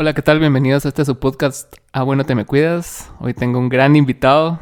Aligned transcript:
Hola, 0.00 0.14
¿qué 0.14 0.22
tal? 0.22 0.38
Bienvenidos 0.38 0.86
a 0.86 0.90
este 0.90 1.04
su 1.04 1.18
podcast 1.18 1.74
Ah, 1.90 2.04
bueno, 2.04 2.24
te 2.24 2.36
me 2.36 2.44
cuidas. 2.44 3.10
Hoy 3.18 3.34
tengo 3.34 3.58
un 3.58 3.68
gran 3.68 3.96
invitado, 3.96 4.60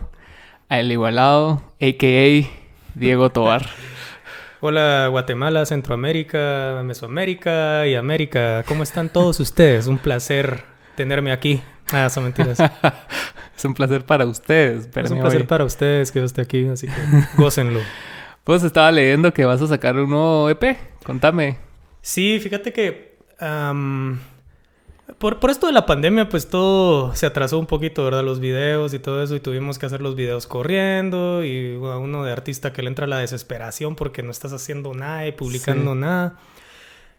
a 0.71 0.81
El 0.81 0.91
Igualado, 0.91 1.63
a.k.a. 1.75 2.49
Diego 2.95 3.29
Tobar. 3.35 3.67
Hola 4.61 5.09
Guatemala, 5.09 5.67
Centroamérica, 5.67 6.81
Mesoamérica 6.87 7.87
y 7.87 7.97
América. 7.97 8.65
¿Cómo 8.67 8.83
están 8.83 9.11
todos 9.11 9.39
ustedes? 9.39 9.89
Un 9.89 9.99
placer 9.99 10.65
tenerme 10.95 11.33
aquí. 11.33 11.61
Ah, 11.93 12.09
son 12.09 12.25
mentiras. 12.25 12.59
es 13.55 13.65
un 13.67 13.75
placer 13.75 14.07
para 14.07 14.25
ustedes. 14.25 14.89
Es 14.97 15.11
un 15.11 15.21
placer 15.21 15.47
para 15.47 15.67
ustedes 15.67 16.13
que 16.13 16.21
yo 16.21 16.25
esté 16.25 16.41
aquí, 16.41 16.67
así 16.67 16.87
que 16.87 16.95
gócenlo. 17.37 17.81
Pues 18.43 18.63
estaba 18.63 18.91
leyendo 18.91 19.35
que 19.35 19.45
vas 19.45 19.61
a 19.61 19.67
sacar 19.67 19.97
un 19.97 20.09
nuevo 20.09 20.49
EP. 20.49 20.79
Contame. 21.05 21.59
Sí, 22.01 22.41
fíjate 22.41 22.73
que 22.73 23.19
por, 25.19 25.39
por, 25.39 25.51
esto 25.51 25.67
de 25.67 25.73
la 25.73 25.87
pandemia, 25.87 26.29
pues 26.29 26.49
todo 26.49 27.15
se 27.15 27.27
atrasó 27.27 27.59
un 27.59 27.67
poquito, 27.67 28.05
¿verdad? 28.05 28.25
Los 28.25 28.41
videos 28.41 28.93
y 28.93 28.99
todo 28.99 29.23
eso, 29.23 29.37
y 29.37 29.41
tuvimos 29.41 29.79
que 29.79 29.87
hacer 29.87 30.01
los 30.01 30.17
videos 30.17 30.47
corriendo, 30.47 31.45
y 31.45 31.75
a 31.77 31.99
uno 31.99 32.25
de 32.25 32.33
artista 32.33 32.73
que 32.73 32.83
le 32.83 32.89
entra 32.89 33.07
la 33.07 33.19
desesperación 33.19 33.95
porque 33.95 34.23
no 34.23 34.31
estás 34.31 34.53
haciendo 34.53 34.95
nada 34.95 35.27
y 35.27 35.33
publicando 35.33 35.95
nada. 35.95 36.39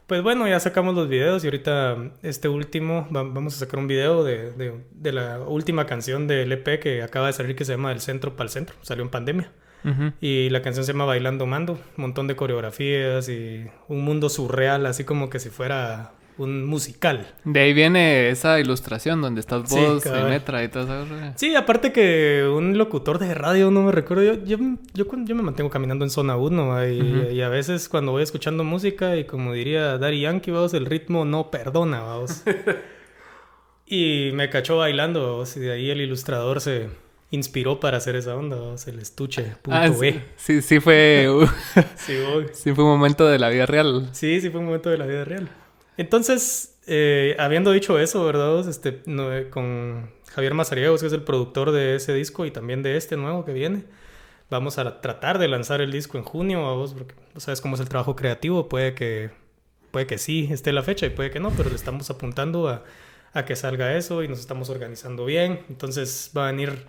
Pues 0.08 0.22
bueno, 0.24 0.48
ya 0.48 0.60
sacamos 0.62 0.96
los 0.96 1.10
videos 1.10 1.44
y 1.44 1.48
ahorita 1.48 1.98
este 2.24 2.48
último, 2.48 3.08
vamos 3.10 3.56
a 3.56 3.60
sacar 3.60 3.78
un 3.80 3.88
video 3.88 4.24
de, 4.24 4.52
de, 4.52 4.74
de 4.92 5.12
la 5.12 5.40
última 5.40 5.86
canción 5.86 6.28
del 6.28 6.52
EP 6.54 6.80
que 6.80 7.04
acaba 7.04 7.28
de 7.28 7.34
salir 7.34 7.58
que 7.58 7.66
se 7.66 7.74
llama 7.74 7.92
El 7.92 8.00
Centro 8.00 8.38
para 8.38 8.46
el 8.46 8.50
Centro, 8.52 8.76
salió 8.82 9.04
en 9.04 9.10
pandemia. 9.10 9.52
Y 10.20 10.50
la 10.50 10.62
canción 10.62 10.84
se 10.84 10.92
llama 10.92 11.06
Bailando 11.06 11.46
Mando, 11.46 11.74
un 11.74 12.02
montón 12.02 12.28
de 12.28 12.36
coreografías 12.36 13.30
y 13.30 13.68
un 13.88 14.04
mundo 14.04 14.28
surreal, 14.28 14.86
así 14.86 15.06
como 15.06 15.30
que 15.30 15.40
si 15.40 15.50
fuera 15.50 16.12
un 16.38 16.66
musical. 16.66 17.28
De 17.44 17.60
ahí 17.60 17.74
viene 17.74 18.30
esa 18.30 18.60
ilustración 18.60 19.22
donde 19.22 19.42
estás 19.42 19.70
vos 19.70 20.04
sí, 20.04 20.10
Metra 20.10 20.64
y 20.64 20.68
todo 20.70 21.04
eso. 21.04 21.16
Sí, 21.36 21.56
aparte 21.56 21.92
que 21.92 22.48
un 22.52 22.78
locutor 22.78 23.20
de 23.20 23.34
radio, 23.34 23.72
no 23.72 23.84
me 23.84 23.92
recuerdo, 23.92 24.24
yo, 24.24 24.34
yo, 24.44 24.58
yo, 24.94 25.06
yo 25.26 25.36
me 25.36 25.42
mantengo 25.42 25.70
caminando 25.70 26.06
en 26.06 26.12
zona 26.12 26.38
1 26.38 26.88
y, 26.88 27.42
a 27.42 27.50
veces 27.50 27.90
cuando 27.90 28.12
voy 28.12 28.24
escuchando 28.24 28.64
música 28.64 29.16
y 29.16 29.26
como 29.26 29.54
diría 29.54 29.98
Daddy 29.98 30.22
Yankee, 30.22 30.52
vamos, 30.52 30.74
el 30.74 30.86
ritmo 30.86 31.26
no 31.26 31.50
perdona, 31.50 32.02
vamos. 32.02 32.44
y 33.86 34.32
me 34.34 34.50
cachó 34.50 34.78
bailando, 34.78 35.32
vamos, 35.32 35.56
y 35.58 35.62
de 35.62 35.72
ahí 35.72 35.90
el 35.90 36.02
ilustrador 36.02 36.62
se 36.62 36.90
inspiró 37.32 37.80
para 37.80 37.98
hacer 37.98 38.16
esa 38.16 38.36
onda, 38.36 38.58
vamos, 38.58 38.88
el 38.88 39.00
estuche. 39.00 39.56
Ah, 39.70 39.90
sí, 39.90 40.22
sí, 40.36 40.62
sí, 40.62 40.80
fue... 40.80 41.28
sí, 41.96 42.14
sí 42.54 42.74
fue 42.74 42.84
un 42.84 42.92
momento 42.92 43.28
de 43.28 43.40
la 43.40 43.50
vida 43.50 43.66
real. 43.66 44.10
Sí, 44.12 44.40
sí 44.42 44.50
fue 44.50 44.60
un 44.60 44.68
momento 44.68 44.90
de 44.90 44.98
la 44.98 45.06
vida 45.06 45.26
real. 45.26 45.50
Entonces, 45.98 46.78
eh, 46.88 47.36
habiendo 47.40 47.72
dicho 47.72 48.00
eso, 48.00 48.24
¿verdad? 48.26 48.68
Este, 48.68 49.02
eh, 49.06 49.48
con 49.50 50.12
Javier 50.32 50.54
Mazariegos, 50.54 51.02
que 51.02 51.08
es 51.08 51.14
el 51.14 51.24
productor 51.24 51.72
de 51.72 51.96
ese 51.96 52.14
disco 52.14 52.46
y 52.46 52.52
también 52.52 52.84
de 52.84 52.96
este 52.98 53.18
nuevo 53.18 53.44
que 53.44 53.54
viene, 53.54 53.84
vamos 54.50 54.78
a 54.78 55.02
tratar 55.02 55.40
de 55.40 55.48
lanzar 55.48 55.82
el 55.82 55.92
disco 55.92 56.18
en 56.18 56.24
junio, 56.24 56.62
vos, 56.76 56.94
porque 56.94 57.16
sabes 57.38 57.62
cómo 57.62 57.76
es 57.76 57.82
el 57.82 57.90
trabajo 57.90 58.16
creativo, 58.16 58.70
puede 58.70 58.94
que, 58.94 59.32
puede 59.92 60.08
que 60.08 60.18
sí 60.18 60.48
esté 60.52 60.72
la 60.72 60.84
fecha 60.84 61.08
y 61.08 61.10
puede 61.10 61.32
que 61.32 61.40
no, 61.40 61.52
pero 61.52 61.70
le 61.70 61.76
estamos 61.76 62.10
apuntando 62.10 62.70
a, 62.70 62.84
a 63.34 63.46
que 63.46 63.56
salga 63.56 63.96
eso 63.96 64.24
y 64.24 64.28
nos 64.28 64.40
estamos 64.40 64.70
organizando 64.70 65.26
bien. 65.26 65.62
Entonces 65.70 66.32
va 66.38 66.48
a 66.48 66.52
venir 66.52 66.86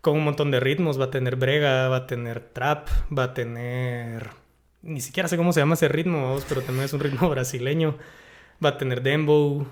con 0.00 0.16
un 0.16 0.24
montón 0.24 0.50
de 0.50 0.60
ritmos, 0.60 0.98
va 0.98 1.06
a 1.06 1.10
tener 1.10 1.36
brega, 1.36 1.88
va 1.88 1.96
a 1.96 2.06
tener 2.06 2.40
trap, 2.40 2.88
va 3.16 3.24
a 3.24 3.34
tener... 3.34 4.30
Ni 4.82 5.02
siquiera 5.02 5.28
sé 5.28 5.36
cómo 5.36 5.52
se 5.52 5.60
llama 5.60 5.74
ese 5.74 5.88
ritmo, 5.88 6.22
vamos, 6.22 6.46
pero 6.48 6.62
también 6.62 6.86
es 6.86 6.92
un 6.94 7.00
ritmo 7.00 7.28
brasileño 7.30 7.98
va 8.64 8.70
a 8.70 8.78
tener 8.78 9.02
dembow 9.02 9.66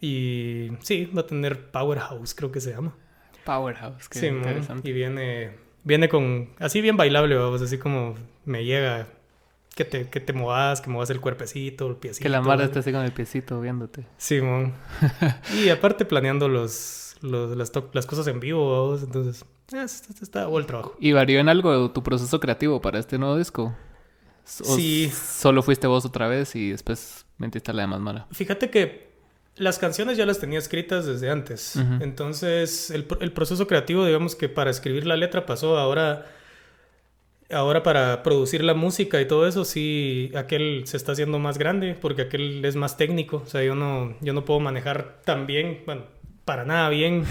y 0.00 0.70
sí, 0.80 1.06
va 1.16 1.20
a 1.20 1.26
tener 1.26 1.70
powerhouse, 1.70 2.34
creo 2.34 2.50
que 2.50 2.60
se 2.60 2.72
llama. 2.72 2.94
Powerhouse, 3.44 4.08
qué 4.08 4.18
sí, 4.18 4.26
interesante. 4.26 4.88
Y 4.88 4.92
viene, 4.92 5.52
viene 5.84 6.08
con, 6.08 6.50
así 6.58 6.80
bien 6.80 6.96
bailable, 6.96 7.36
vamos, 7.36 7.62
así 7.62 7.78
como 7.78 8.14
me 8.44 8.64
llega 8.64 9.06
que 9.74 9.84
te, 9.84 10.08
que 10.08 10.20
te 10.20 10.32
movas, 10.32 10.80
que 10.80 10.90
muevas 10.90 11.10
el 11.10 11.20
cuerpecito, 11.20 11.86
el 11.86 11.96
piecito. 11.96 12.22
Que 12.22 12.28
la 12.28 12.40
mar 12.40 12.60
esté 12.60 12.80
así 12.80 12.92
con 12.92 13.02
el 13.02 13.12
piecito 13.12 13.60
viéndote. 13.60 14.06
Simón. 14.16 14.74
y 15.64 15.68
aparte 15.68 16.04
planeando 16.04 16.48
los, 16.48 17.16
los 17.22 17.56
las, 17.56 17.72
las, 17.92 18.06
cosas 18.06 18.26
en 18.26 18.40
vivo, 18.40 18.70
vamos, 18.70 19.02
entonces 19.02 19.44
está, 19.72 19.84
está, 19.84 20.48
el 20.48 20.66
trabajo. 20.66 20.96
¿Y 20.98 21.12
varió 21.12 21.40
en 21.40 21.48
algo 21.48 21.90
tu 21.92 22.02
proceso 22.02 22.40
creativo 22.40 22.80
para 22.80 22.98
este 22.98 23.18
nuevo 23.18 23.36
disco? 23.36 23.74
Sí. 24.44 25.10
Solo 25.10 25.62
fuiste 25.62 25.86
vos 25.86 26.04
otra 26.04 26.28
vez 26.28 26.54
y 26.56 26.70
después 26.70 27.26
mentiste 27.38 27.72
la 27.72 27.82
de 27.82 27.88
más 27.88 28.00
mala. 28.00 28.26
Fíjate 28.32 28.70
que 28.70 29.12
las 29.56 29.78
canciones 29.78 30.16
ya 30.16 30.26
las 30.26 30.38
tenía 30.38 30.58
escritas 30.58 31.06
desde 31.06 31.30
antes. 31.30 31.76
Entonces, 32.00 32.90
el, 32.90 33.06
el, 33.20 33.32
proceso 33.32 33.66
creativo, 33.66 34.04
digamos 34.04 34.34
que 34.34 34.48
para 34.48 34.70
escribir 34.70 35.06
la 35.06 35.16
letra 35.16 35.46
pasó 35.46 35.78
ahora. 35.78 36.26
Ahora 37.50 37.82
para 37.82 38.22
producir 38.22 38.64
la 38.64 38.72
música 38.72 39.20
y 39.20 39.28
todo 39.28 39.46
eso, 39.46 39.66
sí, 39.66 40.32
aquel 40.34 40.84
se 40.86 40.96
está 40.96 41.12
haciendo 41.12 41.38
más 41.38 41.58
grande 41.58 41.94
porque 42.00 42.22
aquel 42.22 42.64
es 42.64 42.76
más 42.76 42.96
técnico. 42.96 43.42
O 43.44 43.46
sea, 43.46 43.62
yo 43.62 43.74
no, 43.74 44.16
yo 44.22 44.32
no 44.32 44.46
puedo 44.46 44.58
manejar 44.58 45.20
tan 45.26 45.46
bien, 45.46 45.82
bueno, 45.84 46.04
para 46.44 46.64
nada 46.64 46.88
bien. 46.88 47.24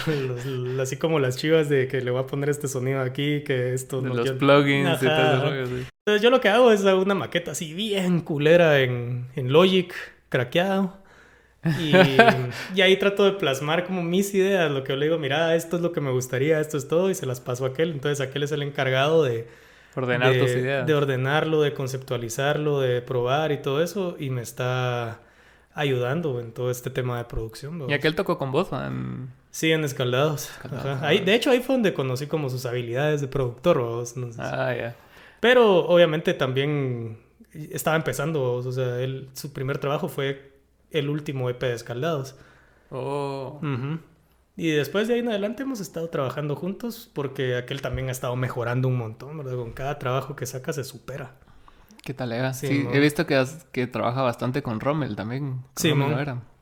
así 0.80 0.96
como 0.96 1.18
las 1.18 1.36
chivas 1.36 1.68
de 1.68 1.88
que 1.88 2.00
le 2.00 2.10
voy 2.10 2.20
a 2.20 2.26
poner 2.26 2.48
este 2.48 2.68
sonido 2.68 3.00
aquí, 3.00 3.42
que 3.42 3.74
esto... 3.74 4.00
De 4.00 4.10
los 4.10 4.30
plugins 4.32 5.02
y 5.02 5.06
todo 5.06 5.54
eso. 5.54 5.74
Entonces 6.06 6.22
yo 6.22 6.30
lo 6.30 6.40
que 6.40 6.48
hago 6.48 6.72
es 6.72 6.82
una 6.82 7.14
maqueta 7.14 7.52
así 7.52 7.74
bien 7.74 8.20
culera 8.20 8.80
en, 8.80 9.26
en 9.36 9.52
Logic, 9.52 9.92
craqueado. 10.28 10.96
Y, 11.80 11.92
y, 12.74 12.80
ahí 12.82 12.96
trato 12.96 13.24
de 13.24 13.32
plasmar 13.32 13.84
como 13.84 14.02
mis 14.02 14.32
ideas, 14.32 14.70
lo 14.70 14.84
que 14.84 14.92
yo 14.92 14.96
le 14.96 15.06
digo, 15.06 15.18
mira, 15.18 15.54
esto 15.54 15.76
es 15.76 15.82
lo 15.82 15.92
que 15.92 16.00
me 16.00 16.12
gustaría, 16.12 16.60
esto 16.60 16.78
es 16.78 16.86
todo, 16.86 17.10
y 17.10 17.14
se 17.14 17.26
las 17.26 17.40
paso 17.40 17.64
a 17.64 17.68
aquel. 17.68 17.90
Entonces 17.90 18.26
aquel 18.26 18.44
es 18.44 18.52
el 18.52 18.62
encargado 18.62 19.24
de... 19.24 19.48
Ordenar 19.94 20.38
tus 20.38 20.50
ideas. 20.52 20.86
De 20.86 20.94
ordenarlo, 20.94 21.60
de 21.60 21.74
conceptualizarlo, 21.74 22.80
de 22.80 23.02
probar 23.02 23.50
y 23.50 23.58
todo 23.58 23.82
eso, 23.82 24.16
y 24.18 24.30
me 24.30 24.42
está 24.42 25.20
ayudando 25.78 26.40
en 26.40 26.52
todo 26.52 26.70
este 26.70 26.90
tema 26.90 27.18
de 27.18 27.24
producción. 27.24 27.88
¿Y 27.88 27.92
aquel 27.92 28.14
tocó 28.14 28.36
con 28.36 28.50
vos? 28.50 28.68
En... 28.72 29.30
Sí, 29.50 29.70
en 29.72 29.84
Escaldados. 29.84 30.50
Ahí, 31.00 31.20
de 31.20 31.34
hecho, 31.34 31.50
ahí 31.50 31.60
fue 31.60 31.76
donde 31.76 31.94
conocí 31.94 32.26
como 32.26 32.50
sus 32.50 32.66
habilidades 32.66 33.20
de 33.20 33.28
productor. 33.28 33.78
¿vos? 33.78 34.14
ah, 34.38 34.74
ya. 34.74 34.96
Pero 35.40 35.86
obviamente 35.86 36.34
también 36.34 37.18
estaba 37.52 37.96
empezando. 37.96 38.54
O 38.54 38.72
sea, 38.72 39.00
él, 39.00 39.30
su 39.32 39.52
primer 39.52 39.78
trabajo 39.78 40.08
fue 40.08 40.52
el 40.90 41.08
último 41.08 41.48
EP 41.48 41.60
de 41.60 41.74
Escaldados. 41.74 42.36
Oh. 42.90 43.60
Y 44.56 44.70
después 44.70 45.06
de 45.06 45.14
ahí 45.14 45.20
en 45.20 45.28
adelante 45.28 45.62
hemos 45.62 45.80
estado 45.80 46.08
trabajando 46.08 46.56
juntos 46.56 47.10
porque 47.14 47.56
aquel 47.56 47.80
también 47.80 48.08
ha 48.08 48.12
estado 48.12 48.34
mejorando 48.34 48.88
un 48.88 48.96
montón, 48.96 49.38
¿verdad? 49.38 49.54
Con 49.54 49.72
cada 49.72 49.98
trabajo 50.00 50.34
que 50.34 50.46
saca 50.46 50.72
se 50.72 50.82
supera. 50.82 51.36
¿Qué 52.08 52.14
tal, 52.14 52.32
Eva? 52.32 52.54
Sí, 52.54 52.88
he 52.90 53.00
visto 53.00 53.26
que, 53.26 53.44
que 53.70 53.86
trabaja 53.86 54.22
bastante 54.22 54.62
con 54.62 54.80
Rommel 54.80 55.14
también. 55.14 55.60
sí, 55.76 55.92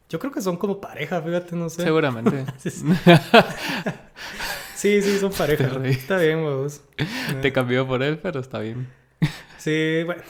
Yo 0.09 0.19
creo 0.19 0.33
que 0.33 0.41
son 0.41 0.57
como 0.57 0.81
pareja, 0.81 1.23
fíjate, 1.23 1.55
no 1.55 1.69
sé. 1.69 1.85
Seguramente. 1.85 2.45
sí, 4.75 5.03
sí, 5.03 5.19
son 5.21 5.31
pareja. 5.31 5.71
Está 5.85 6.19
bien, 6.19 6.43
vos. 6.43 6.83
Te 7.43 7.53
cambió 7.53 7.87
por 7.87 8.03
él, 8.03 8.19
pero 8.19 8.41
está 8.41 8.59
bien. 8.59 8.89
Sí, 9.57 10.03
bueno. 10.05 10.25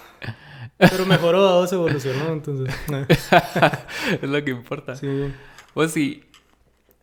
Pero 0.76 1.06
mejoró, 1.06 1.60
vos 1.60 1.72
evolucionó, 1.72 2.34
entonces. 2.34 2.74
es 4.20 4.28
lo 4.28 4.44
que 4.44 4.50
importa. 4.50 4.96
Sí. 4.96 5.32
Pues 5.72 5.92
sí. 5.92 6.24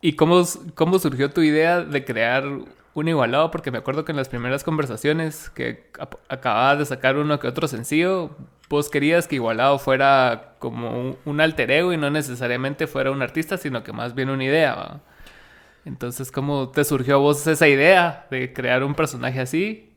¿Y 0.00 0.12
cómo, 0.12 0.44
cómo 0.76 1.00
surgió 1.00 1.32
tu 1.32 1.40
idea 1.40 1.80
de 1.80 2.04
crear 2.04 2.44
un 2.94 3.08
igualado, 3.08 3.50
porque 3.50 3.70
me 3.70 3.78
acuerdo 3.78 4.04
que 4.04 4.12
en 4.12 4.16
las 4.16 4.28
primeras 4.28 4.62
conversaciones 4.62 5.50
que 5.50 5.90
acababas 6.28 6.78
de 6.78 6.86
sacar 6.86 7.16
uno 7.16 7.40
que 7.40 7.48
otro 7.48 7.66
sencillo, 7.66 8.30
vos 8.68 8.88
querías 8.88 9.26
que 9.26 9.34
igualado 9.34 9.78
fuera 9.78 10.54
como 10.60 11.16
un, 11.24 11.40
alter 11.40 11.70
ego 11.72 11.92
y 11.92 11.96
no 11.96 12.10
necesariamente 12.10 12.86
fuera 12.86 13.10
un 13.10 13.22
artista, 13.22 13.56
sino 13.56 13.82
que 13.82 13.92
más 13.92 14.14
bien 14.14 14.30
una 14.30 14.44
idea. 14.44 15.00
Entonces, 15.84 16.30
¿cómo 16.30 16.70
te 16.70 16.84
surgió 16.84 17.16
a 17.16 17.18
vos 17.18 17.46
esa 17.46 17.68
idea 17.68 18.26
de 18.30 18.52
crear 18.52 18.84
un 18.84 18.94
personaje 18.94 19.40
así? 19.40 19.92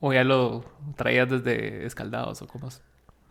¿O 0.00 0.12
ya 0.12 0.24
lo 0.24 0.64
traías 0.96 1.28
desde 1.28 1.84
Escaldados 1.84 2.42
o 2.42 2.46
cómo? 2.46 2.68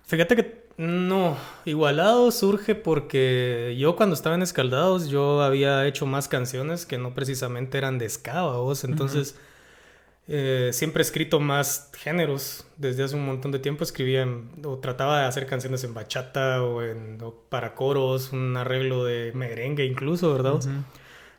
Fíjate 0.04 0.36
que 0.36 0.65
no, 0.78 1.38
Igualado 1.66 2.32
surge 2.32 2.76
porque 2.76 3.76
yo 3.78 3.96
cuando 3.96 4.14
estaba 4.14 4.36
en 4.36 4.42
Escaldados 4.42 5.08
yo 5.08 5.42
había 5.42 5.86
hecho 5.88 6.06
más 6.06 6.28
canciones 6.28 6.86
que 6.86 6.98
no 6.98 7.14
precisamente 7.14 7.78
eran 7.78 7.98
de 7.98 8.10
ska, 8.10 8.44
vos, 8.44 8.84
entonces 8.84 9.36
eh, 10.28 10.72
siempre 10.74 11.02
he 11.02 11.06
escrito 11.06 11.40
más 11.40 11.92
géneros. 11.98 12.66
Desde 12.78 13.04
hace 13.04 13.16
un 13.16 13.26
montón 13.26 13.52
de 13.52 13.60
tiempo 13.60 13.84
escribía 13.84 14.28
o 14.64 14.78
trataba 14.78 15.22
de 15.22 15.26
hacer 15.28 15.46
canciones 15.46 15.84
en 15.84 15.94
bachata 15.94 16.64
o, 16.64 16.82
en, 16.82 17.20
para 17.50 17.76
coros, 17.76 18.32
un 18.34 18.58
arreglo 18.58 19.06
de 19.06 19.32
merengue 19.34 19.86
incluso, 19.86 20.34
¿verdad? 20.34 20.60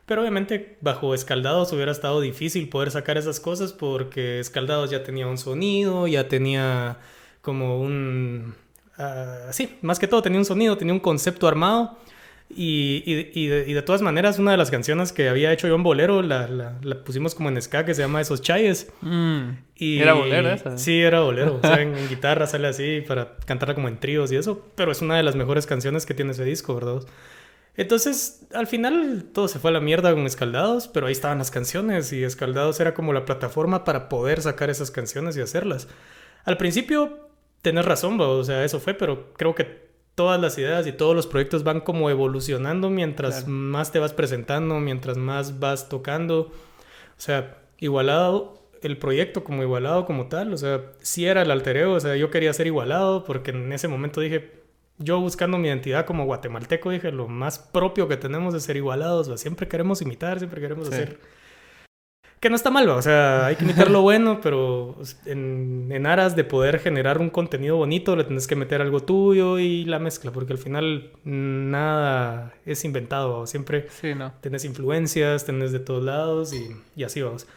Pero 0.05 0.21
obviamente 0.21 0.77
bajo 0.79 1.13
Escaldados 1.13 1.73
hubiera 1.73 1.91
estado 1.91 2.21
difícil 2.21 2.69
poder 2.69 2.91
sacar 2.91 3.17
esas 3.17 3.41
cosas 3.41 3.73
porque 3.73 4.39
Escaldados 4.39 4.89
ya 4.89 5.03
tenía 5.03 5.27
un 5.27 5.37
sonido, 5.37 6.07
ya 6.07 6.27
tenía 6.27 6.97
como 7.41 7.81
un... 7.81 8.55
Uh, 8.97 9.51
sí, 9.51 9.77
más 9.81 9.99
que 9.99 10.07
todo 10.07 10.21
tenía 10.21 10.39
un 10.39 10.45
sonido, 10.45 10.75
tenía 10.77 10.93
un 10.93 10.99
concepto 10.99 11.47
armado 11.47 11.99
Y, 12.49 13.03
y, 13.05 13.47
de, 13.47 13.81
todas 13.81 14.01
maneras, 14.01 14.39
una 14.39 14.51
de 14.51 14.57
las 14.57 14.71
canciones 14.71 15.11
que 15.11 15.27
había 15.27 15.51
hecho 15.51 15.67
yo 15.67 15.75
en 15.75 15.83
bolero 15.83 16.21
la, 16.21 16.47
la, 16.47 17.03
pusimos 17.03 17.35
como 17.35 17.49
en 17.49 17.61
ska 17.61 17.85
que 17.85 17.93
se 17.93 18.01
llama 18.01 18.21
Esos 18.21 18.41
Chayes. 18.41 18.91
Mm. 19.01 19.49
Y, 19.75 19.99
¿Era 19.99 20.13
bolero 20.13 20.49
esa? 20.49 20.77
Sí, 20.77 20.99
era 20.99 21.19
bolero. 21.19 21.59
o 21.61 21.61
sea, 21.61 21.81
en, 21.81 21.93
guitarra 22.09 22.47
sale 22.47 22.69
así 22.69 23.01
para 23.05 23.35
cantarla 23.45 23.75
como 23.75 23.89
en 23.89 23.99
tríos 23.99 24.31
y 24.31 24.37
eso. 24.37 24.65
Pero 24.75 24.91
es 24.91 25.01
una 25.01 25.17
de 25.17 25.23
las 25.23 25.35
mejores 25.35 25.67
canciones 25.67 26.05
que 26.05 26.13
tiene 26.13 26.31
ese 26.31 26.45
disco, 26.45 26.73
¿verdad? 26.73 27.01
Entonces, 27.75 28.47
al 28.53 28.65
final 28.65 29.25
todo 29.33 29.47
se 29.47 29.59
fue 29.59 29.69
a 29.69 29.73
la 29.73 29.81
mierda 29.81 30.11
con 30.13 30.25
Escaldados, 30.25 30.87
pero 30.87 31.05
ahí 31.07 31.11
estaban 31.11 31.37
las 31.37 31.51
canciones 31.51 32.11
y 32.11 32.23
Escaldados 32.23 32.79
era 32.79 32.95
como 32.95 33.13
la 33.13 33.25
plataforma 33.25 33.83
para 33.83 34.09
poder 34.09 34.41
sacar 34.41 34.71
esas 34.71 34.89
canciones 34.89 35.37
y 35.37 35.41
hacerlas. 35.41 35.87
Al 36.43 36.57
principio, 36.57 37.26
tenés 37.67 37.83
razón, 37.83 38.17
o 38.21 38.43
sea, 38.45 38.63
eso 38.63 38.79
fue, 38.79 38.93
pero 38.93 39.33
creo 39.33 39.53
que 39.53 39.87
todas 40.15 40.39
las 40.39 40.57
ideas 40.57 40.87
y 40.87 40.93
todos 40.93 41.13
los 41.13 41.27
proyectos 41.27 41.65
van 41.65 41.81
como 41.81 42.09
evolucionando 42.09 42.89
mientras 42.89 43.45
más 43.45 43.91
te 43.91 43.99
vas 43.99 44.13
presentando, 44.13 44.79
mientras 44.79 45.17
más 45.17 45.59
vas 45.59 45.89
tocando. 45.89 46.43
O 46.43 47.17
sea, 47.17 47.57
igualado, 47.77 48.69
el 48.81 48.97
proyecto 48.97 49.43
como 49.43 49.63
igualado 49.63 50.05
como 50.05 50.27
tal, 50.27 50.53
o 50.53 50.57
sea, 50.57 50.93
sí 50.99 51.25
era 51.25 51.41
el 51.41 51.51
altereo, 51.51 51.91
o 51.91 51.99
sea, 51.99 52.15
yo 52.15 52.31
quería 52.31 52.53
ser 52.53 52.67
igualado 52.67 53.25
porque 53.25 53.51
en 53.51 53.73
ese 53.73 53.89
momento 53.89 54.21
dije, 54.21 54.61
yo 54.97 55.19
buscando 55.19 55.57
mi 55.57 55.67
identidad 55.67 56.05
como 56.05 56.23
guatemalteco, 56.23 56.89
dije, 56.89 57.11
lo 57.11 57.27
más 57.27 57.59
propio 57.59 58.07
que 58.07 58.15
tenemos 58.15 58.53
es 58.53 58.63
ser 58.63 58.77
igualados, 58.77 59.27
o 59.27 59.37
siempre 59.37 59.67
queremos 59.67 60.01
imitar, 60.01 60.39
siempre 60.39 60.61
queremos 60.61 60.87
hacer 60.87 61.19
que 62.39 62.49
no 62.49 62.55
está 62.55 62.69
mal, 62.69 62.87
o 62.89 63.01
sea, 63.01 63.47
hay 63.47 63.55
que 63.55 63.63
imitar 63.63 63.89
lo 63.89 64.01
bueno, 64.01 64.39
pero 64.41 64.95
en, 65.25 65.89
en, 65.91 66.05
aras 66.05 66.35
de 66.35 66.43
poder 66.43 66.79
generar 66.79 67.17
un 67.17 67.31
contenido 67.31 67.77
bonito, 67.77 68.15
le 68.15 68.25
tienes 68.25 68.45
que 68.45 68.55
meter 68.55 68.81
algo 68.81 68.99
tuyo 68.99 69.57
y 69.57 69.85
la 69.85 69.97
mezcla, 69.97 70.31
porque 70.31 70.53
al 70.53 70.59
final 70.59 71.11
nada 71.23 72.53
es 72.65 72.85
inventado, 72.85 73.47
siempre 73.47 73.87
sí, 73.89 74.13
no. 74.13 74.33
tenés 74.39 74.65
influencias, 74.65 75.45
tenés 75.45 75.71
de 75.71 75.79
todos 75.79 76.03
lados 76.03 76.53
y, 76.53 76.75
y, 76.95 77.03
así 77.03 77.21
vamos. 77.21 77.47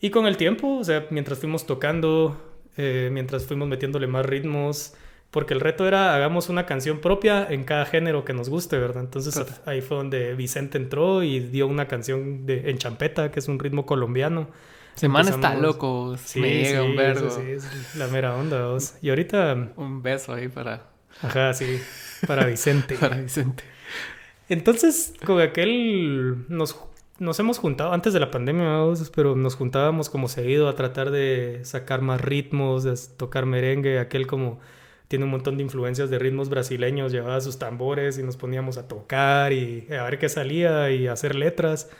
Y 0.00 0.10
con 0.10 0.26
el 0.26 0.36
tiempo, 0.38 0.78
o 0.78 0.84
sea, 0.84 1.06
mientras 1.10 1.38
fuimos 1.38 1.66
tocando, 1.66 2.40
eh, 2.78 3.10
mientras 3.12 3.44
fuimos 3.44 3.68
metiéndole 3.68 4.06
más 4.06 4.24
ritmos, 4.24 4.94
porque 5.32 5.54
el 5.54 5.60
reto 5.60 5.88
era 5.88 6.14
hagamos 6.14 6.50
una 6.50 6.66
canción 6.66 7.00
propia 7.00 7.46
en 7.48 7.64
cada 7.64 7.86
género 7.86 8.22
que 8.22 8.34
nos 8.34 8.50
guste, 8.50 8.78
¿verdad? 8.78 9.02
Entonces 9.02 9.42
ahí 9.64 9.80
fue 9.80 9.96
donde 9.96 10.34
Vicente 10.34 10.76
entró 10.76 11.22
y 11.22 11.40
dio 11.40 11.66
una 11.66 11.88
canción 11.88 12.44
de, 12.44 12.70
en 12.70 12.76
champeta, 12.76 13.30
que 13.30 13.40
es 13.40 13.48
un 13.48 13.58
ritmo 13.58 13.86
colombiano. 13.86 14.48
Semana 14.94 15.30
está 15.30 15.54
loco, 15.54 16.18
sí, 16.22 16.42
llega 16.42 16.82
un 16.82 16.94
verbo. 16.94 17.30
Sí, 17.30 17.50
es 17.50 17.96
la 17.96 18.08
mera 18.08 18.36
onda. 18.36 18.76
Y 19.00 19.08
ahorita... 19.08 19.70
Un 19.76 20.02
beso 20.02 20.34
ahí 20.34 20.48
para... 20.48 20.82
Ajá, 21.22 21.54
sí, 21.54 21.80
para 22.26 22.44
Vicente. 22.44 22.96
para 23.00 23.16
Vicente. 23.16 23.64
Entonces, 24.50 25.14
con 25.24 25.40
aquel 25.40 26.44
nos, 26.50 26.78
nos 27.18 27.40
hemos 27.40 27.56
juntado, 27.56 27.94
antes 27.94 28.12
de 28.12 28.20
la 28.20 28.30
pandemia, 28.30 28.80
pero 29.14 29.34
nos 29.34 29.54
juntábamos 29.54 30.10
como 30.10 30.28
seguido 30.28 30.68
a 30.68 30.76
tratar 30.76 31.10
de 31.10 31.60
sacar 31.62 32.02
más 32.02 32.20
ritmos, 32.20 32.84
de 32.84 32.94
tocar 33.16 33.46
merengue, 33.46 33.98
aquel 33.98 34.26
como 34.26 34.60
tiene 35.12 35.26
un 35.26 35.30
montón 35.30 35.58
de 35.58 35.62
influencias 35.62 36.08
de 36.08 36.18
ritmos 36.18 36.48
brasileños, 36.48 37.12
llevaba 37.12 37.38
sus 37.42 37.58
tambores 37.58 38.16
y 38.16 38.22
nos 38.22 38.38
poníamos 38.38 38.78
a 38.78 38.88
tocar 38.88 39.52
y 39.52 39.86
a 39.90 40.04
ver 40.04 40.18
qué 40.18 40.30
salía 40.30 40.90
y 40.90 41.06
hacer 41.06 41.34
letras. 41.34 41.90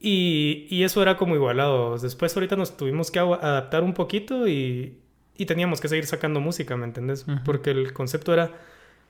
Y, 0.00 0.66
y 0.68 0.82
eso 0.82 1.00
era 1.02 1.16
como 1.16 1.36
igualado. 1.36 1.96
Después 1.96 2.36
ahorita 2.36 2.56
nos 2.56 2.76
tuvimos 2.76 3.12
que 3.12 3.20
adaptar 3.20 3.84
un 3.84 3.94
poquito 3.94 4.48
y, 4.48 4.98
y 5.36 5.46
teníamos 5.46 5.80
que 5.80 5.86
seguir 5.86 6.04
sacando 6.04 6.40
música, 6.40 6.76
¿me 6.76 6.84
entendés? 6.84 7.24
Porque 7.44 7.70
el 7.70 7.92
concepto 7.92 8.32
era, 8.32 8.50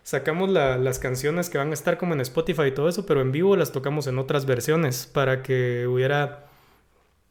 sacamos 0.02 0.50
las 0.50 0.99
canciones 0.99 1.49
que 1.49 1.56
van 1.56 1.70
a 1.70 1.73
estar 1.73 1.96
como 1.96 2.12
en 2.12 2.20
Spotify 2.20 2.64
y 2.64 2.73
todo 2.73 2.90
eso, 2.90 3.06
pero 3.06 3.23
en 3.23 3.32
vivo 3.32 3.56
las 3.56 3.73
tocamos 3.73 4.08
en 4.08 4.19
otras 4.19 4.44
versiones 4.44 5.06
para 5.11 5.43
que 5.43 5.87
hubiera 5.87 6.50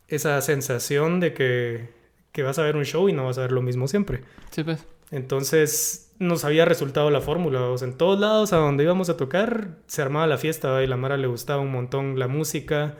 esa 0.07 0.41
sensación 0.41 1.19
de 1.19 1.35
que, 1.35 1.89
que 2.31 2.41
vas 2.41 2.57
a 2.57 2.63
ver 2.63 2.75
un 2.75 2.85
show 2.85 3.07
y 3.07 3.13
no 3.13 3.25
vas 3.25 3.37
a 3.37 3.41
ver 3.41 3.51
lo 3.51 3.61
mismo 3.61 3.87
siempre. 3.87 4.23
Sí, 4.49 4.63
pues. 4.63 4.83
Entonces 5.11 6.11
nos 6.19 6.45
había 6.45 6.65
resultado 6.65 7.09
la 7.11 7.21
fórmula. 7.21 7.61
O 7.63 7.77
sea, 7.77 7.87
en 7.87 7.97
todos 7.97 8.19
lados 8.19 8.53
a 8.53 8.57
donde 8.57 8.83
íbamos 8.83 9.09
a 9.09 9.17
tocar 9.17 9.77
se 9.87 10.01
armaba 10.01 10.27
la 10.27 10.37
fiesta 10.37 10.81
y 10.83 10.87
la 10.87 10.97
Mara 10.97 11.17
le 11.17 11.27
gustaba 11.27 11.61
un 11.61 11.71
montón 11.71 12.17
la 12.17 12.27
música, 12.27 12.97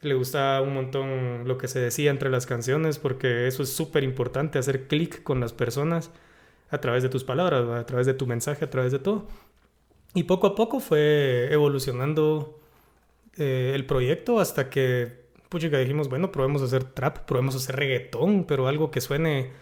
le 0.00 0.14
gustaba 0.14 0.60
un 0.62 0.74
montón 0.74 1.46
lo 1.46 1.58
que 1.58 1.68
se 1.68 1.80
decía 1.80 2.10
entre 2.10 2.30
las 2.30 2.46
canciones, 2.46 2.98
porque 2.98 3.46
eso 3.46 3.62
es 3.62 3.70
súper 3.72 4.04
importante, 4.04 4.58
hacer 4.58 4.88
clic 4.88 5.22
con 5.22 5.40
las 5.40 5.52
personas 5.52 6.10
a 6.70 6.78
través 6.78 7.02
de 7.02 7.08
tus 7.08 7.24
palabras, 7.24 7.68
a 7.68 7.86
través 7.86 8.06
de 8.06 8.14
tu 8.14 8.26
mensaje, 8.26 8.64
a 8.64 8.70
través 8.70 8.92
de 8.92 8.98
todo. 8.98 9.28
Y 10.14 10.24
poco 10.24 10.48
a 10.48 10.54
poco 10.54 10.80
fue 10.80 11.48
evolucionando 11.52 12.58
eh, 13.36 13.72
el 13.74 13.86
proyecto 13.86 14.40
hasta 14.40 14.70
que, 14.70 15.26
puchica, 15.48 15.78
dijimos, 15.78 16.08
bueno, 16.08 16.32
probemos 16.32 16.62
hacer 16.62 16.84
trap, 16.84 17.20
probemos 17.20 17.54
hacer 17.54 17.76
reggaetón, 17.76 18.44
pero 18.44 18.68
algo 18.68 18.90
que 18.90 19.00
suene 19.00 19.52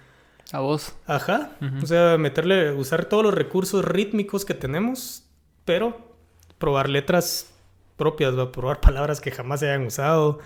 a 0.52 0.61
vos. 0.61 0.94
Ajá. 1.06 1.52
O 1.82 1.87
sea, 1.87 2.19
meterle, 2.19 2.73
usar 2.73 3.05
todos 3.05 3.23
los 3.23 3.35
recursos 3.35 3.85
rítmicos 3.85 4.44
que 4.44 4.55
tenemos, 4.55 5.25
pero 5.64 6.17
probar 6.58 6.88
letras 6.88 7.52
propias, 7.97 8.37
¿va? 8.37 8.50
probar 8.52 8.81
palabras 8.81 9.20
que 9.20 9.31
jamás 9.31 9.61
se 9.61 9.70
hayan 9.70 9.87
usado. 9.87 10.41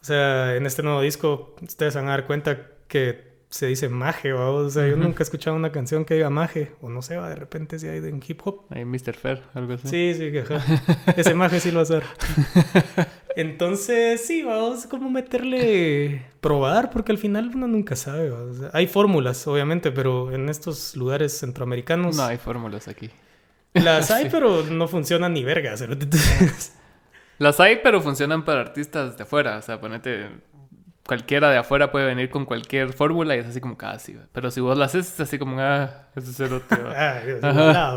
O 0.00 0.04
sea, 0.04 0.56
en 0.56 0.66
este 0.66 0.82
nuevo 0.82 1.00
disco, 1.00 1.54
ustedes 1.62 1.94
van 1.94 2.08
a 2.08 2.10
dar 2.10 2.26
cuenta 2.26 2.68
que 2.88 3.30
se 3.50 3.66
dice 3.66 3.88
maje, 3.88 4.32
¿va? 4.32 4.48
o 4.50 4.70
sea, 4.70 4.86
yo 4.86 4.96
nunca 4.96 5.22
he 5.22 5.24
escuchado 5.24 5.56
una 5.56 5.72
canción 5.72 6.04
que 6.04 6.14
diga 6.14 6.30
maje, 6.30 6.72
o 6.80 6.88
no 6.88 7.02
sé, 7.02 7.16
va, 7.16 7.28
de 7.28 7.34
repente 7.34 7.80
si 7.80 7.88
hay 7.88 7.98
en 7.98 8.22
hip 8.26 8.40
hop. 8.44 8.64
Hay 8.70 8.84
Mr. 8.84 9.14
Fair, 9.14 9.42
algo 9.54 9.74
así. 9.74 9.88
Sí, 9.88 10.14
sí, 10.14 10.30
que 10.30 10.44
Ese 11.16 11.34
maje 11.34 11.58
sí 11.58 11.72
lo 11.72 11.76
va 11.76 11.80
a 11.80 11.82
hacer. 11.82 12.04
Entonces, 13.36 14.26
sí, 14.26 14.42
vamos 14.42 14.86
como 14.86 15.10
meterle 15.10 16.26
probar, 16.40 16.90
porque 16.90 17.12
al 17.12 17.18
final 17.18 17.50
uno 17.54 17.66
nunca 17.68 17.96
sabe. 17.96 18.32
hay 18.72 18.86
fórmulas, 18.86 19.46
obviamente, 19.46 19.92
pero 19.92 20.32
en 20.32 20.48
estos 20.48 20.96
lugares 20.96 21.38
centroamericanos. 21.38 22.16
No 22.16 22.24
hay 22.24 22.38
fórmulas 22.38 22.88
aquí. 22.88 23.10
Las 23.74 24.10
hay, 24.10 24.28
pero 24.30 24.64
no 24.64 24.88
funcionan 24.88 25.32
ni 25.32 25.44
vergas. 25.44 25.84
Las 27.38 27.60
hay, 27.60 27.80
pero 27.82 28.00
funcionan 28.00 28.44
para 28.44 28.60
artistas 28.60 29.16
de 29.16 29.22
afuera. 29.22 29.58
O 29.58 29.62
sea, 29.62 29.80
ponete 29.80 30.28
cualquiera 31.10 31.50
de 31.50 31.58
afuera 31.58 31.90
puede 31.90 32.06
venir 32.06 32.30
con 32.30 32.44
cualquier 32.44 32.92
fórmula 32.92 33.34
y 33.34 33.40
es 33.40 33.46
así 33.46 33.60
como 33.60 33.76
casi. 33.76 34.16
Ah, 34.16 34.28
pero 34.32 34.52
si 34.52 34.60
vos 34.60 34.78
la 34.78 34.84
haces, 34.84 35.12
es 35.12 35.18
así 35.18 35.40
como, 35.40 35.60
ah, 35.60 36.06
eso 36.14 36.30
es 36.30 36.38
el 36.38 36.52
otro. 36.52 36.78
ah, 36.96 37.20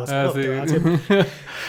ah 0.10 0.34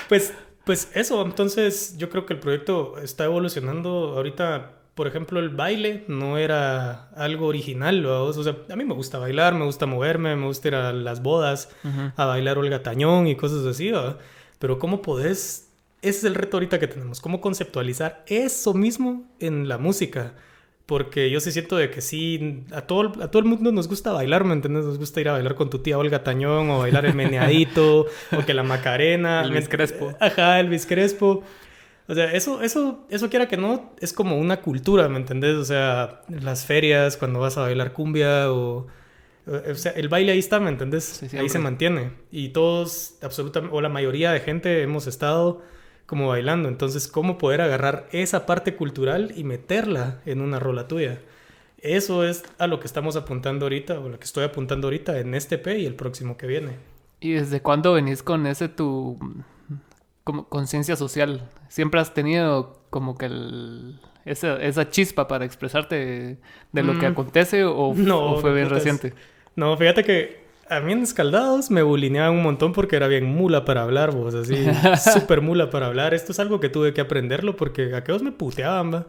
Pues, 0.09 0.33
pues 0.65 0.91
eso, 0.95 1.23
entonces 1.23 1.97
yo 1.99 2.09
creo 2.11 2.27
que 2.27 2.35
el 2.35 2.41
proyecto 2.41 2.99
está 2.99 3.25
evolucionando. 3.25 4.15
Ahorita, 4.17 4.73
por 4.94 5.06
ejemplo, 5.06 5.41
el 5.41 5.51
baile 5.51 6.05
no 6.09 6.39
era 6.39 7.09
algo 7.11 7.47
original. 7.47 8.05
O 8.06 8.33
sea, 8.33 8.56
a 8.71 8.77
mí 8.77 8.85
me 8.85 8.94
gusta 8.94 9.19
bailar, 9.19 9.55
me 9.55 9.65
gusta 9.65 9.87
moverme, 9.87 10.35
me 10.37 10.47
gusta 10.47 10.69
ir 10.69 10.75
a 10.75 10.93
las 10.93 11.23
bodas, 11.23 11.69
a 12.17 12.25
bailar 12.25 12.59
Olga 12.59 12.83
Tañón 12.83 13.27
y 13.27 13.37
cosas 13.37 13.67
así. 13.67 13.93
Pero 14.59 14.79
¿cómo 14.79 15.03
podés? 15.03 15.69
Ese 16.01 16.19
es 16.19 16.25
el 16.25 16.35
reto 16.35 16.56
ahorita 16.56 16.79
que 16.79 16.87
tenemos. 16.87 17.21
¿Cómo 17.21 17.41
conceptualizar 17.41 18.25
eso 18.27 18.73
mismo 18.75 19.25
en 19.41 19.69
la 19.69 19.79
música? 19.79 20.35
Porque 20.86 21.31
yo 21.31 21.41
sí 21.41 21.50
siento 21.50 21.76
de 21.76 21.91
que 21.91 22.03
sí, 22.03 22.62
a 22.70 22.82
todo, 22.82 23.22
a 23.22 23.31
todo 23.31 23.41
el 23.41 23.48
mundo 23.48 23.72
nos 23.72 23.88
gusta 23.88 24.12
bailar, 24.12 24.44
¿me 24.44 24.53
entiendes? 24.53 24.84
Nos 24.84 24.98
gusta 24.98 25.20
ir 25.20 25.31
a 25.31 25.32
bailar 25.32 25.55
con 25.55 25.70
tu 25.70 25.79
tía 25.79 25.96
Olga 25.96 26.22
Tañón 26.22 26.69
o 26.69 26.81
bailar 26.81 27.06
el 27.06 27.14
meneadito 27.14 28.06
o 28.36 28.44
que 28.44 28.53
la 28.53 28.62
Macarena. 28.62 29.43
El 29.43 29.53
biscrespo. 29.53 30.14
Ajá, 30.20 30.60
el 30.60 30.69
biscrespo. 30.69 31.43
O 32.06 32.14
sea, 32.14 32.32
eso, 32.32 32.60
eso, 32.60 33.06
eso 33.08 33.31
quiera 33.31 33.48
que 33.48 33.56
no, 33.56 33.93
es 33.98 34.12
como 34.12 34.36
una 34.36 34.60
cultura, 34.60 35.08
¿me 35.08 35.17
entendés? 35.17 35.55
O 35.55 35.64
sea, 35.64 36.20
las 36.29 36.67
ferias, 36.67 37.17
cuando 37.17 37.41
vas 37.41 37.56
a 37.56 37.62
bailar 37.62 37.93
cumbia 37.93 38.53
o... 38.53 38.86
O 39.46 39.74
sea, 39.74 39.93
el 39.93 40.08
baile 40.08 40.32
ahí 40.32 40.38
está, 40.38 40.58
¿me 40.58 40.70
entendés? 40.70 41.22
ahí 41.34 41.48
se 41.48 41.58
mantiene. 41.58 42.12
Y 42.31 42.50
todos, 42.50 43.17
absolutamente, 43.22 43.76
o 43.76 43.81
la 43.81 43.91
mayoría 43.91 44.32
de 44.32 44.41
gente 44.41 44.82
hemos 44.82 45.06
estado 45.06 45.62
como 46.06 46.29
bailando. 46.29 46.69
Entonces, 46.69 47.08
¿cómo 47.08 47.39
poder 47.39 47.61
agarrar 47.61 48.08
esa 48.13 48.46
parte 48.46 48.77
cultural 48.77 49.32
y 49.37 49.44
meterla 49.44 50.20
en 50.27 50.41
una 50.41 50.58
rola 50.58 50.89
tuya? 50.89 51.20
Eso 51.79 52.25
es 52.25 52.44
a 52.58 52.67
lo 52.67 52.81
que 52.81 52.87
estamos 52.87 53.17
apuntando 53.17 53.67
ahorita, 53.67 54.01
o 54.01 54.08
lo 54.08 54.19
que 54.19 54.25
estoy 54.25 54.44
apuntando 54.44 54.87
ahorita 54.87 55.19
en 55.19 55.34
este 55.34 55.58
P 55.58 55.79
y 55.79 55.87
el 55.87 55.94
próximo 55.94 56.37
que 56.37 56.46
viene. 56.46 56.77
¿Y 57.20 57.32
desde 57.32 57.61
cuándo 57.61 57.93
venís 57.93 58.23
con 58.23 58.46
ese 58.46 58.69
tu 58.69 59.19
conciencia 60.49 60.96
social? 60.96 61.49
¿Siempre 61.69 62.01
has 62.01 62.15
tenido 62.15 62.81
como 62.91 63.17
que 63.19 63.27
el, 63.27 64.01
esa, 64.25 64.56
esa 64.63 64.89
chispa 64.89 65.29
para 65.29 65.44
expresarte 65.44 66.39
de, 66.73 66.82
lo 66.82 66.99
que 66.99 67.08
mm. 67.08 67.13
acontece 67.13 67.65
o, 67.65 67.93
no, 67.94 68.37
fue 68.39 68.55
bien 68.55 68.70
reciente? 68.70 69.13
No, 69.56 69.77
fíjate 69.77 70.05
que 70.05 70.44
a 70.69 70.81
mí 70.81 70.93
en 70.93 71.03
Escaldados 71.03 71.71
me 71.71 71.83
bulineaban 71.83 72.33
un 72.33 72.43
montón 72.43 72.73
porque 72.73 72.97
era 72.97 73.09
bien 73.09 73.25
mula 73.25 73.65
para 73.65 73.83
hablar, 73.83 74.13
vos, 74.13 74.35
así, 74.35 74.55
súper 75.13 75.41
mula 75.41 75.71
para 75.71 75.87
hablar. 75.87 76.15
Esto 76.15 76.33
es 76.33 76.39
algo 76.39 76.61
que 76.61 76.69
tuve 76.69 76.94
que 76.94 77.01
aprenderlo 77.01 77.56
porque 77.56 77.94
aquellos 77.94 78.23
me 78.23 78.33
puteaban, 78.33 78.93
va. 78.94 79.06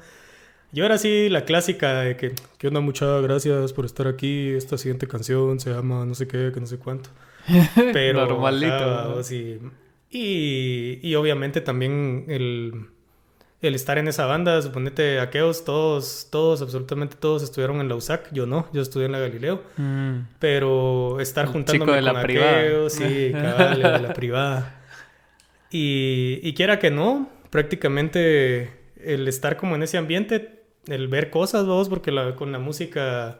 Yo 0.72 0.84
era 0.84 0.96
así 0.96 1.30
la 1.30 1.46
clásica 1.46 2.02
de 2.02 2.18
que, 2.18 2.34
¿qué 2.58 2.68
onda? 2.68 2.82
Muchas 2.82 3.22
gracias 3.22 3.72
por 3.72 3.86
estar 3.86 4.08
aquí. 4.08 4.50
Esta 4.50 4.78
siguiente 4.78 5.08
canción 5.08 5.60
se 5.60 5.72
llama 5.72 6.06
no 6.06 6.16
sé 6.16 6.28
qué, 6.28 6.52
que 6.54 6.60
no 6.60 6.68
sé 6.68 6.78
cuánto. 6.78 7.10
Pero. 7.94 8.26
Normalito. 8.28 9.22
y, 9.32 9.60
Y, 10.12 11.00
y 11.02 11.16
obviamente 11.16 11.62
también 11.62 12.26
el, 12.28 12.88
el 13.68 13.76
estar 13.76 13.98
en 13.98 14.08
esa 14.08 14.26
banda, 14.26 14.62
suponete 14.62 15.20
aqueos, 15.20 15.66
todos, 15.66 16.28
todos, 16.32 16.62
absolutamente 16.62 17.16
todos 17.20 17.44
estuvieron 17.44 17.82
en 17.82 17.90
la 17.90 17.96
USAC, 17.96 18.32
yo 18.32 18.46
no, 18.46 18.68
yo 18.74 18.82
estudié 18.82 19.06
en 19.06 19.12
la 19.12 19.20
Galileo, 19.20 19.64
mm. 19.78 20.20
pero 20.40 21.20
estar 21.20 21.46
juntándome 21.46 21.94
de 21.94 22.02
con 22.02 22.14
la 22.14 22.20
aqueos, 22.22 22.94
sí, 22.94 23.32
cabal, 23.34 23.82
de 23.82 24.00
la 24.00 24.14
privada. 24.14 24.82
Y, 25.72 26.40
y 26.44 26.54
quiera 26.54 26.80
que 26.80 26.92
no, 26.92 27.30
prácticamente 27.50 28.72
el 28.98 29.28
estar 29.28 29.58
como 29.58 29.76
en 29.76 29.84
ese 29.84 29.98
ambiente, 29.98 30.64
el 30.88 31.08
ver 31.08 31.30
cosas, 31.30 31.66
vos, 31.66 31.90
porque 31.90 32.12
la, 32.12 32.36
con 32.36 32.52
la 32.52 32.60
música, 32.60 33.40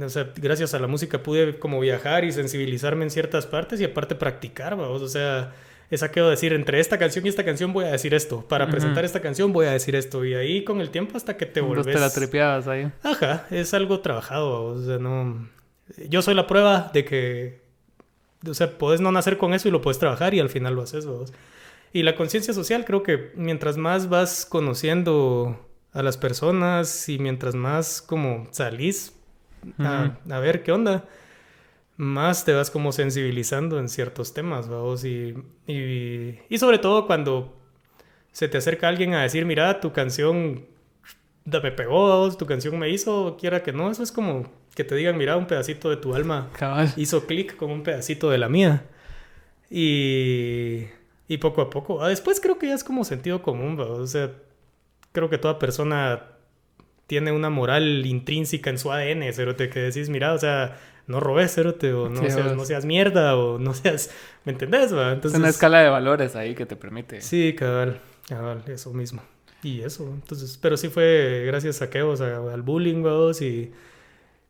o 0.00 0.08
sea, 0.08 0.32
gracias 0.36 0.74
a 0.74 0.78
la 0.78 0.86
música 0.86 1.22
pude 1.22 1.58
como 1.58 1.80
viajar 1.80 2.24
y 2.24 2.32
sensibilizarme 2.32 3.04
en 3.04 3.10
ciertas 3.10 3.46
partes 3.46 3.80
y 3.80 3.84
aparte 3.84 4.14
practicar, 4.14 4.74
vos, 4.76 5.02
o 5.02 5.08
sea 5.08 5.52
esa 5.90 6.08
quiero 6.08 6.28
decir, 6.28 6.52
entre 6.52 6.80
esta 6.80 6.98
canción 6.98 7.24
y 7.26 7.28
esta 7.28 7.44
canción 7.44 7.72
voy 7.72 7.84
a 7.84 7.92
decir 7.92 8.12
esto. 8.14 8.42
Para 8.48 8.68
presentar 8.68 9.04
esta 9.04 9.20
canción 9.20 9.52
voy 9.52 9.66
a 9.66 9.70
decir 9.70 9.94
esto. 9.94 10.24
Y 10.24 10.34
ahí 10.34 10.64
con 10.64 10.80
el 10.80 10.90
tiempo 10.90 11.16
hasta 11.16 11.36
que 11.36 11.46
te 11.46 11.60
vuelves... 11.60 11.86
te 11.86 12.00
la 12.00 12.10
tripeabas 12.10 12.66
ahí. 12.66 12.90
Ajá, 13.02 13.46
es 13.50 13.72
algo 13.72 14.00
trabajado. 14.00 14.64
O 14.64 14.82
sea, 14.82 14.98
no... 14.98 15.48
Yo 16.08 16.22
soy 16.22 16.34
la 16.34 16.46
prueba 16.46 16.90
de 16.92 17.04
que... 17.04 17.60
O 18.48 18.54
sea, 18.54 18.78
puedes 18.78 19.00
no 19.00 19.12
nacer 19.12 19.38
con 19.38 19.54
eso 19.54 19.68
y 19.68 19.70
lo 19.70 19.80
puedes 19.80 19.98
trabajar 19.98 20.34
y 20.34 20.40
al 20.40 20.48
final 20.48 20.74
lo 20.74 20.82
haces. 20.82 21.06
vos. 21.06 21.32
Y 21.92 22.02
la 22.02 22.16
conciencia 22.16 22.52
social 22.52 22.84
creo 22.84 23.02
que 23.02 23.30
mientras 23.36 23.76
más 23.76 24.08
vas 24.08 24.44
conociendo 24.44 25.68
a 25.92 26.02
las 26.02 26.18
personas 26.18 27.08
y 27.08 27.18
mientras 27.18 27.54
más 27.54 28.02
como 28.02 28.48
salís 28.50 29.14
a, 29.78 30.16
a 30.28 30.38
ver 30.40 30.62
qué 30.62 30.72
onda 30.72 31.04
más 31.96 32.44
te 32.44 32.52
vas 32.52 32.70
como 32.70 32.92
sensibilizando 32.92 33.78
en 33.78 33.88
ciertos 33.88 34.34
temas, 34.34 34.68
vamos, 34.68 35.04
y, 35.04 35.34
y, 35.66 36.58
sobre 36.58 36.78
todo 36.78 37.06
cuando 37.06 37.56
se 38.32 38.48
te 38.48 38.58
acerca 38.58 38.88
alguien 38.88 39.14
a 39.14 39.22
decir, 39.22 39.46
mira, 39.46 39.80
tu 39.80 39.92
canción 39.92 40.66
me 41.44 41.72
pegó, 41.72 42.34
tu 42.36 42.44
canción 42.44 42.78
me 42.78 42.90
hizo, 42.90 43.36
quiera 43.40 43.62
que 43.62 43.72
no, 43.72 43.90
eso 43.90 44.02
es 44.02 44.12
como 44.12 44.44
que 44.74 44.84
te 44.84 44.94
digan, 44.94 45.16
mira, 45.16 45.36
un 45.36 45.46
pedacito 45.46 45.88
de 45.88 45.96
tu 45.96 46.14
alma 46.14 46.50
hizo 46.96 47.26
clic 47.26 47.56
con 47.56 47.70
un 47.70 47.82
pedacito 47.82 48.30
de 48.30 48.38
la 48.38 48.48
mía. 48.48 48.84
Y, 49.70 50.84
y 51.28 51.38
poco 51.38 51.62
a 51.62 51.70
poco, 51.70 52.02
ah, 52.02 52.08
después 52.08 52.40
creo 52.40 52.58
que 52.58 52.68
ya 52.68 52.74
es 52.74 52.84
como 52.84 53.04
sentido 53.04 53.42
común, 53.42 53.80
o 53.80 54.06
sea, 54.06 54.32
creo 55.12 55.30
que 55.30 55.38
toda 55.38 55.58
persona 55.58 56.24
tiene 57.06 57.32
una 57.32 57.50
moral 57.50 58.04
intrínseca 58.04 58.70
en 58.70 58.78
su 58.78 58.92
ADN, 58.92 59.24
pero 59.34 59.56
te 59.56 59.70
que 59.70 59.80
decís, 59.80 60.08
mira, 60.08 60.34
o 60.34 60.38
sea, 60.38 60.76
no 61.06 61.20
robes, 61.20 61.54
cerote, 61.54 61.92
o 61.92 62.08
no, 62.08 62.20
seas, 62.28 62.56
no 62.56 62.64
seas 62.64 62.84
mierda, 62.84 63.36
o 63.36 63.58
no 63.58 63.74
seas, 63.74 64.10
¿me 64.44 64.52
entendés? 64.52 64.90
Entonces, 64.92 65.34
es 65.34 65.38
una 65.38 65.48
escala 65.48 65.80
de 65.80 65.88
valores 65.88 66.36
ahí 66.36 66.54
que 66.54 66.66
te 66.66 66.76
permite. 66.76 67.20
Sí, 67.20 67.54
cabal, 67.54 68.00
cabal, 68.28 68.62
eso 68.66 68.92
mismo. 68.92 69.22
Y 69.62 69.82
eso, 69.82 70.04
entonces, 70.04 70.58
pero 70.60 70.76
sí 70.76 70.88
fue 70.88 71.44
gracias 71.46 71.82
a 71.82 71.90
que, 71.90 72.02
o 72.02 72.16
sea, 72.16 72.38
al 72.52 72.62
bullying, 72.62 73.02
vos, 73.02 73.40
y, 73.40 73.72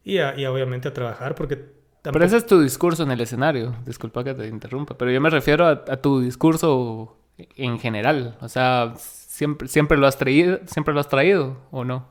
y, 0.05 0.19
y 0.19 0.47
obviamente 0.47 0.89
a 0.89 0.95
trabajar, 0.95 1.35
porque 1.35 1.59
Pero 2.03 2.25
ese 2.25 2.39
es 2.39 2.47
tu 2.47 2.61
discurso 2.61 3.03
en 3.03 3.11
el 3.11 3.21
escenario, 3.21 3.75
disculpa 3.85 4.25
que 4.25 4.35
te 4.35 4.47
interrumpa, 4.49 4.97
pero 4.97 5.11
yo 5.11 5.21
me 5.21 5.31
refiero 5.31 5.67
a, 5.67 5.85
a 5.89 5.97
tu 5.97 6.21
discurso 6.21 7.17
en 7.39 7.79
general, 7.79 8.37
o 8.41 8.49
sea, 8.49 8.95
siempre, 8.97 9.69
siempre 9.69 9.99
lo 9.99 10.07
has 10.07 10.17
traído, 10.17 10.59
siempre 10.67 10.95
lo 10.95 11.01
has 11.01 11.09
traído, 11.09 11.59
¿o 11.71 11.85
no? 11.85 12.09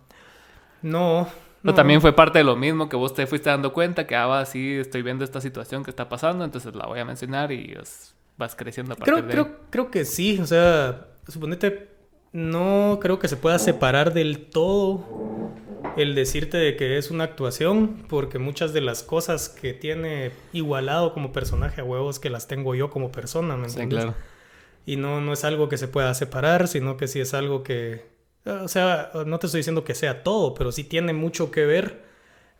No, 0.81 1.27
no. 1.65 1.73
también 1.73 2.01
fue 2.01 2.13
parte 2.13 2.39
de 2.39 2.43
lo 2.43 2.55
mismo 2.55 2.89
que 2.89 2.95
vos 2.95 3.13
te 3.13 3.25
fuiste 3.27 3.49
dando 3.49 3.73
cuenta 3.73 4.05
que, 4.05 4.15
ah, 4.15 4.43
sí, 4.45 4.73
estoy 4.73 5.01
viendo 5.01 5.23
esta 5.23 5.41
situación 5.41 5.83
que 5.83 5.89
está 5.89 6.09
pasando, 6.09 6.45
entonces 6.45 6.75
la 6.75 6.85
voy 6.85 6.99
a 6.99 7.05
mencionar 7.05 7.51
y 7.51 7.75
vas 8.37 8.55
creciendo 8.55 8.93
a 8.93 8.95
partir 8.97 9.13
creo, 9.13 9.27
Creo, 9.27 9.57
creo 9.69 9.91
que 9.91 10.05
sí, 10.05 10.39
o 10.39 10.45
sea, 10.45 11.07
suponete, 11.27 11.89
no 12.31 12.99
creo 13.01 13.19
que 13.19 13.27
se 13.27 13.37
pueda 13.37 13.57
separar 13.59 14.13
del 14.13 14.45
todo 14.47 15.53
el 15.97 16.15
decirte 16.15 16.57
de 16.57 16.75
que 16.75 16.97
es 16.97 17.11
una 17.11 17.23
actuación, 17.23 18.05
porque 18.09 18.39
muchas 18.39 18.73
de 18.73 18.81
las 18.81 19.03
cosas 19.03 19.49
que 19.49 19.73
tiene 19.73 20.31
igualado 20.51 21.13
como 21.13 21.31
personaje 21.31 21.81
a 21.81 21.83
huevos 21.83 22.19
que 22.19 22.29
las 22.29 22.47
tengo 22.47 22.75
yo 22.75 22.89
como 22.89 23.11
persona, 23.11 23.55
¿me 23.55 23.67
entiendes? 23.67 23.99
Sí, 23.99 24.05
claro. 24.05 24.17
Y 24.85 24.97
no, 24.97 25.21
no 25.21 25.33
es 25.33 25.43
algo 25.45 25.69
que 25.69 25.77
se 25.77 25.87
pueda 25.87 26.13
separar, 26.13 26.67
sino 26.67 26.97
que 26.97 27.07
sí 27.07 27.19
es 27.19 27.33
algo 27.33 27.63
que, 27.63 28.05
o 28.45 28.67
sea, 28.67 29.11
no 29.25 29.39
te 29.39 29.47
estoy 29.47 29.59
diciendo 29.59 29.83
que 29.83 29.95
sea 29.95 30.23
todo, 30.23 30.53
pero 30.53 30.71
sí 30.71 30.83
tiene 30.83 31.13
mucho 31.13 31.51
que 31.51 31.65
ver 31.65 32.03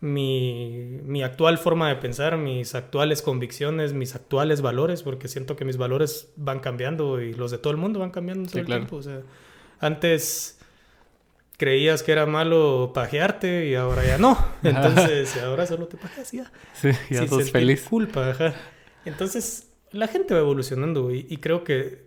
mi, 0.01 0.99
mi, 1.03 1.23
actual 1.23 1.57
forma 1.57 1.89
de 1.89 1.95
pensar, 1.95 2.37
mis 2.37 2.75
actuales 2.75 3.21
convicciones, 3.21 3.93
mis 3.93 4.15
actuales 4.15 4.61
valores, 4.61 5.03
porque 5.03 5.27
siento 5.27 5.55
que 5.55 5.65
mis 5.65 5.77
valores 5.77 6.31
van 6.35 6.59
cambiando 6.59 7.21
y 7.21 7.33
los 7.33 7.51
de 7.51 7.59
todo 7.59 7.71
el 7.71 7.77
mundo 7.77 7.99
van 7.99 8.11
cambiando 8.11 8.49
todo 8.49 8.59
el 8.59 8.65
tiempo. 8.65 8.97
O 8.97 9.01
sea, 9.03 9.21
antes 9.79 10.59
creías 11.57 12.03
que 12.03 12.11
era 12.11 12.25
malo 12.25 12.91
pajearte 12.93 13.67
y 13.67 13.75
ahora 13.75 14.05
ya 14.05 14.17
no. 14.17 14.37
Entonces, 14.63 15.37
ahora 15.37 15.65
solo 15.65 15.87
te 15.87 15.97
pajeas 15.97 16.33
y 16.33 16.37
ya. 16.37 16.51
Sí, 16.73 16.89
ya 17.09 17.27
sos 17.27 17.51
feliz. 17.51 17.83
culpa, 17.83 18.31
ajá. 18.31 18.53
Entonces, 19.05 19.69
la 19.91 20.07
gente 20.07 20.33
va 20.33 20.39
evolucionando 20.39 21.13
y, 21.13 21.25
y 21.29 21.37
creo 21.37 21.63
que 21.63 22.05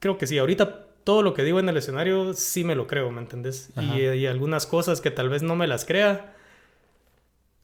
creo 0.00 0.18
que 0.18 0.26
sí, 0.26 0.38
ahorita 0.38 0.85
todo 1.06 1.22
lo 1.22 1.34
que 1.34 1.44
digo 1.44 1.60
en 1.60 1.68
el 1.68 1.76
escenario 1.76 2.34
sí 2.34 2.64
me 2.64 2.74
lo 2.74 2.88
creo, 2.88 3.12
¿me 3.12 3.20
entendés? 3.20 3.70
Y, 3.76 4.26
algunas 4.26 4.66
cosas 4.66 5.00
que 5.00 5.12
tal 5.12 5.28
vez 5.28 5.40
no 5.40 5.54
me 5.54 5.68
las 5.68 5.84
crea, 5.84 6.34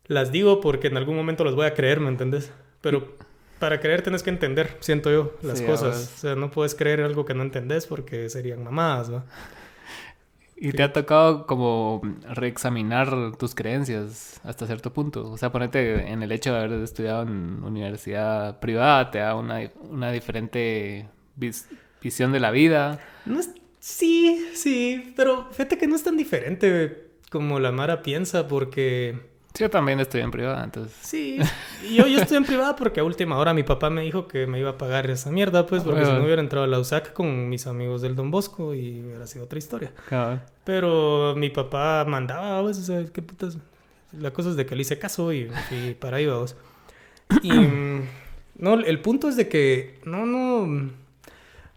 las 0.07 0.31
digo 0.31 0.61
porque 0.61 0.87
en 0.87 0.97
algún 0.97 1.17
momento 1.17 1.43
las 1.43 1.57
voy 1.57 1.67
a 1.67 1.75
creer, 1.75 1.99
¿me 1.99 2.09
entendés? 2.09 2.53
Pero 2.83 3.17
para 3.59 3.81
creer 3.81 4.03
tienes 4.03 4.23
que 4.23 4.31
entender, 4.31 4.77
siento 4.79 5.11
yo, 5.11 5.35
las 5.43 5.61
cosas. 5.61 6.13
O 6.15 6.19
sea, 6.21 6.35
no 6.37 6.53
puedes 6.53 6.77
creer 6.77 7.01
algo 7.01 7.25
que 7.25 7.35
no 7.35 7.43
entendés 7.43 7.89
porque 7.89 8.31
serían 8.31 8.63
mamadas, 8.63 9.09
¿no? 9.11 9.25
Y 10.55 10.71
te 10.71 10.85
ha 10.85 10.93
tocado 10.93 11.45
como 11.45 12.01
reexaminar 12.23 13.37
tus 13.37 13.53
creencias 13.53 14.41
hasta 14.45 14.65
cierto 14.69 14.93
punto. 14.93 15.29
O 15.29 15.37
sea, 15.37 15.51
ponerte 15.51 16.13
en 16.13 16.23
el 16.23 16.31
hecho 16.31 16.53
de 16.53 16.59
haber 16.61 16.73
estudiado 16.85 17.23
en 17.23 17.65
universidad 17.65 18.61
privada, 18.61 19.11
te 19.11 19.19
da 19.19 19.35
una, 19.35 19.69
una 19.91 20.13
diferente 20.13 21.09
visión 22.03 22.33
de 22.33 22.41
la 22.41 22.51
vida. 22.51 23.01
No 23.25 23.41
es... 23.41 23.51
Sí, 23.79 24.49
sí, 24.55 25.13
pero 25.17 25.49
fíjate 25.51 25.77
que 25.77 25.89
no 25.89 25.97
es 25.97 26.05
tan 26.05 26.17
diferente 26.17 27.09
como 27.31 27.59
la 27.59 27.73
Mara 27.73 28.03
piensa 28.03 28.47
porque... 28.47 29.19
Yo 29.59 29.69
también 29.71 29.99
estoy 30.01 30.21
en 30.21 30.31
privada, 30.31 30.63
entonces... 30.63 30.97
Sí, 31.01 31.39
yo, 31.93 32.07
yo 32.07 32.21
estoy 32.21 32.37
en 32.37 32.45
privada 32.45 32.77
porque 32.77 33.01
a 33.01 33.05
última 33.05 33.37
hora 33.39 33.53
mi 33.53 33.65
papá 33.65 33.91
me 33.91 34.03
dijo 34.03 34.29
que 34.29 34.47
me 34.47 34.61
iba 34.61 34.71
a 34.71 34.79
pagar 34.79 35.11
esa 35.11 35.31
mierda, 35.31 35.67
pues, 35.67 35.83
porque 35.83 36.05
si 36.05 36.13
no 36.13 36.23
hubiera 36.25 36.41
entrado 36.41 36.65
a 36.65 36.69
la 36.69 36.79
USAC 36.79 37.13
con 37.13 37.49
mis 37.49 37.67
amigos 37.67 38.03
del 38.03 38.15
Don 38.15 38.31
Bosco 38.31 38.73
y 38.73 39.03
hubiera 39.03 39.27
sido 39.27 39.47
otra 39.47 39.59
historia. 39.59 39.93
Pero 40.65 41.35
mi 41.37 41.51
papá 41.51 42.05
mandaba, 42.07 42.63
pues, 42.63 42.79
o 42.79 42.83
sea, 42.83 43.05
qué 43.13 43.21
putas... 43.21 43.59
La 44.13 44.31
cosa 44.31 44.51
es 44.51 44.57
de 44.57 44.65
que 44.65 44.77
le 44.77 44.83
hice 44.83 44.99
caso 44.99 45.33
y, 45.33 45.51
y 45.71 45.95
para 45.95 46.19
ahí 46.19 46.27
vamos. 46.27 46.55
Y... 47.43 47.51
no, 48.55 48.75
el 48.75 49.01
punto 49.01 49.29
es 49.29 49.37
de 49.37 49.49
que... 49.49 49.99
No, 50.05 50.25
no... 50.25 51.02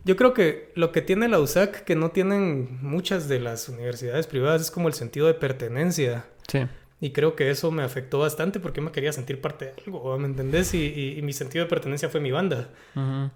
Yo 0.06 0.16
creo 0.16 0.34
que 0.34 0.72
lo 0.76 0.92
que 0.92 1.02
tiene 1.02 1.28
la 1.28 1.40
USAC 1.40 1.84
que 1.84 1.96
no 1.96 2.12
tienen 2.12 2.78
muchas 2.82 3.28
de 3.28 3.40
las 3.40 3.68
universidades 3.70 4.28
privadas 4.28 4.62
es 4.62 4.72
como 4.72 4.88
el 4.88 4.94
sentido 4.94 5.26
de 5.26 5.34
pertenencia. 5.34 6.26
Sí. 6.48 6.60
Y 7.02 7.12
creo 7.12 7.36
que 7.36 7.50
eso 7.50 7.72
me 7.72 7.84
afectó 7.84 8.20
bastante 8.20 8.60
porque 8.60 8.82
me 8.82 8.92
quería 8.92 9.12
sentir 9.12 9.42
parte 9.42 9.66
de 9.66 9.74
algo, 9.86 10.18
¿me 10.18 10.28
entendés? 10.28 10.74
Y, 10.76 11.20
mi 11.24 11.34
sentido 11.34 11.66
de 11.66 11.70
pertenencia 11.70 12.08
fue 12.08 12.22
mi 12.22 12.32
banda. 12.32 12.70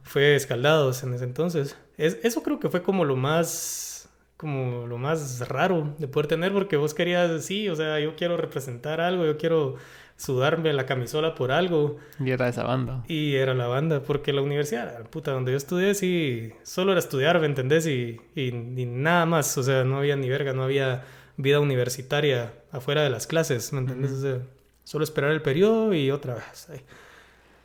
Fue 0.03 0.35
Escaldados 0.35 1.03
en 1.03 1.13
ese 1.13 1.25
entonces. 1.25 1.75
Es, 1.97 2.19
eso 2.23 2.43
creo 2.43 2.59
que 2.59 2.69
fue 2.69 2.83
como 2.83 3.03
lo 3.03 3.15
más, 3.15 4.07
como 4.37 4.87
lo 4.87 4.97
más 4.97 5.49
raro 5.49 5.95
de 5.97 6.07
poder 6.07 6.27
tener 6.27 6.53
porque 6.53 6.77
vos 6.77 6.93
querías, 6.93 7.43
sí, 7.43 7.67
o 7.67 7.75
sea, 7.75 7.99
yo 7.99 8.15
quiero 8.15 8.37
representar 8.37 9.01
algo, 9.01 9.25
yo 9.25 9.37
quiero 9.37 9.75
sudarme 10.19 10.73
la 10.73 10.85
camisola 10.85 11.33
por 11.33 11.51
algo. 11.51 11.97
Y 12.19 12.29
era 12.31 12.49
esa 12.49 12.63
banda. 12.63 13.03
Y 13.07 13.35
era 13.35 13.53
la 13.53 13.67
banda, 13.67 14.01
porque 14.01 14.33
la 14.33 14.41
universidad, 14.41 15.03
puta, 15.09 15.31
donde 15.31 15.51
yo 15.51 15.57
estudié, 15.57 15.95
sí, 15.95 16.51
solo 16.63 16.91
era 16.91 16.99
estudiar, 16.99 17.39
¿me 17.39 17.45
entendés? 17.45 17.87
Y, 17.87 18.19
y, 18.35 18.51
nada 18.51 19.25
más, 19.25 19.57
o 19.57 19.63
sea, 19.63 19.85
no 19.85 19.97
había 19.97 20.17
ni 20.17 20.27
verga, 20.27 20.53
no 20.53 20.63
había 20.63 21.05
vida 21.37 21.61
universitaria 21.61 22.53
afuera 22.71 23.01
de 23.01 23.09
las 23.09 23.27
clases, 23.27 23.71
¿me 23.71 23.79
entendés? 23.79 24.11
o 24.11 24.21
sea, 24.21 24.37
solo 24.83 25.05
esperar 25.05 25.31
el 25.31 25.41
periodo 25.41 25.93
y 25.93 26.11
otra 26.11 26.35
vez. 26.35 26.67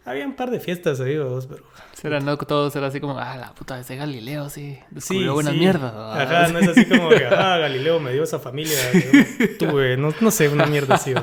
Había 0.05 0.25
un 0.25 0.37
par 0.37 0.51
de 0.51 0.61
fiestas 0.61 1.01
ahí, 1.01 1.19
vos, 1.19 1.47
pero... 1.47 1.65
Será, 1.93 2.21
no 2.21 2.37
todos 2.37 2.77
era 2.77 2.87
así 2.87 3.01
como, 3.01 3.19
ah, 3.19 3.37
la 3.37 3.53
puta, 3.55 3.81
ese 3.81 3.97
Galileo, 3.97 4.49
sí, 4.49 4.79
descubrió 4.91 5.31
sí, 5.31 5.35
buena 5.35 5.51
mierda. 5.51 6.23
Ajá, 6.23 6.53
no 6.53 6.61
es 6.61 6.69
así 6.69 6.85
como 6.87 7.09
que, 7.09 7.27
ah, 7.27 7.59
Galileo 7.59 7.99
me 7.99 8.13
dio 8.13 8.23
esa 8.23 8.39
familia 8.39 8.79
que 8.93 9.47
tuve, 9.59 9.97
no, 9.97 10.15
no 10.21 10.31
sé, 10.31 10.49
una 10.49 10.67
mierda 10.67 10.95
así, 10.95 11.15
¿no? 11.15 11.23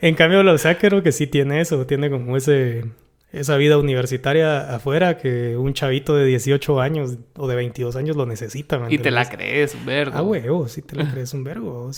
En 0.00 0.14
cambio, 0.14 0.42
la 0.42 0.52
USAC 0.52 0.80
creo 0.80 1.02
que 1.02 1.12
sí 1.12 1.26
tiene 1.26 1.60
eso, 1.60 1.86
tiene 1.86 2.10
como 2.10 2.36
ese, 2.36 2.84
esa 3.32 3.56
vida 3.56 3.78
universitaria 3.78 4.74
afuera 4.74 5.16
que 5.16 5.56
un 5.56 5.72
chavito 5.74 6.16
de 6.16 6.24
18 6.24 6.80
años 6.80 7.18
o 7.36 7.48
de 7.48 7.56
22 7.56 7.96
años 7.96 8.16
lo 8.16 8.26
necesita. 8.26 8.80
y 8.88 8.98
te 8.98 9.10
la 9.10 9.28
crees 9.28 9.74
un 9.74 9.86
vergo. 9.86 10.16
Ah, 10.16 10.22
huevo, 10.22 10.68
sí 10.68 10.82
te 10.82 10.96
la 10.96 11.10
crees 11.12 11.32
un 11.34 11.44
vergo. 11.44 11.90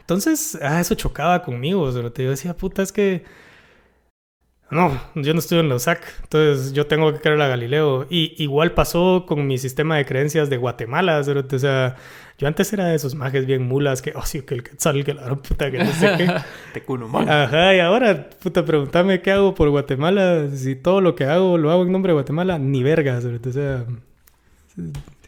Entonces, 0.00 0.58
ah, 0.60 0.80
eso 0.80 0.94
chocaba 0.94 1.42
conmigo. 1.42 1.90
Pero 1.92 2.12
te 2.12 2.24
yo 2.24 2.30
decía, 2.30 2.56
puta, 2.56 2.82
es 2.82 2.92
que... 2.92 3.24
no, 4.70 5.00
yo 5.16 5.32
no 5.34 5.40
estoy 5.40 5.58
en 5.58 5.68
la 5.68 5.74
USAC, 5.74 6.00
entonces 6.22 6.72
yo 6.72 6.86
tengo 6.86 7.12
que 7.12 7.18
creer 7.18 7.40
a 7.40 7.48
Galileo. 7.48 8.06
Y 8.08 8.34
igual 8.42 8.72
pasó 8.72 9.24
con 9.26 9.46
mi 9.46 9.58
sistema 9.58 9.96
de 9.96 10.06
creencias 10.06 10.48
de 10.48 10.56
Guatemala, 10.56 11.18
o 11.18 11.58
sea, 11.58 11.96
yo 12.38 12.46
antes 12.46 12.72
era 12.72 12.86
de 12.86 12.94
esos 12.94 13.14
majes 13.14 13.46
bien 13.46 13.62
mulas 13.62 14.00
que, 14.00 14.12
oh, 14.14 14.24
sí, 14.24 14.42
que 14.42 14.54
el 14.54 14.62
quetzal, 14.62 15.04
que 15.04 15.12
la 15.12 15.34
puta, 15.34 15.70
que 15.70 15.78
no 15.78 15.92
sé 15.92 16.14
qué. 16.16 16.32
Te 16.72 16.82
cuno, 16.82 17.08
man. 17.08 17.28
Ajá, 17.28 17.74
y 17.74 17.80
ahora, 17.80 18.30
puta, 18.30 18.64
pregúntame 18.64 19.20
qué 19.20 19.32
hago 19.32 19.54
por 19.54 19.68
Guatemala, 19.70 20.48
si 20.54 20.76
todo 20.76 21.00
lo 21.00 21.16
que 21.16 21.24
hago 21.24 21.58
lo 21.58 21.70
hago 21.70 21.82
en 21.82 21.92
nombre 21.92 22.10
de 22.10 22.14
Guatemala, 22.14 22.58
ni 22.58 22.82
vergas, 22.82 23.24
o 23.24 23.52
sea, 23.52 23.84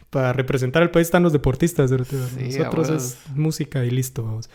para 0.09 0.31
representar 0.31 0.81
al 0.81 0.89
país 0.89 1.07
están 1.07 1.21
los 1.21 1.33
deportistas, 1.33 1.89
sí, 1.89 2.57
nosotros 2.57 2.89
es 2.89 3.19
música 3.35 3.83
y 3.83 3.91
listo, 3.91 4.23
vamos. 4.23 4.49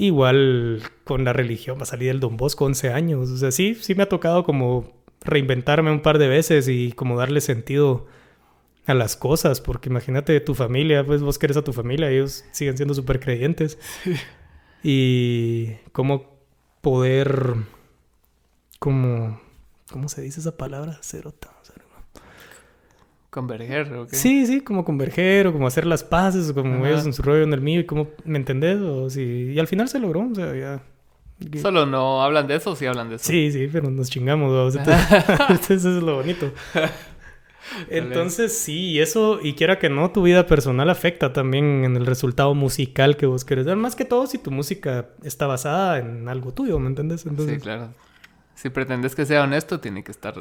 Igual 0.00 0.80
con 1.02 1.24
la 1.24 1.32
religión, 1.32 1.76
va 1.76 1.82
a 1.82 1.86
salir 1.86 2.10
el 2.10 2.20
Don 2.20 2.36
Bosco 2.36 2.64
11 2.66 2.92
años. 2.92 3.30
O 3.30 3.36
sea, 3.36 3.50
sí, 3.50 3.74
sí 3.74 3.96
me 3.96 4.04
ha 4.04 4.08
tocado 4.08 4.44
como 4.44 4.92
reinventarme 5.22 5.90
un 5.90 6.02
par 6.02 6.18
de 6.18 6.28
veces 6.28 6.68
y 6.68 6.92
como 6.92 7.18
darle 7.18 7.40
sentido 7.40 8.06
a 8.86 8.94
las 8.94 9.16
cosas, 9.16 9.60
porque 9.60 9.88
imagínate 9.88 10.38
tu 10.38 10.54
familia, 10.54 11.04
pues 11.04 11.20
vos 11.20 11.36
querés 11.36 11.56
a 11.56 11.64
tu 11.64 11.72
familia, 11.72 12.10
ellos 12.10 12.44
siguen 12.52 12.76
siendo 12.76 12.94
súper 12.94 13.18
creyentes. 13.18 13.76
Y 14.84 15.74
cómo 15.90 16.38
poder, 16.80 17.56
como, 18.78 19.40
¿cómo 19.90 20.08
se 20.08 20.22
dice 20.22 20.38
esa 20.38 20.56
palabra? 20.56 21.00
Cerota. 21.02 21.57
Converger, 23.30 23.92
¿o 23.92 24.06
qué? 24.06 24.16
Sí, 24.16 24.46
sí, 24.46 24.62
como 24.62 24.84
converger 24.84 25.48
o 25.48 25.52
como 25.52 25.66
hacer 25.66 25.84
las 25.84 26.02
paces 26.02 26.48
o 26.48 26.54
como 26.54 26.86
ellos 26.86 27.04
en 27.04 27.12
su 27.12 27.22
rollo 27.22 27.42
en 27.42 27.52
el 27.52 27.60
mío 27.60 27.80
y 27.80 27.84
como, 27.84 28.08
¿me 28.24 28.38
entendés? 28.38 28.80
O 28.80 29.10
sí, 29.10 29.52
y 29.54 29.58
al 29.58 29.66
final 29.66 29.88
se 29.88 29.98
logró, 29.98 30.26
o 30.30 30.34
sea, 30.34 30.54
ya... 30.54 30.82
¿Solo 31.60 31.86
no 31.86 32.22
hablan 32.22 32.48
de 32.48 32.56
eso 32.56 32.70
o 32.70 32.76
sí 32.76 32.86
hablan 32.86 33.10
de 33.10 33.16
eso? 33.16 33.24
Sí, 33.26 33.52
sí, 33.52 33.68
pero 33.70 33.90
nos 33.90 34.10
chingamos, 34.10 34.74
eso 35.68 35.72
es 35.72 35.84
lo 35.84 36.16
bonito. 36.16 36.50
Entonces, 37.90 38.58
sí, 38.58 38.92
y 38.92 39.00
eso, 39.00 39.38
y 39.42 39.52
quiera 39.52 39.78
que 39.78 39.90
no, 39.90 40.10
tu 40.10 40.22
vida 40.22 40.46
personal 40.46 40.88
afecta 40.88 41.34
también 41.34 41.84
en 41.84 41.96
el 41.96 42.06
resultado 42.06 42.54
musical 42.54 43.18
que 43.18 43.26
vos 43.26 43.44
querés 43.44 43.66
dar. 43.66 43.76
Más 43.76 43.94
que 43.94 44.06
todo 44.06 44.26
si 44.26 44.38
tu 44.38 44.50
música 44.50 45.10
está 45.22 45.46
basada 45.46 45.98
en 45.98 46.28
algo 46.28 46.54
tuyo, 46.54 46.78
¿me 46.78 46.88
entendés? 46.88 47.26
Entonces... 47.26 47.56
Sí, 47.56 47.60
claro 47.60 47.90
si 48.58 48.70
pretendes 48.70 49.14
que 49.14 49.24
sea 49.24 49.44
honesto, 49.44 49.78
tiene 49.78 50.02
que 50.02 50.10
estar 50.10 50.34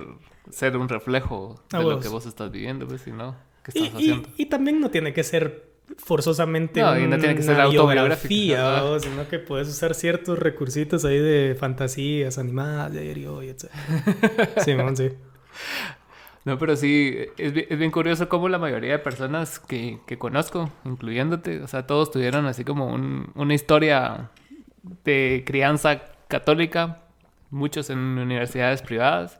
ser 0.49 0.75
un 0.75 0.89
reflejo 0.89 1.61
de 1.69 1.83
lo 1.83 1.99
que 1.99 2.07
vos 2.07 2.25
estás 2.25 2.49
viviendo, 2.49 2.87
pues, 2.87 3.01
si 3.01 3.11
no, 3.11 3.35
¿qué 3.63 3.69
estás 3.69 3.93
y, 3.93 3.95
haciendo? 3.95 4.29
Y, 4.37 4.45
también 4.47 4.81
no 4.81 4.89
tiene 4.89 5.13
que 5.13 5.23
ser 5.23 5.69
forzosamente 5.97 6.81
no, 6.81 6.97
y 6.97 7.05
no 7.05 7.19
tiene 7.19 7.35
que 7.35 7.43
ser 7.43 7.61
autobiografía, 7.61 8.83
o, 8.85 8.99
sino 8.99 9.27
que 9.29 9.37
puedes 9.37 9.67
usar 9.67 9.93
ciertos 9.93 10.39
recursitos 10.39 11.05
ahí 11.05 11.19
de 11.19 11.55
fantasías 11.59 12.39
animadas, 12.39 12.91
de 12.91 13.01
aéreo 13.01 13.43
y 13.43 13.49
etc. 13.49 13.65
sí, 14.65 14.75
sí. 14.95 15.09
No, 16.43 16.57
pero 16.57 16.75
sí, 16.75 17.15
es, 17.37 17.53
es, 17.69 17.77
bien 17.77 17.91
curioso 17.91 18.27
cómo 18.29 18.49
la 18.49 18.57
mayoría 18.57 18.93
de 18.93 18.99
personas 18.99 19.59
que, 19.59 19.99
que 20.07 20.17
conozco, 20.17 20.71
incluyéndote, 20.85 21.61
o 21.61 21.67
sea, 21.67 21.85
todos 21.85 22.09
tuvieron 22.09 22.47
así 22.47 22.63
como 22.63 22.87
un, 22.87 23.31
una 23.35 23.53
historia 23.53 24.31
de 25.03 25.43
crianza 25.45 26.01
católica, 26.27 27.03
muchos 27.49 27.89
en 27.89 27.97
universidades 27.99 28.81
privadas 28.81 29.39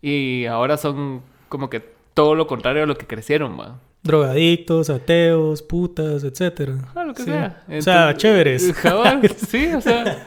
y 0.00 0.46
ahora 0.46 0.76
son 0.76 1.22
como 1.48 1.70
que 1.70 1.80
todo 2.14 2.34
lo 2.34 2.46
contrario 2.46 2.82
a 2.82 2.86
lo 2.86 2.96
que 2.96 3.06
crecieron, 3.06 3.58
va. 3.58 3.80
Drogadictos, 4.02 4.90
ateos, 4.90 5.62
putas, 5.62 6.24
etcétera. 6.24 6.76
Ah, 6.94 7.04
lo 7.04 7.14
que 7.14 7.22
sea. 7.22 7.64
o 7.68 7.82
sea, 7.82 8.16
chéveres. 8.16 8.62
sí, 9.48 9.68
o 9.74 9.80
sea, 9.80 10.26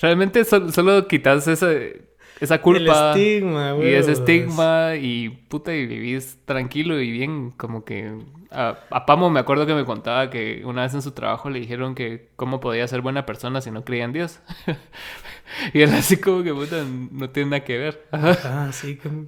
realmente 0.00 0.44
solo 0.44 1.06
quitas 1.06 1.46
ese 1.46 2.12
esa 2.42 2.60
culpa. 2.60 3.10
estigma, 3.10 3.76
Y 3.80 3.86
ese 3.86 4.12
estigma 4.12 4.96
y 4.96 5.28
puta, 5.28 5.72
y 5.72 5.86
vivís 5.86 6.38
tranquilo 6.44 7.00
y 7.00 7.12
bien, 7.12 7.52
como 7.52 7.84
que... 7.84 8.18
A, 8.54 9.06
Pamo 9.06 9.30
me 9.30 9.40
acuerdo 9.40 9.66
que 9.66 9.74
me 9.74 9.84
contaba 9.84 10.30
que 10.30 10.62
una 10.64 10.82
vez 10.82 10.94
en 10.94 11.02
su 11.02 11.12
trabajo 11.12 11.50
le 11.50 11.60
dijeron 11.60 11.94
que 11.94 12.28
cómo 12.36 12.60
podía 12.60 12.86
ser 12.88 13.00
buena 13.00 13.26
persona 13.26 13.60
si 13.60 13.70
no 13.70 13.84
creía 13.84 14.04
en 14.04 14.12
Dios. 14.12 14.40
y 15.74 15.82
él 15.82 15.92
así 15.92 16.18
como 16.18 16.42
que 16.42 16.52
puta, 16.52 16.84
no 16.84 17.30
tiene 17.30 17.50
nada 17.50 17.64
que 17.64 17.78
ver. 17.78 18.06
ah, 18.12 18.70
sí, 18.72 18.96
como... 18.96 19.26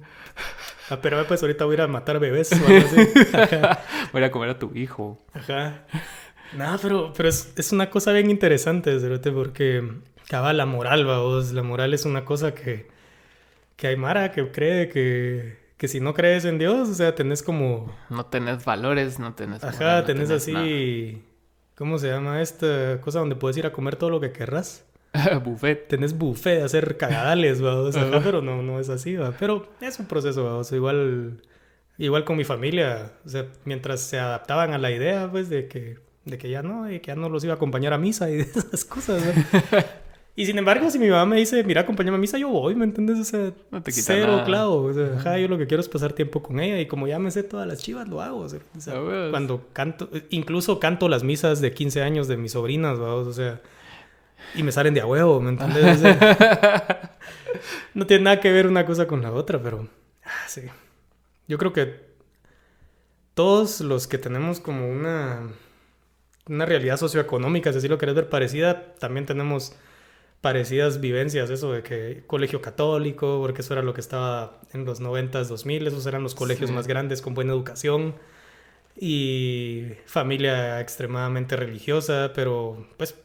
Ah, 0.89 0.99
pero 1.01 1.25
pues 1.25 1.41
ahorita 1.41 1.65
voy 1.65 1.73
a 1.73 1.77
ir 1.77 1.81
a 1.81 1.87
matar 1.87 2.19
bebés 2.19 2.51
o 2.51 2.67
algo 2.67 2.87
así. 2.87 3.09
voy 4.13 4.23
a 4.23 4.31
comer 4.31 4.49
a 4.51 4.59
tu 4.59 4.71
hijo. 4.75 5.19
Ajá. 5.33 5.85
No, 6.53 6.77
pero, 6.81 7.11
pero 7.15 7.27
es, 7.27 7.53
es 7.57 7.71
una 7.71 7.89
cosa 7.89 8.11
bien 8.11 8.29
interesante, 8.29 8.99
porque 9.31 9.83
acaba 10.25 10.53
la 10.53 10.67
moral, 10.67 11.05
vos. 11.05 11.53
La 11.53 11.63
moral 11.63 11.95
es 11.95 12.05
una 12.05 12.23
cosa 12.23 12.53
que 12.53 12.87
que 13.75 13.87
hay 13.87 13.95
Mara 13.97 14.31
que 14.31 14.51
cree 14.51 14.89
que, 14.89 15.57
que 15.77 15.87
si 15.87 15.99
no 15.99 16.13
crees 16.13 16.45
en 16.45 16.57
Dios, 16.57 16.89
o 16.89 16.93
sea, 16.93 17.15
tenés 17.15 17.43
como... 17.43 17.93
No 18.09 18.25
tenés 18.27 18.63
valores, 18.63 19.19
no 19.19 19.33
tenés... 19.33 19.63
Ajá, 19.63 20.05
tenés, 20.05 20.29
así... 20.29 21.21
¿Cómo 21.75 21.97
se 21.97 22.07
llama 22.07 22.41
esta 22.41 23.01
cosa 23.01 23.19
donde 23.19 23.35
puedes 23.35 23.57
ir 23.57 23.65
a 23.65 23.73
comer 23.73 23.97
todo 23.97 24.09
lo 24.09 24.21
que 24.21 24.31
querrás? 24.31 24.85
buffet. 25.43 25.89
Tenés 25.89 26.17
buffet, 26.17 26.63
hacer 26.63 26.95
cagadales, 26.95 27.63
¿va? 27.63 27.75
O 27.75 27.91
sea, 27.91 28.21
pero 28.23 28.41
no, 28.41 28.61
no 28.61 28.79
es 28.79 28.89
así, 28.89 29.15
¿va? 29.15 29.33
Pero 29.37 29.67
es 29.81 29.99
un 29.99 30.05
proceso, 30.05 30.45
¿va? 30.45 30.55
O 30.55 30.63
sea, 30.63 30.77
igual... 30.77 31.41
Igual 31.97 32.25
con 32.25 32.35
mi 32.35 32.43
familia, 32.43 33.13
o 33.25 33.29
sea, 33.29 33.47
mientras 33.63 34.01
se 34.01 34.19
adaptaban 34.19 34.73
a 34.73 34.77
la 34.77 34.91
idea, 34.91 35.31
pues, 35.31 35.47
de 35.47 35.69
que, 35.69 35.97
de 36.25 36.37
que 36.37 36.49
ya 36.49 36.61
no, 36.61 36.91
y 36.91 36.99
que 36.99 37.07
ya 37.07 37.15
no 37.15 37.29
los 37.29 37.41
iba 37.45 37.53
a 37.53 37.55
acompañar 37.55 37.93
a 37.93 37.97
misa 37.97 38.29
y 38.29 38.39
esas 38.41 38.83
cosas, 38.83 39.23
¿no? 39.25 39.31
Y 40.37 40.45
sin 40.45 40.57
embargo, 40.57 40.89
si 40.91 40.99
mi 40.99 41.07
mamá 41.07 41.25
me 41.25 41.37
dice, 41.37 41.63
mira, 41.63 41.81
acompáñame 41.81 42.17
a 42.17 42.19
misa, 42.19 42.37
yo 42.37 42.49
voy, 42.49 42.75
¿me 42.75 42.83
entiendes? 42.83 43.19
O 43.19 43.23
sea, 43.23 43.53
no 43.71 43.81
te 43.81 43.91
cero 43.93 44.41
clavo. 44.45 44.83
O 44.83 44.93
sea, 44.93 45.15
ajá, 45.15 45.39
yo 45.39 45.47
lo 45.47 45.57
que 45.57 45.65
quiero 45.65 45.79
es 45.79 45.87
pasar 45.87 46.11
tiempo 46.11 46.43
con 46.43 46.59
ella 46.59 46.77
y 46.79 46.87
como 46.87 47.07
ya 47.07 47.19
me 47.19 47.31
sé 47.31 47.41
todas 47.43 47.65
las 47.65 47.79
chivas, 47.79 48.09
lo 48.09 48.21
hago. 48.21 48.39
O 48.39 48.49
sea, 48.49 48.59
cuando 49.31 49.69
canto, 49.71 50.09
incluso 50.29 50.77
canto 50.79 51.07
las 51.07 51.23
misas 51.23 51.61
de 51.61 51.73
15 51.73 52.01
años 52.01 52.27
de 52.27 52.35
mis 52.35 52.51
sobrinas, 52.51 52.99
¿vamos? 52.99 53.27
o 53.27 53.33
sea, 53.33 53.61
y 54.55 54.63
me 54.63 54.73
salen 54.73 54.93
de 54.93 54.99
a 54.99 55.05
huevo, 55.05 55.39
¿me 55.39 55.51
entiendes? 55.51 56.01
no 57.93 58.05
tiene 58.05 58.25
nada 58.25 58.41
que 58.41 58.51
ver 58.51 58.67
una 58.67 58.85
cosa 58.85 59.07
con 59.07 59.21
la 59.21 59.31
otra, 59.31 59.61
pero 59.61 59.87
ah, 60.25 60.47
sí. 60.47 60.63
Yo 61.47 61.57
creo 61.57 61.71
que 61.71 62.03
todos 63.35 63.79
los 63.79 64.07
que 64.07 64.17
tenemos 64.17 64.59
como 64.59 64.89
una, 64.89 65.49
una 66.47 66.65
realidad 66.65 66.97
socioeconómica, 66.97 67.71
si 67.71 67.77
así 67.77 67.87
lo 67.87 67.97
querés 67.97 68.15
ver 68.15 68.27
parecida, 68.27 68.95
también 68.95 69.25
tenemos 69.25 69.77
parecidas 70.45 71.01
vivencias, 71.01 71.49
eso 71.49 71.71
de 71.71 71.81
que 71.81 72.21
colegio 72.27 72.61
católico, 72.61 73.39
porque 73.41 73.61
eso 73.61 73.73
era 73.73 73.81
lo 73.81 73.95
que 73.95 74.01
estaba 74.01 74.59
en 74.73 74.85
los 74.85 75.01
90s, 75.01 75.45
2000, 75.45 75.87
esos 75.87 76.05
eran 76.05 76.21
los 76.21 76.35
colegios 76.35 76.69
más 76.69 76.85
grandes 76.85 77.23
con 77.23 77.33
buena 77.33 77.51
educación 77.51 78.13
y 78.95 79.87
familia 80.05 80.79
extremadamente 80.81 81.55
religiosa, 81.55 82.31
pero 82.35 82.85
pues 82.95 83.15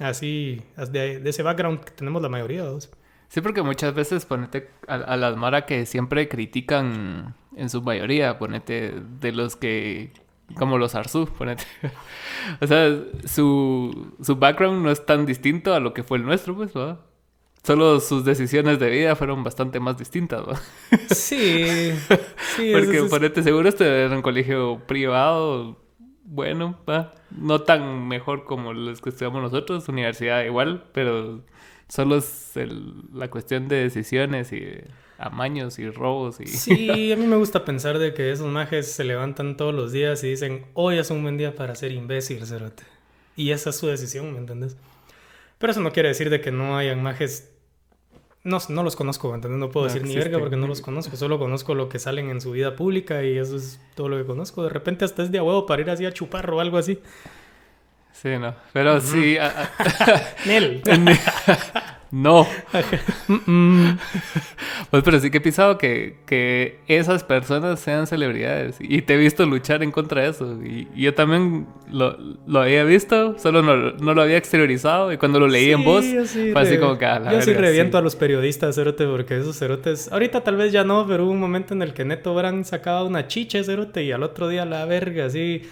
así, 0.00 0.60
de, 0.90 1.22
ese 1.24 1.44
background 1.44 1.84
que 1.84 1.92
tenemos 1.92 2.20
la 2.20 2.28
mayoría. 2.28 2.64
¿dos? 2.64 2.90
Sí, 3.28 3.40
porque 3.40 3.62
muchas 3.62 3.94
veces 3.94 4.26
ponete 4.26 4.70
a, 4.88 4.94
a 4.94 5.16
las 5.16 5.36
Mara 5.36 5.66
que 5.66 5.86
siempre 5.86 6.28
critican 6.28 7.36
en 7.54 7.70
su 7.70 7.80
mayoría, 7.80 8.40
ponete 8.40 8.92
de 9.20 9.30
los 9.30 9.54
que 9.54 10.10
como 10.56 10.78
los 10.78 10.94
Arzu, 10.94 11.26
ponete. 11.26 11.64
o 12.60 12.66
sea, 12.66 12.96
su, 13.24 14.14
su 14.22 14.36
background 14.36 14.82
no 14.82 14.90
es 14.90 15.04
tan 15.04 15.26
distinto 15.26 15.74
a 15.74 15.80
lo 15.80 15.92
que 15.94 16.02
fue 16.02 16.18
el 16.18 16.24
nuestro, 16.24 16.56
pues, 16.56 16.72
¿verdad? 16.72 17.00
Solo 17.62 18.00
sus 18.00 18.24
decisiones 18.24 18.78
de 18.78 18.88
vida 18.88 19.16
fueron 19.16 19.44
bastante 19.44 19.80
más 19.80 19.98
distintas, 19.98 20.46
¿verdad? 20.46 20.62
sí, 21.10 21.92
sí. 22.56 22.72
Porque, 22.72 23.02
ponete, 23.10 23.42
seguro 23.42 23.68
este 23.68 24.04
era 24.04 24.14
un 24.14 24.22
colegio 24.22 24.80
privado, 24.86 25.76
bueno, 26.24 26.78
¿va? 26.88 27.12
No 27.30 27.60
tan 27.62 28.08
mejor 28.08 28.44
como 28.44 28.72
los 28.72 29.00
que 29.00 29.10
estudiamos 29.10 29.42
nosotros, 29.42 29.88
universidad 29.88 30.44
igual, 30.44 30.84
pero 30.92 31.42
solo 31.88 32.16
es 32.16 32.52
la 33.12 33.28
cuestión 33.28 33.68
de 33.68 33.76
decisiones 33.76 34.52
y 34.52 34.64
amaños 35.18 35.78
y 35.78 35.90
robos. 35.90 36.40
Y... 36.40 36.46
Sí, 36.46 37.12
a 37.12 37.16
mí 37.16 37.26
me 37.26 37.36
gusta 37.36 37.64
pensar 37.64 37.98
de 37.98 38.14
que 38.14 38.30
esos 38.30 38.46
majes 38.46 38.90
se 38.90 39.04
levantan 39.04 39.56
todos 39.56 39.74
los 39.74 39.92
días 39.92 40.22
y 40.24 40.28
dicen, 40.28 40.66
hoy 40.74 40.98
es 40.98 41.10
un 41.10 41.22
buen 41.22 41.36
día 41.36 41.54
para 41.54 41.74
ser 41.74 41.92
imbécil, 41.92 42.46
cerote. 42.46 42.84
Y 43.36 43.50
esa 43.50 43.70
es 43.70 43.76
su 43.76 43.88
decisión, 43.88 44.32
¿me 44.32 44.38
entiendes? 44.38 44.76
Pero 45.58 45.72
eso 45.72 45.80
no 45.80 45.92
quiere 45.92 46.08
decir 46.08 46.30
de 46.30 46.40
que 46.40 46.52
no 46.52 46.78
hayan 46.78 47.02
majes... 47.02 47.52
No, 48.44 48.58
no 48.68 48.82
los 48.82 48.96
conozco, 48.96 49.34
¿entendés? 49.34 49.58
No 49.58 49.68
puedo 49.70 49.86
decir 49.86 50.04
ni 50.04 50.14
verga 50.14 50.38
porque 50.38 50.56
no 50.56 50.68
los 50.68 50.80
conozco. 50.80 51.16
Solo 51.16 51.38
conozco 51.38 51.74
lo 51.74 51.88
que 51.88 51.98
salen 51.98 52.30
en 52.30 52.40
su 52.40 52.52
vida 52.52 52.76
pública 52.76 53.22
y 53.24 53.36
eso 53.36 53.56
es 53.56 53.80
todo 53.94 54.08
lo 54.08 54.16
que 54.16 54.24
conozco. 54.24 54.62
De 54.62 54.70
repente 54.70 55.04
hasta 55.04 55.24
es 55.24 55.32
de 55.32 55.38
a 55.38 55.42
huevo 55.42 55.66
para 55.66 55.82
ir 55.82 55.90
así 55.90 56.06
a 56.06 56.12
chupar 56.12 56.48
o 56.50 56.60
algo 56.60 56.78
así. 56.78 57.00
Sí, 58.12 58.30
no. 58.38 58.54
Pero 58.72 59.00
sí... 59.00 59.36
Nel. 60.46 60.82
No. 62.10 62.46
pues 64.90 65.02
pero 65.02 65.20
sí 65.20 65.30
que 65.30 65.38
he 65.38 65.40
pisado 65.40 65.76
que, 65.76 66.16
que 66.26 66.78
esas 66.88 67.22
personas 67.22 67.80
sean 67.80 68.06
celebridades. 68.06 68.76
Y 68.80 69.02
te 69.02 69.14
he 69.14 69.16
visto 69.16 69.44
luchar 69.44 69.82
en 69.82 69.90
contra 69.90 70.22
de 70.22 70.28
eso. 70.30 70.58
Y, 70.64 70.88
yo 70.96 71.14
también 71.14 71.66
lo, 71.90 72.16
lo, 72.46 72.60
había 72.60 72.84
visto, 72.84 73.38
solo 73.38 73.62
no, 73.62 73.92
no, 73.92 74.14
lo 74.14 74.22
había 74.22 74.38
exteriorizado. 74.38 75.12
Y 75.12 75.18
cuando 75.18 75.38
lo 75.38 75.48
leí 75.48 75.70
en 75.70 75.84
voz, 75.84 76.06
fue 76.06 76.60
así 76.62 76.78
como 76.78 76.96
que... 76.96 77.04
Ah, 77.04 77.22
yo 77.30 77.42
sí 77.42 77.52
reviento 77.52 77.98
a 77.98 78.00
los 78.00 78.16
periodistas, 78.16 78.74
cerote, 78.74 79.06
porque 79.06 79.36
esos 79.38 79.58
cerotes... 79.58 80.10
Ahorita 80.10 80.42
tal 80.42 80.56
vez 80.56 80.72
ya 80.72 80.84
no, 80.84 81.06
pero 81.06 81.24
hubo 81.24 81.32
un 81.32 81.40
momento 81.40 81.74
en 81.74 81.82
el 81.82 81.92
que 81.92 82.04
Neto 82.04 82.34
Brand 82.34 82.64
sacaba 82.64 83.04
una 83.04 83.26
chicha, 83.26 83.62
cerote, 83.62 84.04
y 84.04 84.12
al 84.12 84.22
otro 84.22 84.48
día 84.48 84.64
la 84.64 84.84
verga, 84.86 85.26
así... 85.26 85.62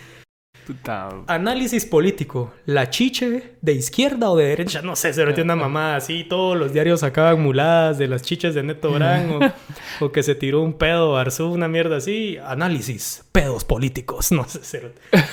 Análisis 1.27 1.87
político. 1.87 2.53
¿La 2.65 2.91
chiche 2.91 3.55
de 3.61 3.73
izquierda 3.73 4.31
o 4.31 4.37
de 4.37 4.47
derecha? 4.47 4.83
No 4.83 4.97
sé, 4.97 5.13
se 5.13 5.25
tiene 5.27 5.43
una 5.43 5.57
mamá 5.57 5.97
así. 5.97 6.25
Todos 6.25 6.57
los 6.57 6.73
diarios 6.73 7.01
sacaban 7.01 7.41
muladas 7.41 7.99
de 7.99 8.09
las 8.09 8.23
chiches 8.23 8.55
de 8.55 8.63
Neto 8.63 8.91
Brand 8.93 9.53
o, 10.01 10.13
que 10.13 10.23
se 10.23 10.35
tiró 10.35 10.63
un 10.63 10.75
pedo 10.75 11.17
Arzú, 11.17 11.53
una 11.53 11.69
mierda 11.69 11.99
así. 11.99 12.39
Análisis. 12.45 13.25
Pedos 13.33 13.65
políticos. 13.65 14.33
No 14.33 14.45
sé, 14.45 14.61
cero. 14.63 14.91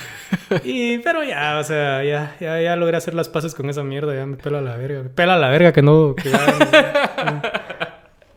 Y, 0.64 0.98
pero 0.98 1.22
ya, 1.22 1.58
o 1.58 1.64
sea, 1.64 2.02
ya, 2.02 2.36
ya, 2.40 2.60
ya 2.60 2.74
logré 2.76 2.96
hacer 2.96 3.14
las 3.14 3.28
paces 3.28 3.54
con 3.54 3.70
esa 3.70 3.84
mierda. 3.84 4.14
Ya 4.14 4.26
me 4.26 4.36
pela 4.36 4.60
la 4.60 4.76
verga. 4.76 5.02
Me 5.02 5.08
pela 5.08 5.38
la 5.38 5.48
verga 5.48 5.72
que 5.72 5.82
no. 5.82 6.14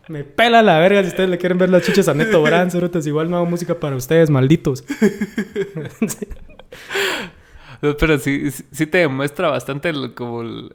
me, 0.07 0.23
pela 0.23 0.61
la 0.61 0.79
verga 0.79 1.01
si 1.01 1.09
ustedes 1.09 1.29
le 1.29 1.37
quieren 1.37 1.57
ver 1.57 1.69
las 1.69 1.83
chiches 1.83 2.07
a 2.07 2.13
Neto 2.13 2.41
Brand, 2.41 2.71
cerotes. 2.71 3.07
Igual 3.07 3.29
no 3.29 3.37
hago 3.37 3.45
música 3.45 3.79
para 3.79 3.95
ustedes, 3.95 4.29
malditos. 4.29 4.83
Pero 7.81 8.17
sí, 8.17 8.51
sí 8.51 8.87
te 8.87 8.99
demuestra 8.99 9.49
bastante 9.49 9.93
como 10.15 10.69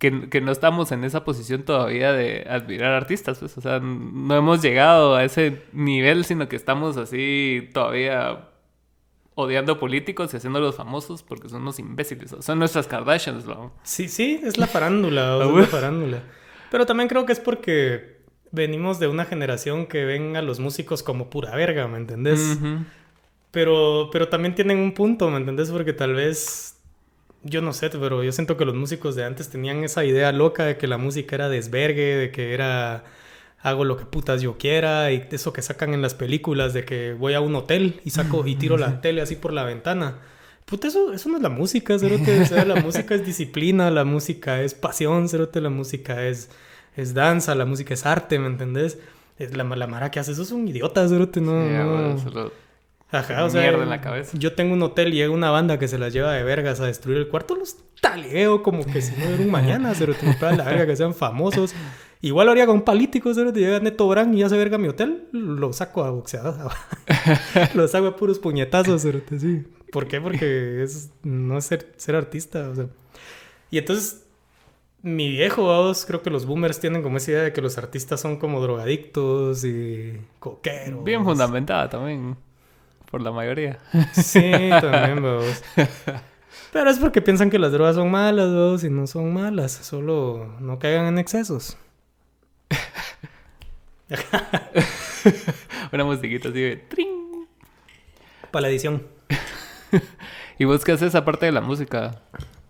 que, 0.00 0.40
no 0.40 0.50
estamos 0.50 0.92
en 0.92 1.04
esa 1.04 1.24
posición 1.24 1.62
todavía 1.62 2.12
de 2.12 2.46
admirar 2.48 2.94
artistas, 2.94 3.38
pues. 3.38 3.56
O 3.58 3.60
sea, 3.60 3.80
no 3.80 4.34
hemos 4.34 4.62
llegado 4.62 5.14
a 5.14 5.24
ese 5.24 5.62
nivel, 5.72 6.24
sino 6.24 6.48
que 6.48 6.56
estamos 6.56 6.96
así 6.96 7.68
todavía 7.74 8.48
odiando 9.34 9.78
políticos 9.78 10.32
y 10.32 10.38
haciéndolos 10.38 10.74
famosos 10.74 11.22
porque 11.22 11.50
son 11.50 11.62
unos 11.62 11.78
imbéciles. 11.78 12.34
Son 12.40 12.58
nuestras 12.58 12.86
Kardashians, 12.86 13.44
¿no? 13.44 13.72
Sí, 13.82 14.08
sí, 14.08 14.40
es 14.42 14.56
la 14.56 14.66
farándula, 14.66 15.36
o 15.36 15.58
la 15.60 15.66
farándula. 15.66 16.22
Pero 16.70 16.86
también 16.86 17.08
creo 17.08 17.26
que 17.26 17.32
es 17.32 17.40
porque 17.40 18.20
venimos 18.52 19.00
de 19.00 19.06
una 19.06 19.26
generación 19.26 19.86
que 19.86 20.06
ven 20.06 20.34
a 20.34 20.42
los 20.42 20.60
músicos 20.60 21.02
como 21.02 21.28
pura 21.28 21.54
verga, 21.54 21.88
¿me 21.88 21.98
entendés? 21.98 22.58
Pero, 23.50 24.10
pero 24.12 24.28
también 24.28 24.54
tienen 24.54 24.78
un 24.78 24.92
punto, 24.92 25.30
¿me 25.30 25.38
entendés? 25.38 25.70
Porque 25.70 25.92
tal 25.92 26.14
vez, 26.14 26.78
yo 27.42 27.62
no 27.62 27.72
sé, 27.72 27.90
pero 27.90 28.22
yo 28.22 28.32
siento 28.32 28.56
que 28.56 28.64
los 28.64 28.74
músicos 28.74 29.16
de 29.16 29.24
antes 29.24 29.48
tenían 29.48 29.82
esa 29.84 30.04
idea 30.04 30.32
loca 30.32 30.64
de 30.64 30.76
que 30.76 30.86
la 30.86 30.98
música 30.98 31.36
era 31.36 31.48
desvergue, 31.48 32.16
de 32.16 32.30
que 32.30 32.54
era 32.54 33.04
hago 33.62 33.84
lo 33.84 33.96
que 33.96 34.06
putas 34.06 34.40
yo 34.40 34.56
quiera 34.56 35.12
y 35.12 35.26
eso 35.30 35.52
que 35.52 35.62
sacan 35.62 35.92
en 35.92 36.02
las 36.02 36.14
películas 36.14 36.72
de 36.72 36.84
que 36.84 37.12
voy 37.12 37.34
a 37.34 37.40
un 37.40 37.54
hotel 37.54 38.00
y 38.04 38.10
saco 38.10 38.46
y 38.46 38.56
tiro 38.56 38.78
la 38.78 39.00
tele 39.00 39.20
así 39.20 39.36
por 39.36 39.52
la 39.52 39.64
ventana. 39.64 40.18
Puta, 40.64 40.88
eso, 40.88 41.12
eso 41.12 41.28
no 41.28 41.36
es 41.36 41.42
la 41.42 41.48
música, 41.48 41.98
cerote. 41.98 42.42
O 42.42 42.46
sea, 42.46 42.64
la 42.64 42.76
música 42.82 43.14
es 43.14 43.26
disciplina, 43.26 43.90
la 43.90 44.04
música 44.04 44.62
es 44.62 44.72
pasión, 44.74 45.28
cerote. 45.28 45.60
La 45.60 45.68
música 45.68 46.26
es, 46.26 46.48
es 46.96 47.12
danza, 47.12 47.54
la 47.56 47.66
música 47.66 47.92
es 47.92 48.06
arte, 48.06 48.38
¿me 48.38 48.46
entendés? 48.46 48.98
La, 49.38 49.64
la 49.64 49.86
mara 49.86 50.10
que 50.10 50.20
hace 50.20 50.32
eso 50.32 50.42
es 50.42 50.52
un 50.52 50.68
idiota, 50.68 51.08
cerote. 51.08 51.40
No, 51.40 51.54
no. 51.54 52.52
Ajá, 53.12 53.44
o 53.44 53.50
sea, 53.50 53.66
en 53.66 53.88
la 53.88 54.00
cabeza. 54.00 54.36
yo 54.38 54.54
tengo 54.54 54.74
un 54.74 54.82
hotel 54.82 55.08
y 55.08 55.16
llega 55.16 55.32
una 55.32 55.50
banda 55.50 55.78
que 55.78 55.88
se 55.88 55.98
las 55.98 56.12
lleva 56.12 56.32
de 56.32 56.44
vergas 56.44 56.80
a 56.80 56.86
destruir 56.86 57.18
el 57.18 57.28
cuarto, 57.28 57.56
los 57.56 57.76
taleo 58.00 58.62
como 58.62 58.84
que 58.84 59.02
si 59.02 59.16
no 59.16 59.24
era 59.26 59.42
un 59.42 59.50
mañana, 59.50 59.92
pero 59.98 60.14
te 60.14 60.26
la 60.56 60.64
verga 60.64 60.86
que 60.86 60.96
sean 60.96 61.14
famosos. 61.14 61.74
Igual 62.22 62.46
lo 62.46 62.52
haría 62.52 62.66
con 62.66 62.82
políticos, 62.82 63.36
pero 63.36 63.52
te 63.52 63.60
llega 63.60 63.80
Neto 63.80 64.06
Brand 64.06 64.34
y 64.34 64.38
ya 64.38 64.48
se 64.48 64.56
verga 64.56 64.78
mi 64.78 64.88
hotel, 64.88 65.28
lo 65.32 65.72
saco 65.72 66.04
a 66.04 66.10
boxear. 66.10 66.54
lo 67.74 67.88
saco 67.88 68.06
a 68.06 68.16
puros 68.16 68.38
puñetazos, 68.38 69.02
sí. 69.02 69.64
¿Por 69.90 70.06
qué? 70.06 70.20
Porque 70.20 70.82
es 70.82 71.10
no 71.22 71.58
es 71.58 71.64
ser, 71.64 71.92
ser 71.96 72.14
artista, 72.14 72.68
o 72.68 72.74
sea. 72.74 72.86
Y 73.70 73.78
entonces 73.78 74.26
mi 75.02 75.30
viejo, 75.30 75.62
vos, 75.62 76.04
creo 76.04 76.22
que 76.22 76.30
los 76.30 76.44
boomers 76.44 76.78
tienen 76.78 77.02
como 77.02 77.16
esa 77.16 77.30
idea 77.30 77.42
de 77.42 77.52
que 77.52 77.62
los 77.62 77.78
artistas 77.78 78.20
son 78.20 78.36
como 78.36 78.60
drogadictos 78.60 79.64
y 79.64 80.20
coqueros. 80.38 81.02
Bien 81.04 81.24
fundamentada 81.24 81.88
también. 81.88 82.36
Por 83.10 83.22
la 83.22 83.32
mayoría. 83.32 83.78
Sí, 84.12 84.52
también, 84.80 85.22
vos. 85.22 85.62
Pero 86.72 86.90
es 86.90 86.98
porque 86.98 87.20
piensan 87.20 87.50
que 87.50 87.58
las 87.58 87.72
drogas 87.72 87.96
son 87.96 88.10
malas, 88.10 88.52
vos, 88.52 88.84
y 88.84 88.90
no 88.90 89.06
son 89.06 89.32
malas. 89.32 89.72
Solo 89.72 90.56
no 90.60 90.78
caigan 90.78 91.06
en 91.06 91.18
excesos. 91.18 91.76
Una 95.92 96.04
musiquita 96.04 96.48
así 96.48 96.60
de 96.60 96.76
¡tring! 96.76 97.46
Para 98.50 98.62
la 98.62 98.68
edición. 98.68 99.06
¿Y 100.58 100.64
vos 100.64 100.84
qué 100.84 100.92
haces 100.92 101.14
aparte 101.14 101.46
de 101.46 101.52
la 101.52 101.60
música? 101.60 102.22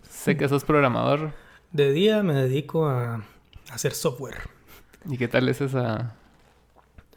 Sé 0.09 0.37
que 0.37 0.47
sos 0.49 0.63
programador. 0.63 1.33
De 1.71 1.91
día 1.91 2.23
me 2.23 2.33
dedico 2.33 2.87
a 2.87 3.23
hacer 3.71 3.93
software. 3.93 4.49
¿Y 5.05 5.17
qué 5.17 5.27
tal 5.27 5.49
es 5.49 5.61
esa 5.61 6.15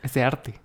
ese 0.02 0.22
arte? 0.22 0.60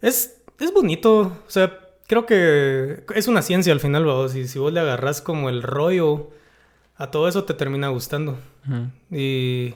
Es 0.00 0.37
es 0.58 0.72
bonito. 0.72 1.20
O 1.20 1.50
sea, 1.50 1.78
creo 2.06 2.26
que 2.26 3.04
es 3.14 3.28
una 3.28 3.42
ciencia 3.42 3.72
al 3.72 3.80
final, 3.80 4.04
vos. 4.04 4.34
Y 4.34 4.48
si 4.48 4.58
vos 4.58 4.72
le 4.72 4.80
agarras 4.80 5.22
como 5.22 5.48
el 5.48 5.62
rollo 5.62 6.30
a 6.96 7.10
todo 7.10 7.28
eso, 7.28 7.44
te 7.44 7.54
termina 7.54 7.88
gustando. 7.88 8.38
Y 9.10 9.74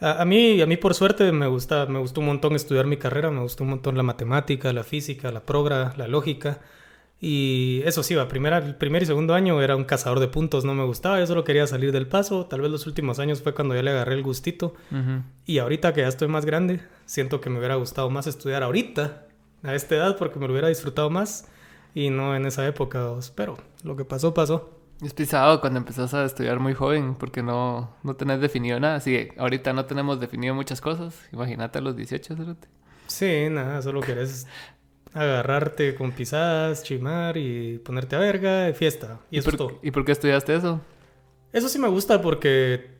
a, 0.00 0.24
mí, 0.24 0.60
a 0.60 0.66
mí 0.66 0.76
por 0.76 0.94
suerte 0.94 1.30
me 1.32 1.46
gusta, 1.46 1.86
me 1.86 2.00
gustó 2.00 2.20
un 2.20 2.26
montón 2.26 2.54
estudiar 2.54 2.86
mi 2.86 2.96
carrera, 2.96 3.30
me 3.30 3.40
gustó 3.40 3.64
un 3.64 3.70
montón 3.70 3.96
la 3.96 4.02
matemática, 4.02 4.72
la 4.72 4.82
física, 4.82 5.30
la 5.30 5.46
progra, 5.46 5.94
la 5.96 6.08
lógica. 6.08 6.60
Y 7.20 7.82
eso 7.84 8.02
sí, 8.02 8.16
va, 8.16 8.26
primera, 8.26 8.58
el 8.58 8.74
primer 8.74 9.04
y 9.04 9.06
segundo 9.06 9.34
año 9.34 9.62
era 9.62 9.76
un 9.76 9.84
cazador 9.84 10.18
de 10.18 10.26
puntos, 10.26 10.64
no 10.64 10.74
me 10.74 10.84
gustaba, 10.84 11.20
yo 11.20 11.26
solo 11.28 11.44
quería 11.44 11.68
salir 11.68 11.92
del 11.92 12.08
paso. 12.08 12.46
Tal 12.46 12.62
vez 12.62 12.70
los 12.72 12.88
últimos 12.88 13.20
años 13.20 13.42
fue 13.42 13.54
cuando 13.54 13.76
ya 13.76 13.82
le 13.82 13.92
agarré 13.92 14.14
el 14.14 14.24
gustito. 14.24 14.74
Y 15.46 15.58
ahorita 15.58 15.92
que 15.92 16.00
ya 16.00 16.08
estoy 16.08 16.26
más 16.26 16.44
grande, 16.44 16.80
siento 17.06 17.40
que 17.40 17.48
me 17.48 17.58
hubiera 17.58 17.76
gustado 17.76 18.10
más 18.10 18.26
estudiar 18.26 18.64
ahorita 18.64 19.28
a 19.62 19.74
esta 19.74 19.94
edad 19.94 20.16
porque 20.16 20.38
me 20.38 20.46
lo 20.46 20.52
hubiera 20.52 20.68
disfrutado 20.68 21.10
más 21.10 21.48
y 21.94 22.10
no 22.10 22.34
en 22.34 22.46
esa 22.46 22.66
época. 22.66 23.10
Pero 23.34 23.56
lo 23.82 23.96
que 23.96 24.04
pasó, 24.04 24.34
pasó. 24.34 24.78
Es 25.02 25.14
pisado 25.14 25.60
cuando 25.60 25.78
empezás 25.78 26.14
a 26.14 26.24
estudiar 26.24 26.60
muy 26.60 26.74
joven 26.74 27.16
porque 27.16 27.42
no, 27.42 27.96
no 28.02 28.14
tenés 28.14 28.40
definido 28.40 28.78
nada. 28.78 28.96
Así 28.96 29.28
ahorita 29.36 29.72
no 29.72 29.84
tenemos 29.84 30.20
definido 30.20 30.54
muchas 30.54 30.80
cosas. 30.80 31.20
Imagínate 31.32 31.78
a 31.78 31.82
los 31.82 31.96
18, 31.96 32.36
¿cierto? 32.36 32.68
Sí, 33.08 33.48
nada, 33.50 33.82
solo 33.82 34.00
querés 34.00 34.46
agarrarte 35.12 35.94
con 35.94 36.12
pisadas, 36.12 36.82
chimar 36.82 37.36
y 37.36 37.78
ponerte 37.78 38.16
a 38.16 38.20
verga 38.20 38.68
y 38.68 38.74
fiesta. 38.74 39.20
Y, 39.30 39.38
eso 39.38 39.50
por, 39.50 39.78
¿Y 39.82 39.90
por 39.90 40.04
qué 40.04 40.12
estudiaste 40.12 40.54
eso? 40.54 40.80
Eso 41.52 41.68
sí 41.68 41.78
me 41.78 41.88
gusta 41.88 42.22
porque 42.22 42.91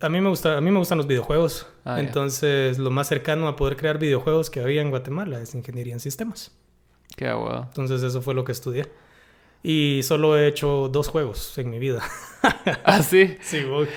a 0.00 0.08
mí 0.08 0.20
me 0.20 0.28
gusta, 0.28 0.56
a 0.56 0.60
mí 0.60 0.70
me 0.70 0.78
gustan 0.78 0.98
los 0.98 1.06
videojuegos. 1.06 1.66
Ah, 1.84 2.00
Entonces, 2.00 2.78
lo 2.78 2.90
más 2.90 3.08
cercano 3.08 3.48
a 3.48 3.56
poder 3.56 3.76
crear 3.76 3.98
videojuegos 3.98 4.50
que 4.50 4.60
había 4.60 4.82
en 4.82 4.90
Guatemala 4.90 5.40
es 5.40 5.54
ingeniería 5.54 5.94
en 5.94 6.00
sistemas. 6.00 6.52
Qué 7.16 7.32
guau. 7.32 7.64
Entonces, 7.64 8.02
eso 8.02 8.22
fue 8.22 8.34
lo 8.34 8.44
que 8.44 8.52
estudié. 8.52 8.86
Y 9.62 10.00
solo 10.02 10.36
he 10.36 10.46
hecho 10.46 10.88
dos 10.88 11.08
juegos 11.08 11.56
en 11.56 11.70
mi 11.70 11.78
vida. 11.78 12.02
¿Ah, 12.84 13.02
sí? 13.02 13.38
sí, 13.42 13.64
voy. 13.64 13.88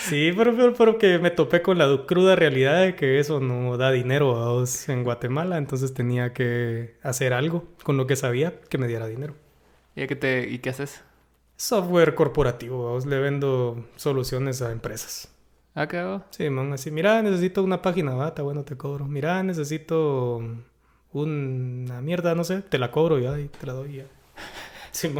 Sí, 0.00 0.32
pero, 0.36 0.74
pero, 0.76 0.98
que 0.98 1.18
me 1.18 1.30
topé 1.30 1.62
con 1.62 1.78
la 1.78 2.04
cruda 2.06 2.36
realidad 2.36 2.82
de 2.82 2.96
que 2.96 3.18
eso 3.18 3.40
no 3.40 3.76
da 3.76 3.92
dinero 3.92 4.36
a 4.36 4.52
vos 4.52 4.88
en 4.88 5.04
Guatemala, 5.04 5.58
entonces 5.58 5.94
tenía 5.94 6.32
que 6.32 6.96
hacer 7.02 7.32
algo 7.32 7.64
con 7.82 7.96
lo 7.96 8.06
que 8.06 8.16
sabía 8.16 8.60
que 8.68 8.78
me 8.78 8.88
diera 8.88 9.06
dinero. 9.06 9.34
¿Y 9.94 10.06
qué, 10.06 10.16
te, 10.16 10.48
¿y 10.48 10.58
qué 10.58 10.70
haces? 10.70 11.02
Software 11.60 12.14
corporativo, 12.14 12.98
le 13.06 13.18
vendo 13.18 13.84
soluciones 13.96 14.62
a 14.62 14.72
empresas. 14.72 15.28
¿Ah, 15.74 15.86
qué 15.86 15.98
hago? 15.98 16.24
Sí, 16.30 16.48
man, 16.48 16.72
así, 16.72 16.90
mira, 16.90 17.20
necesito 17.20 17.62
una 17.62 17.82
página, 17.82 18.14
va, 18.14 18.28
está 18.28 18.40
bueno, 18.40 18.64
te 18.64 18.78
cobro. 18.78 19.06
Mira, 19.06 19.42
necesito 19.42 20.42
una 21.12 22.00
mierda, 22.00 22.34
no 22.34 22.44
sé, 22.44 22.62
te 22.62 22.78
la 22.78 22.90
cobro 22.90 23.18
ya 23.18 23.38
y 23.38 23.48
te 23.48 23.66
la 23.66 23.74
doy 23.74 23.96
ya. 23.98 24.04
Sí, 24.92 25.14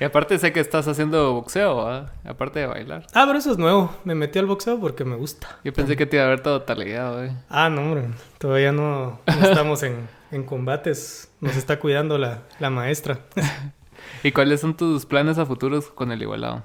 Y 0.00 0.04
aparte 0.04 0.38
sé 0.38 0.52
que 0.52 0.60
estás 0.60 0.88
haciendo 0.88 1.34
boxeo, 1.34 1.86
¿ah? 1.86 2.10
aparte 2.24 2.60
de 2.60 2.66
bailar. 2.66 3.06
Ah, 3.12 3.24
pero 3.26 3.38
eso 3.38 3.52
es 3.52 3.58
nuevo. 3.58 3.94
Me 4.04 4.14
metí 4.14 4.38
al 4.38 4.46
boxeo 4.46 4.80
porque 4.80 5.04
me 5.04 5.14
gusta. 5.14 5.60
Yo 5.62 5.74
pensé 5.74 5.94
que 5.94 6.06
te 6.06 6.16
iba 6.16 6.24
a 6.24 6.26
haber 6.26 6.42
todo 6.42 6.62
taleado, 6.62 7.22
eh. 7.22 7.36
Ah, 7.50 7.68
no, 7.68 7.82
hombre. 7.82 8.08
Todavía 8.38 8.72
no, 8.72 9.20
estamos 9.26 9.82
en, 9.82 10.08
en, 10.32 10.42
combates. 10.42 11.30
Nos 11.40 11.54
está 11.56 11.78
cuidando 11.78 12.18
la, 12.18 12.42
la 12.58 12.70
maestra. 12.70 13.20
¿Y 14.22 14.32
cuáles 14.32 14.60
son 14.60 14.76
tus 14.76 15.06
planes 15.06 15.38
a 15.38 15.46
futuros 15.46 15.86
con 15.88 16.12
el 16.12 16.22
igualado? 16.22 16.64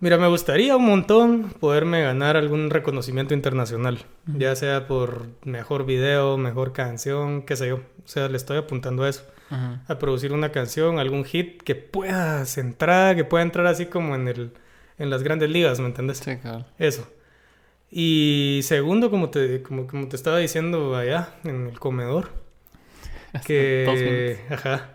Mira, 0.00 0.18
me 0.18 0.26
gustaría 0.26 0.76
un 0.76 0.84
montón 0.84 1.54
poderme 1.60 2.02
ganar 2.02 2.36
algún 2.36 2.68
reconocimiento 2.68 3.32
internacional, 3.32 4.04
ya 4.26 4.54
sea 4.56 4.86
por 4.86 5.28
mejor 5.44 5.86
video, 5.86 6.36
mejor 6.36 6.72
canción, 6.72 7.42
qué 7.42 7.56
sé 7.56 7.68
yo. 7.68 7.76
O 7.76 8.08
sea, 8.08 8.28
le 8.28 8.36
estoy 8.36 8.58
apuntando 8.58 9.04
a 9.04 9.08
eso, 9.08 9.24
a 9.50 9.98
producir 9.98 10.32
una 10.32 10.50
canción, 10.50 10.98
algún 10.98 11.24
hit 11.24 11.62
que 11.62 11.76
pueda 11.76 12.44
entrar, 12.56 13.14
que 13.14 13.24
pueda 13.24 13.44
entrar 13.44 13.66
así 13.66 13.86
como 13.86 14.14
en 14.16 14.28
el, 14.28 14.52
en 14.98 15.10
las 15.10 15.22
grandes 15.22 15.48
ligas, 15.48 15.78
¿me 15.78 15.86
entiendes? 15.86 16.18
Sí, 16.18 16.36
claro. 16.36 16.66
Eso. 16.78 17.08
Y 17.90 18.60
segundo, 18.64 19.10
como 19.10 19.30
te, 19.30 19.62
como, 19.62 19.86
como 19.86 20.08
te 20.08 20.16
estaba 20.16 20.38
diciendo 20.38 20.96
allá 20.96 21.28
en 21.44 21.68
el 21.68 21.78
comedor, 21.78 22.30
que, 23.46 24.40
ajá, 24.50 24.93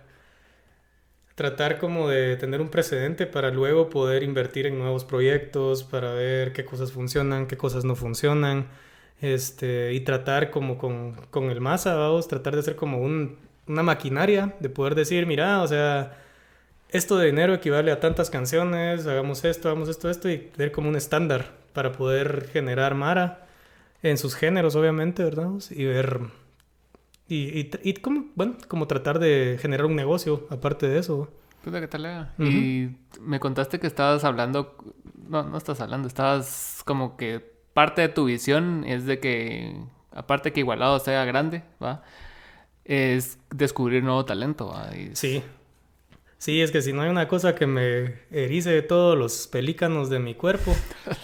tratar 1.39 1.78
como 1.78 2.10
de 2.10 2.36
tener 2.36 2.60
un 2.60 2.67
precedente 2.67 3.25
para 3.25 3.49
luego 3.49 3.89
poder 3.89 4.23
invertir 4.23 4.65
en 4.65 4.78
nuevos 4.78 5.06
proyectos, 5.06 5.86
para 5.86 6.12
ver 6.12 6.52
qué 6.52 6.65
cosas 6.65 6.91
funcionan, 6.91 7.47
qué 7.47 7.56
cosas 7.56 7.86
no 7.86 7.95
funcionan, 7.95 8.67
este, 9.21 9.93
y 9.93 10.02
tratar 10.02 10.52
como 10.52 10.78
con, 10.78 11.13
con 11.32 11.45
el 11.49 11.62
masa, 11.62 11.95
vamos, 11.95 12.28
tratar 12.28 12.56
de 12.56 12.60
hacer 12.60 12.75
como 12.75 12.97
un, 12.97 13.38
una 13.67 13.84
maquinaria, 13.84 14.54
de 14.60 14.67
poder 14.67 14.95
decir, 14.95 15.28
mira, 15.28 15.62
o 15.62 15.67
sea, 15.67 16.17
esto 16.89 17.17
de 17.17 17.28
dinero 17.28 17.54
equivale 17.54 17.93
a 17.93 18.02
tantas 18.02 18.30
canciones, 18.30 19.08
hagamos 19.08 19.45
esto, 19.45 19.69
hagamos 19.69 19.88
esto, 19.88 20.10
esto, 20.10 20.30
y 20.30 20.39
tener 20.39 20.73
como 20.73 20.89
un 20.89 20.97
estándar 20.97 21.54
para 21.71 21.93
poder 21.93 22.49
generar 22.52 22.95
Mara 22.95 23.47
en 24.04 24.17
sus 24.17 24.36
géneros, 24.36 24.75
obviamente, 24.75 25.23
¿verdad? 25.23 25.52
Y 25.69 25.86
ver. 25.86 26.19
Y, 27.29 27.59
y, 27.59 27.71
y 27.83 27.93
como, 27.93 28.25
bueno, 28.33 28.57
como 28.67 28.87
tratar 28.87 29.19
de 29.19 29.57
generar 29.61 29.85
un 29.85 29.95
negocio 29.95 30.47
aparte 30.49 30.89
de 30.89 30.97
eso. 30.97 31.31
Pues, 31.63 31.75
¿qué 31.79 31.87
tal? 31.87 32.31
Y 32.39 32.89
me 33.21 33.39
contaste 33.39 33.79
que 33.79 33.87
estabas 33.87 34.23
hablando. 34.23 34.75
No, 35.27 35.43
no 35.43 35.57
estás 35.57 35.79
hablando, 35.79 36.07
estabas 36.07 36.81
como 36.85 37.15
que 37.15 37.39
parte 37.73 38.01
de 38.01 38.09
tu 38.09 38.25
visión 38.25 38.83
es 38.83 39.05
de 39.05 39.19
que, 39.19 39.75
aparte 40.11 40.51
que 40.51 40.61
Igualado 40.61 40.97
sea 40.97 41.23
grande, 41.25 41.63
¿va? 41.81 42.03
Es 42.83 43.37
descubrir 43.51 44.03
nuevo 44.03 44.25
talento, 44.25 44.69
¿va? 44.69 44.89
Sí. 45.13 45.43
Sí, 46.39 46.61
es 46.61 46.71
que 46.71 46.81
si 46.81 46.93
no 46.93 47.03
hay 47.03 47.09
una 47.09 47.27
cosa 47.27 47.53
que 47.53 47.67
me 47.67 48.15
erice 48.31 48.71
de 48.71 48.81
todos 48.81 49.15
los 49.15 49.47
pelícanos 49.47 50.09
de 50.09 50.19
mi 50.19 50.33
cuerpo, 50.33 50.73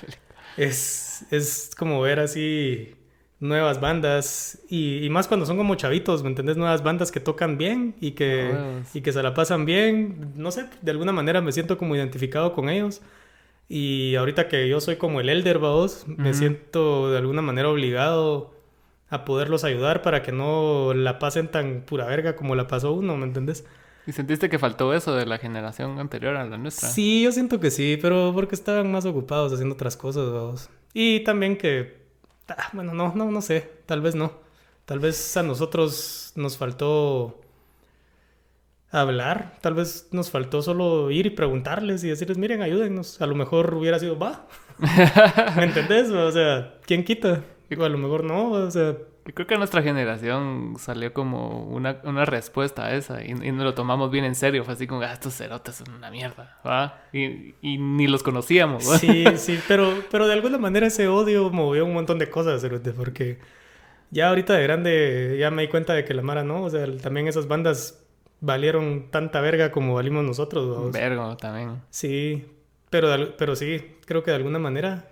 es, 0.57 1.25
es 1.31 1.71
como 1.75 1.99
ver 2.01 2.19
así 2.19 2.95
nuevas 3.39 3.81
bandas 3.81 4.59
y, 4.69 5.07
más 5.09 5.27
cuando 5.27 5.45
son 5.45 5.57
como 5.57 5.75
chavitos, 5.75 6.23
¿me 6.23 6.29
entendés? 6.29 6.57
Nuevas 6.57 6.83
bandas 6.83 7.11
que 7.11 7.19
tocan 7.19 7.57
bien 7.57 7.95
y 7.99 8.11
que, 8.11 8.51
ah, 8.53 8.81
y 8.93 9.01
que 9.01 9.11
se 9.11 9.21
la 9.21 9.33
pasan 9.33 9.65
bien. 9.65 10.33
No 10.35 10.51
sé, 10.51 10.65
de 10.81 10.91
alguna 10.91 11.11
manera 11.11 11.41
me 11.41 11.51
siento 11.51 11.77
como 11.77 11.95
identificado 11.95 12.53
con 12.53 12.69
ellos. 12.69 13.01
Y 13.67 14.15
ahorita 14.15 14.47
que 14.47 14.69
yo 14.69 14.79
soy 14.79 14.97
como 14.97 15.19
el 15.21 15.29
elder, 15.29 15.57
vos, 15.57 16.05
me 16.07 16.33
siento 16.33 17.11
de 17.11 17.17
alguna 17.17 17.41
manera 17.41 17.69
obligado 17.69 18.53
a 19.09 19.25
poderlos 19.25 19.63
ayudar 19.63 20.01
para 20.01 20.21
que 20.21 20.31
no 20.31 20.93
la 20.93 21.17
pasen 21.19 21.47
tan 21.47 21.81
pura 21.81 22.05
verga 22.05 22.35
como 22.35 22.55
la 22.55 22.67
pasó 22.67 22.93
uno, 22.93 23.17
¿me 23.17 23.25
entendés? 23.25 23.65
¿Y 24.07 24.11
sentiste 24.11 24.49
que 24.49 24.59
faltó 24.59 24.93
eso 24.93 25.15
de 25.15 25.25
la 25.25 25.39
generación 25.39 25.99
anterior 25.99 26.35
a 26.35 26.45
la 26.45 26.57
nuestra? 26.57 26.89
Sí, 26.89 27.23
yo 27.23 27.31
siento 27.31 27.59
que 27.59 27.71
sí, 27.71 27.97
pero 27.99 28.31
porque 28.35 28.53
estaban 28.53 28.91
más 28.91 29.05
ocupados 29.05 29.51
haciendo 29.51 29.73
otras 29.73 29.97
cosas. 29.97 30.69
Y 30.93 31.21
también 31.21 31.57
que, 31.57 32.04
bueno, 32.73 32.93
no, 32.93 33.13
no, 33.15 33.31
no 33.31 33.41
sé, 33.41 33.71
tal 33.85 34.01
vez 34.01 34.15
no. 34.15 34.33
Tal 34.85 34.99
vez 34.99 35.35
a 35.35 35.43
nosotros 35.43 36.31
nos 36.35 36.57
faltó 36.57 37.41
hablar, 38.91 39.57
tal 39.61 39.73
vez 39.73 40.09
nos 40.11 40.29
faltó 40.29 40.61
solo 40.61 41.11
ir 41.11 41.25
y 41.25 41.31
preguntarles 41.31 42.03
y 42.03 42.09
decirles, 42.09 42.37
miren, 42.37 42.61
ayúdennos. 42.61 43.21
A 43.21 43.25
lo 43.25 43.35
mejor 43.35 43.73
hubiera 43.73 43.99
sido, 43.99 44.17
va. 44.17 44.47
¿Me 45.57 45.63
entendés? 45.63 46.11
O 46.11 46.31
sea, 46.31 46.75
¿quién 46.85 47.03
quita? 47.03 47.43
Digo, 47.69 47.83
a 47.85 47.89
lo 47.89 47.97
mejor 47.97 48.23
no, 48.23 48.51
o 48.51 48.71
sea, 48.71 48.95
creo 49.33 49.47
que 49.47 49.55
a 49.55 49.57
nuestra 49.57 49.81
generación 49.81 50.75
salió 50.77 51.13
como 51.13 51.63
una, 51.63 51.99
una 52.03 52.25
respuesta 52.25 52.85
a 52.85 52.95
esa 52.95 53.23
y, 53.23 53.31
y, 53.31 53.51
nos 53.51 53.63
lo 53.63 53.73
tomamos 53.73 54.11
bien 54.11 54.25
en 54.25 54.35
serio. 54.35 54.63
Fue 54.63 54.73
así 54.73 54.85
como, 54.85 55.01
ah, 55.01 55.13
estos 55.13 55.35
cerotes 55.35 55.75
son 55.75 55.91
una 55.93 56.11
mierda, 56.11 56.59
¿va? 56.65 57.01
Y, 57.11 57.55
y 57.61 57.77
ni 57.77 58.07
los 58.07 58.21
conocíamos, 58.23 58.83
Sí, 58.83 59.25
sí, 59.37 59.59
pero, 59.67 60.03
pero 60.11 60.27
de 60.27 60.33
alguna 60.33 60.57
manera 60.57 60.87
ese 60.87 61.07
odio 61.07 61.49
movió 61.49 61.85
un 61.85 61.93
montón 61.93 62.19
de 62.19 62.29
cosas, 62.29 62.61
cerote, 62.61 62.91
porque 62.91 63.39
ya 64.11 64.29
ahorita 64.29 64.53
de 64.53 64.63
grande 64.63 65.37
ya 65.39 65.49
me 65.49 65.63
di 65.63 65.67
cuenta 65.69 65.93
de 65.93 66.05
que 66.05 66.13
la 66.13 66.21
Mara 66.21 66.43
no, 66.43 66.63
o 66.63 66.69
sea, 66.69 66.85
también 66.97 67.27
esas 67.27 67.47
bandas 67.47 68.03
valieron 68.41 69.09
tanta 69.09 69.41
verga 69.41 69.71
como 69.71 69.95
valimos 69.95 70.23
nosotros. 70.23 70.91
Vergo 70.91 71.35
también. 71.37 71.81
Sí, 71.89 72.45
pero, 72.89 73.35
pero 73.37 73.55
sí, 73.55 73.97
creo 74.05 74.23
que 74.23 74.31
de 74.31 74.37
alguna 74.37 74.59
manera 74.59 75.09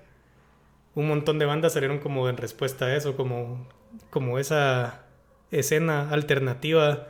un 0.96 1.08
montón 1.08 1.40
de 1.40 1.46
bandas 1.46 1.74
salieron 1.74 2.00
como 2.00 2.30
en 2.30 2.38
respuesta 2.38 2.86
a 2.86 2.96
eso, 2.96 3.16
como 3.16 3.68
como 4.10 4.40
esa 4.40 5.02
escena 5.52 6.10
alternativa 6.10 7.08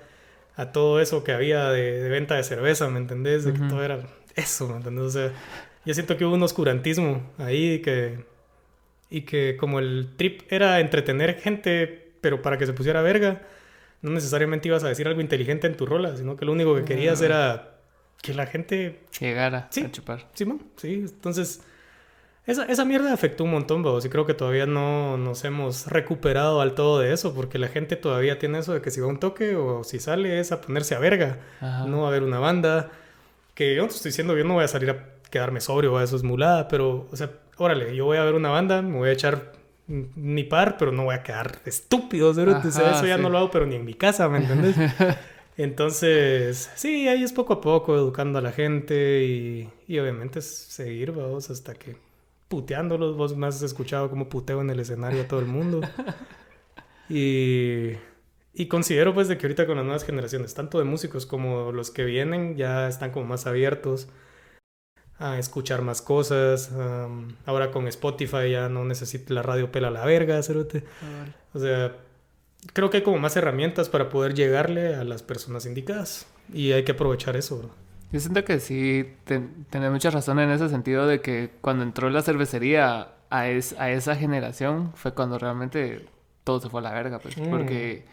a 0.56 0.72
todo 0.72 1.00
eso 1.00 1.24
que 1.24 1.32
había 1.32 1.70
de, 1.70 2.08
venta 2.10 2.36
de 2.36 2.44
cerveza, 2.44 2.88
¿me 2.90 3.00
entendés? 3.00 3.46
De 3.46 3.54
que 3.54 3.60
todo 3.60 3.84
era 3.84 4.00
eso, 4.36 4.68
¿me 4.68 4.78
entendés? 4.78 5.04
O 5.06 5.10
sea, 5.10 5.32
yo 5.86 5.94
siento 5.94 6.18
que 6.18 6.26
hubo 6.26 6.36
un 6.36 6.44
oscurantismo 6.44 7.22
ahí 7.38 7.80
que, 7.80 8.24
y 9.10 9.22
que 9.22 9.58
como 9.58 9.80
el 9.80 10.10
trip 10.16 10.42
era 10.50 10.80
entretener 10.80 11.40
gente, 11.40 12.14
pero 12.22 12.42
para 12.42 12.58
que 12.58 12.66
se 12.66 12.74
pusiera 12.74 13.02
verga, 13.02 13.42
no 14.02 14.12
necesariamente 14.12 14.68
ibas 14.68 14.84
a 14.84 14.90
decir 14.90 15.08
algo 15.08 15.22
inteligente 15.22 15.68
en 15.68 15.76
tu 15.76 15.86
rola, 15.86 16.16
sino 16.16 16.36
que 16.36 16.46
lo 16.46 16.52
único 16.52 16.76
que 16.76 16.84
querías 16.84 17.22
era 17.22 17.80
que 18.22 18.34
la 18.34 18.46
gente 18.46 19.02
llegara 19.20 19.70
a 19.70 19.92
chupar. 19.92 20.30
Sí, 20.34 20.46
sí, 20.78 20.94
entonces 20.94 21.62
esa, 22.46 22.66
esa 22.66 22.84
mierda 22.84 23.14
afectó 23.14 23.46
un 23.46 23.52
montón, 23.52 23.84
vos, 23.84 24.04
y 24.06 24.10
creo 24.10 24.26
que 24.26 24.34
todavía 24.34 24.66
no 24.66 25.18
nos 25.18 25.46
hemos 25.46 25.88
recuperado 25.88 26.60
al 26.60 26.74
todo 26.74 27.00
de 27.00 27.14
eso, 27.14 27.34
porque 27.34 27.58
la 27.58 27.70
gente 27.70 27.96
todavía 27.96 28.38
tiene 28.38 28.60
eso 28.60 28.74
de 28.74 28.82
que 28.82 28.92
si 28.92 29.00
va 29.00 29.08
un 29.08 29.20
toque 29.20 29.56
o 29.56 29.84
si 29.86 30.00
sale 30.00 30.40
es 30.40 30.52
a 30.52 30.60
ponerse 30.60 30.96
a 30.96 31.00
verga, 31.00 31.40
no 31.88 32.02
va 32.02 32.06
a 32.06 32.10
haber 32.10 32.24
una 32.24 32.40
banda. 32.40 32.92
Que 33.54 33.76
yo 33.76 33.84
no 33.84 33.88
te 33.88 33.96
estoy 33.96 34.10
diciendo, 34.10 34.36
yo 34.36 34.44
no 34.44 34.56
voy 34.56 34.64
a 34.64 34.68
salir 34.68 34.90
a 34.90 35.06
quedarme 35.30 35.62
sobrio, 35.62 35.96
a 35.98 36.04
eso 36.04 36.16
es 36.16 36.24
mulada, 36.24 36.68
pero, 36.68 37.08
o 37.12 37.16
sea, 37.16 37.32
órale, 37.58 37.96
yo 37.96 38.06
voy 38.06 38.18
a 38.18 38.24
ver 38.24 38.34
una 38.34 38.50
banda, 38.50 38.82
me 38.82 38.98
voy 38.98 39.10
a 39.10 39.14
echar 39.14 39.54
ni 39.88 40.44
par, 40.44 40.78
pero 40.78 40.92
no 40.92 41.06
voy 41.06 41.16
a 41.16 41.24
quedar 41.24 41.60
estúpido, 41.66 42.32
o 42.32 42.34
sea, 42.34 42.98
eso 42.98 43.06
ya 43.06 43.18
no 43.18 43.30
lo 43.30 43.38
hago, 43.38 43.52
pero 43.52 43.66
ni 43.66 43.76
en 43.76 43.86
mi 43.86 43.94
casa, 43.94 44.28
¿me 44.28 44.40
entiendes? 44.40 44.76
Entonces, 45.58 46.72
sí, 46.76 47.08
ahí 47.08 47.24
es 47.24 47.32
poco 47.32 47.54
a 47.54 47.62
poco 47.62 47.96
educando 47.96 48.40
a 48.40 48.42
la 48.42 48.52
gente 48.52 49.24
y, 49.24 49.70
y 49.88 50.00
obviamente 50.00 50.42
seguir, 50.42 51.12
vamos, 51.12 51.50
hasta 51.52 51.76
que 51.76 51.96
puteándolos. 52.54 53.18
Vos 53.18 53.36
más 53.36 53.56
has 53.56 53.64
escuchado 53.64 54.12
como 54.12 54.30
puteo 54.30 54.62
en 54.62 54.70
el 54.70 54.80
escenario 54.80 55.24
a 55.24 55.28
todo 55.28 55.40
el 55.40 55.48
mundo. 55.48 55.82
y, 57.10 57.94
y 58.54 58.68
considero 58.68 59.12
pues 59.16 59.28
de 59.28 59.40
que 59.40 59.48
ahorita 59.48 59.66
con 59.66 59.78
las 59.78 59.86
nuevas 59.86 60.06
generaciones, 60.06 60.54
tanto 60.54 60.78
de 60.78 60.86
músicos 60.86 61.26
como 61.26 61.72
los 61.72 61.90
que 61.90 62.06
vienen, 62.06 62.56
ya 62.56 62.88
están 62.88 63.10
como 63.10 63.26
más 63.26 63.48
abiertos 63.48 64.08
a 65.18 65.40
escuchar 65.40 65.82
más 65.82 66.04
cosas. 66.04 66.72
ahora 67.46 67.72
con 67.72 67.88
Spotify 67.88 68.52
ya 68.52 68.70
no 68.70 68.86
necesito 68.86 69.34
la 69.34 69.42
radio 69.42 69.72
pela 69.72 69.90
la 69.90 70.06
verga, 70.06 70.44
cerote. 70.44 70.84
O 71.56 71.60
sea, 71.60 71.98
creo 72.74 72.92
que 72.92 72.98
hay 72.98 73.04
como 73.04 73.18
más 73.18 73.36
herramientas 73.36 73.90
para 73.90 74.10
poder 74.10 74.36
llegarle 74.36 74.94
a 74.94 75.04
las 75.04 75.24
personas 75.24 75.66
indicadas. 75.66 76.28
Y 76.54 76.74
hay 76.74 76.84
que 76.84 76.92
aprovechar 76.92 77.36
eso, 77.36 77.58
bro. 77.58 77.83
Yo 78.14 78.20
siento 78.20 78.46
que 78.46 78.60
sí, 78.60 79.12
tenés 79.26 79.92
mucha 79.92 80.12
razón 80.12 80.40
en 80.40 80.52
ese 80.52 80.70
sentido 80.70 81.08
de 81.08 81.20
que 81.20 81.50
cuando 81.62 81.82
entró 81.84 82.12
la 82.12 82.22
cervecería 82.22 83.08
a, 83.32 83.48
es, 83.48 83.74
a 83.80 83.90
esa 83.90 84.16
generación 84.16 84.92
fue 84.94 85.16
cuando 85.16 85.40
realmente 85.40 86.06
todo 86.44 86.62
se 86.62 86.70
fue 86.70 86.82
a 86.82 86.84
la 86.84 86.92
verga, 86.92 87.18
pues. 87.18 87.36
Mm. 87.40 87.50
Porque 87.50 88.06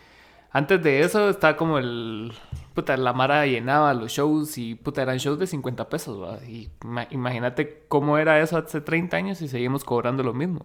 antes 0.53 0.83
de 0.83 1.01
eso 1.01 1.29
estaba 1.29 1.55
como 1.59 1.77
el... 1.77 2.33
Puta, 2.73 2.97
la 2.97 3.13
Mara 3.13 3.45
llenaba 3.45 3.93
los 3.93 4.11
shows 4.11 4.57
y 4.57 4.75
puta, 4.75 5.03
eran 5.03 5.19
shows 5.19 5.39
de 5.39 5.47
50 5.47 5.91
pesos, 5.91 6.19
¿va? 6.19 6.39
Y 6.47 6.71
imagínate 7.11 7.83
cómo 7.89 8.17
era 8.17 8.41
eso 8.41 8.57
hace 8.57 8.81
30 8.81 9.15
años 9.19 9.43
y 9.43 9.49
seguimos 9.49 9.85
cobrando 9.85 10.23
lo 10.23 10.33
mismo. 10.33 10.65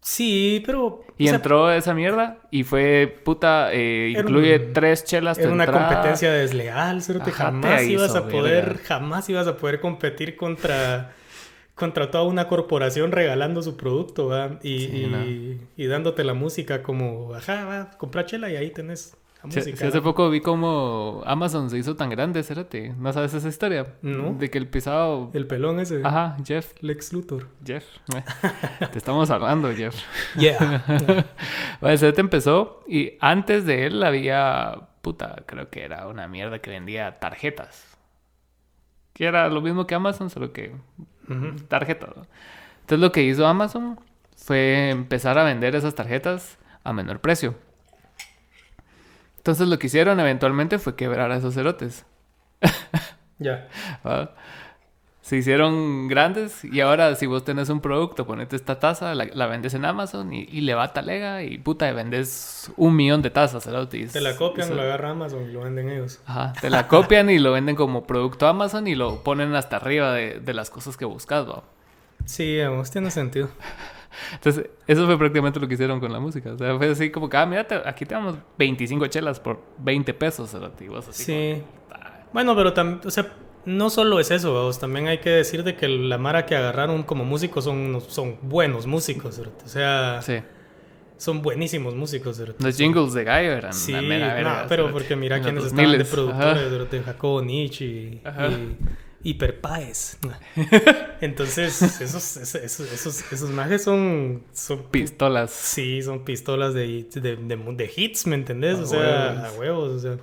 Sí, 0.00 0.62
pero... 0.64 1.04
Y 1.18 1.28
entró 1.28 1.70
esa 1.70 1.92
mierda 1.92 2.38
y 2.50 2.64
fue, 2.64 3.20
puta, 3.24 3.72
eh, 3.72 4.14
incluye 4.18 4.58
tres 4.58 5.04
chelas. 5.04 5.38
Era 5.38 5.52
una 5.52 5.66
competencia 5.66 6.32
desleal, 6.32 7.02
jamás 7.32 7.82
ibas 7.82 8.14
a 8.14 8.26
poder, 8.26 8.78
jamás 8.78 9.28
ibas 9.28 9.46
a 9.46 9.58
poder 9.58 9.80
competir 9.80 10.36
contra, 10.36 11.12
contra 11.74 12.10
toda 12.10 12.24
una 12.24 12.48
corporación 12.48 13.12
regalando 13.12 13.62
su 13.62 13.76
producto, 13.76 14.28
¿va? 14.28 14.58
Y, 14.62 15.58
y, 15.76 15.86
dándote 15.86 16.24
la 16.24 16.32
música 16.32 16.82
como, 16.82 17.34
ajá, 17.34 17.66
va, 17.66 17.90
compra 17.98 18.24
chela 18.24 18.50
y 18.50 18.56
ahí 18.56 18.70
tenés 18.70 19.19
hace 19.42 20.00
poco 20.02 20.28
vi 20.28 20.40
como 20.40 21.22
Amazon 21.24 21.70
se 21.70 21.78
hizo 21.78 21.96
tan 21.96 22.10
grande, 22.10 22.42
cérate. 22.42 22.94
¿No 22.98 23.12
sabes 23.12 23.32
esa 23.32 23.48
historia? 23.48 23.94
No. 24.02 24.34
De 24.34 24.50
que 24.50 24.58
el 24.58 24.68
pisado... 24.68 25.30
El 25.32 25.46
pelón 25.46 25.80
ese. 25.80 26.02
Ajá, 26.04 26.36
Jeff. 26.44 26.74
Lex 26.80 27.12
Luthor. 27.12 27.48
Jeff. 27.64 27.84
te 28.92 28.98
estamos 28.98 29.30
hablando, 29.30 29.72
Jeff. 29.74 29.96
Yeah. 30.36 30.84
bueno, 31.80 32.12
empezó 32.16 32.84
y 32.86 33.14
antes 33.20 33.64
de 33.64 33.86
él 33.86 34.02
había... 34.02 34.88
Puta, 35.02 35.44
creo 35.46 35.70
que 35.70 35.82
era 35.84 36.06
una 36.08 36.28
mierda 36.28 36.58
que 36.58 36.70
vendía 36.70 37.18
tarjetas. 37.18 37.96
Que 39.14 39.24
era 39.24 39.48
lo 39.48 39.62
mismo 39.62 39.86
que 39.86 39.94
Amazon, 39.94 40.28
solo 40.28 40.52
que... 40.52 40.74
Tarjetas. 41.68 42.10
Entonces 42.80 42.98
lo 42.98 43.12
que 43.12 43.22
hizo 43.22 43.46
Amazon 43.46 43.98
fue 44.36 44.90
empezar 44.90 45.38
a 45.38 45.44
vender 45.44 45.74
esas 45.74 45.94
tarjetas 45.94 46.58
a 46.82 46.92
menor 46.92 47.20
precio. 47.20 47.54
Entonces 49.40 49.68
lo 49.68 49.78
que 49.78 49.86
hicieron 49.86 50.20
eventualmente 50.20 50.78
fue 50.78 50.96
quebrar 50.96 51.32
a 51.32 51.36
esos 51.36 51.54
cerotes. 51.54 52.04
Ya. 53.42 53.68
se 55.22 55.38
hicieron 55.38 56.08
grandes 56.08 56.62
y 56.62 56.82
ahora 56.82 57.14
si 57.14 57.24
vos 57.24 57.42
tenés 57.42 57.70
un 57.70 57.80
producto, 57.80 58.26
ponete 58.26 58.54
esta 58.54 58.78
taza, 58.78 59.14
la, 59.14 59.46
vendes 59.46 59.72
en 59.72 59.86
Amazon 59.86 60.30
y, 60.34 60.44
le 60.60 60.74
va 60.74 60.92
talega 60.92 61.42
y 61.42 61.56
puta, 61.56 61.90
vendes 61.90 62.70
un 62.76 62.94
millón 62.94 63.22
de 63.22 63.30
tazas. 63.30 63.64
Te 63.64 64.20
la 64.20 64.36
copian, 64.36 64.76
lo 64.76 64.82
agarra 64.82 65.12
Amazon 65.12 65.48
y 65.48 65.52
lo 65.52 65.62
venden 65.62 65.88
ellos. 65.88 66.20
Ajá, 66.26 66.52
te 66.60 66.68
la 66.68 66.86
copian 66.86 67.30
y 67.30 67.38
lo 67.38 67.52
venden 67.52 67.76
como 67.76 68.06
producto 68.06 68.46
Amazon 68.46 68.86
y 68.86 68.94
lo 68.94 69.22
ponen 69.22 69.54
hasta 69.54 69.76
arriba 69.76 70.12
de, 70.12 70.52
las 70.52 70.68
cosas 70.68 70.98
que 70.98 71.06
buscas, 71.06 71.46
¿no? 71.46 71.62
Sí, 72.26 72.58
vamos, 72.60 72.90
tiene 72.90 73.10
sentido. 73.10 73.48
Entonces, 74.34 74.70
eso 74.86 75.06
fue 75.06 75.18
prácticamente 75.18 75.60
lo 75.60 75.68
que 75.68 75.74
hicieron 75.74 76.00
con 76.00 76.12
la 76.12 76.20
música. 76.20 76.52
O 76.52 76.58
sea, 76.58 76.76
fue 76.76 76.90
así 76.90 77.10
como 77.10 77.28
que, 77.28 77.36
ah, 77.36 77.46
mira, 77.46 77.66
aquí 77.84 78.04
tenemos 78.04 78.36
25 78.58 79.06
chelas 79.06 79.40
por 79.40 79.60
20 79.78 80.14
pesos, 80.14 80.50
¿sí? 80.50 80.58
así 80.96 81.24
sí. 81.24 81.62
Bueno, 82.32 82.54
pero 82.54 82.72
también, 82.72 83.00
o 83.04 83.10
sea, 83.10 83.32
no 83.64 83.90
solo 83.90 84.20
es 84.20 84.30
eso, 84.30 84.54
vamos, 84.54 84.78
también 84.78 85.08
hay 85.08 85.18
que 85.18 85.30
decir 85.30 85.64
de 85.64 85.76
que 85.76 85.88
la 85.88 86.18
Mara 86.18 86.46
que 86.46 86.56
agarraron 86.56 87.02
como 87.02 87.24
músicos 87.24 87.64
son, 87.64 88.00
son 88.08 88.38
buenos 88.42 88.86
músicos, 88.86 89.38
¿verdad? 89.38 89.54
O 89.64 89.68
sea, 89.68 90.20
son 91.16 91.42
buenísimos 91.42 91.94
músicos. 91.94 92.38
¿verdad? 92.38 92.54
Los 92.58 92.76
jingles 92.76 93.12
de 93.12 93.24
Gallo 93.24 93.52
eran 93.52 93.74
sí, 93.74 93.92
mera 93.92 94.66
pero 94.68 94.90
porque 94.90 95.16
mira 95.16 95.40
quiénes 95.40 95.64
estaban 95.64 95.98
de 95.98 96.04
productores, 96.04 96.90
de 96.90 97.02
Jacobo 97.02 97.42
Nietzsche 97.42 97.84
y, 97.84 98.22
y 98.22 98.76
Hiperpaes. 99.22 100.18
Entonces, 101.20 101.82
esos, 102.00 102.36
esos, 102.36 102.80
esos, 102.80 103.32
esos 103.32 103.50
mages 103.50 103.84
son, 103.84 104.42
son... 104.52 104.84
Pistolas. 104.90 105.50
Sí, 105.50 106.02
son 106.02 106.24
pistolas 106.24 106.72
de, 106.74 107.06
de, 107.14 107.36
de, 107.36 107.92
hits, 107.94 108.26
¿me 108.26 108.36
entendés? 108.36 108.78
o 108.78 108.86
sea, 108.86 109.46
a 109.46 109.52
huevos, 109.52 109.90
o 109.90 109.98
sea... 109.98 110.16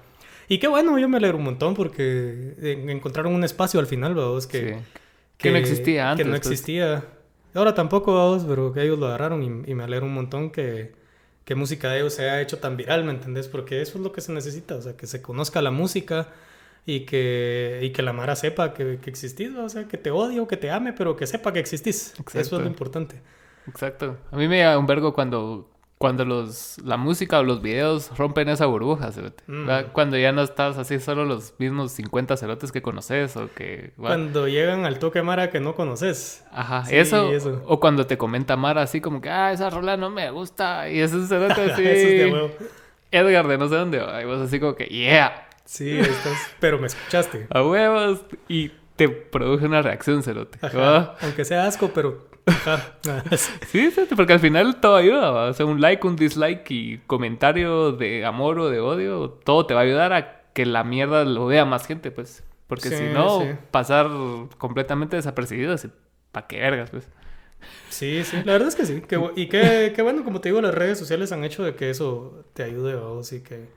Y 0.49 0.59
qué 0.59 0.67
bueno, 0.67 0.97
yo 0.97 1.09
me 1.09 1.17
alegro 1.17 1.37
un 1.37 1.43
montón 1.43 1.73
porque 1.73 2.55
encontraron 2.87 3.33
un 3.33 3.43
espacio 3.43 3.79
al 3.79 3.85
final, 3.85 4.15
vamos, 4.15 4.47
que, 4.47 4.79
que, 5.37 5.51
no 5.51 5.57
existía 5.57 6.11
antes. 6.11 6.25
Que 6.25 6.31
no 6.31 6.37
pues. 6.37 6.47
existía. 6.47 7.03
Ahora 7.53 7.73
tampoco, 7.75 8.15
vamos, 8.15 8.45
pero 8.47 8.71
que 8.71 8.81
ellos 8.81 8.97
lo 8.97 9.07
agarraron 9.07 9.43
y, 9.43 9.73
me 9.73 9.83
alegro 9.83 10.05
un 10.05 10.13
montón 10.13 10.49
que, 10.49 10.93
que 11.43 11.55
música 11.55 11.91
de 11.91 11.99
ellos 11.99 12.13
se 12.13 12.23
haya 12.23 12.41
hecho 12.41 12.59
tan 12.59 12.77
viral, 12.77 13.03
¿me 13.03 13.11
entendés? 13.11 13.49
Porque 13.49 13.81
eso 13.81 13.97
es 13.97 14.03
lo 14.03 14.13
que 14.13 14.21
se 14.21 14.31
necesita, 14.31 14.75
o 14.75 14.81
sea, 14.81 14.95
que 14.95 15.05
se 15.05 15.21
conozca 15.21 15.61
la 15.61 15.71
música 15.71 16.29
y 16.87 17.01
que, 17.01 17.81
y 17.83 17.91
que 17.91 18.01
la 18.01 18.13
Mara 18.13 18.35
sepa 18.37 18.73
que, 18.73 18.97
que 18.99 19.09
existís, 19.09 19.53
o 19.55 19.67
sea, 19.67 19.87
que 19.89 19.97
te 19.97 20.09
odie 20.09 20.39
o 20.39 20.47
que 20.47 20.55
te 20.55 20.71
ame, 20.71 20.93
pero 20.93 21.17
que 21.17 21.27
sepa 21.27 21.51
que 21.51 21.59
existís. 21.59 22.15
Eso 22.33 22.55
es 22.55 22.61
lo 22.63 22.65
importante. 22.65 23.21
Exacto. 23.67 24.17
A 24.31 24.37
mí 24.37 24.47
me 24.47 24.61
da 24.61 24.79
un 24.79 24.87
vergo 24.87 25.13
cuando 25.13 25.69
cuando 25.97 26.25
los, 26.25 26.77
la 26.83 26.95
música 26.95 27.39
o 27.39 27.43
los 27.43 27.61
videos 27.61 28.15
rompen 28.17 28.49
esa 28.49 28.67
burbuja, 28.67 29.09
mm. 29.47 29.67
Cuando 29.93 30.15
ya 30.15 30.31
no 30.31 30.43
estás 30.43 30.77
así 30.77 30.99
solo 30.99 31.25
los 31.25 31.55
mismos 31.57 31.91
50 31.93 32.37
cerotes 32.37 32.71
que 32.71 32.83
conoces 32.83 33.35
o 33.35 33.49
que... 33.53 33.93
Cuando 33.97 34.47
llegan 34.47 34.85
al 34.85 34.99
toque 34.99 35.23
Mara 35.23 35.49
que 35.49 35.59
no 35.59 35.73
conoces. 35.73 36.45
Ajá, 36.51 36.83
eso, 36.91 37.31
O 37.65 37.79
cuando 37.79 38.05
te 38.05 38.17
comenta 38.17 38.55
Mara 38.55 38.83
así 38.83 39.01
como 39.01 39.21
que, 39.21 39.29
ah, 39.29 39.51
esa 39.51 39.71
rola 39.71 39.97
no 39.97 40.11
me 40.11 40.29
gusta. 40.29 40.87
Y 40.87 40.99
ese 40.99 41.25
cerote 41.25 41.61
así... 41.71 41.81
de 41.81 42.51
Edgar 43.09 43.47
de 43.47 43.57
no 43.57 43.67
sé 43.67 43.75
dónde. 43.75 43.97
Y 44.21 44.25
vos 44.25 44.39
así 44.39 44.59
como 44.59 44.75
que, 44.75 44.85
yeah. 44.85 45.46
Sí, 45.67 45.99
estás... 45.99 46.55
pero 46.59 46.79
me 46.79 46.87
escuchaste. 46.87 47.47
A 47.49 47.61
huevos. 47.61 48.21
Y 48.47 48.71
te 48.95 49.09
produce 49.09 49.65
una 49.65 49.81
reacción, 49.81 50.23
cerote. 50.23 50.59
Aunque 51.21 51.45
sea 51.45 51.67
asco, 51.67 51.91
pero 51.93 52.27
sí, 53.67 53.91
sí, 53.91 54.07
porque 54.15 54.33
al 54.33 54.39
final 54.39 54.79
todo 54.79 54.95
ayuda. 54.95 55.49
O 55.49 55.53
sea, 55.53 55.65
un 55.65 55.81
like, 55.81 56.05
un 56.07 56.15
dislike 56.15 56.69
y 56.71 56.97
comentario 56.99 57.91
de 57.91 58.25
amor 58.25 58.59
o 58.59 58.69
de 58.69 58.79
odio, 58.79 59.29
todo 59.43 59.65
te 59.65 59.73
va 59.73 59.81
a 59.81 59.83
ayudar 59.83 60.13
a 60.13 60.43
que 60.53 60.65
la 60.65 60.83
mierda 60.83 61.25
lo 61.25 61.47
vea 61.47 61.65
más 61.65 61.85
gente, 61.85 62.11
pues. 62.11 62.43
Porque 62.67 62.89
si 62.89 63.03
no, 63.05 63.57
pasar 63.71 64.09
completamente 64.57 65.15
desapercibido, 65.15 65.75
¿para 66.31 66.47
qué 66.47 66.59
vergas, 66.59 66.89
pues? 66.89 67.07
Sí, 67.89 68.23
sí, 68.23 68.37
la 68.43 68.53
verdad 68.53 68.67
es 68.67 68.75
que 68.75 68.85
sí. 68.85 69.01
y 69.35 69.47
qué, 69.47 69.93
qué, 69.95 70.01
bueno, 70.01 70.23
como 70.23 70.41
te 70.41 70.49
digo, 70.49 70.61
las 70.61 70.75
redes 70.75 70.99
sociales 70.99 71.31
han 71.31 71.43
hecho 71.43 71.63
de 71.63 71.75
que 71.75 71.89
eso 71.89 72.45
te 72.53 72.63
ayude 72.63 72.93
a 72.93 72.97
vos 72.97 73.31
y 73.33 73.41
que, 73.41 73.69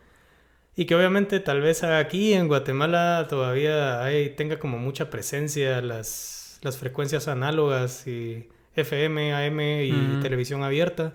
y 0.80 0.86
que 0.86 0.94
obviamente 0.94 1.40
tal 1.40 1.60
vez 1.60 1.84
aquí 1.84 2.32
en 2.32 2.48
Guatemala 2.48 3.26
todavía 3.28 4.02
hay, 4.02 4.30
tenga 4.30 4.58
como 4.58 4.78
mucha 4.78 5.10
presencia 5.10 5.82
las, 5.82 6.58
las 6.62 6.78
frecuencias 6.78 7.28
análogas 7.28 8.06
y 8.06 8.48
FM, 8.76 9.34
AM 9.34 9.60
y 9.60 10.22
televisión 10.22 10.62
abierta. 10.62 11.12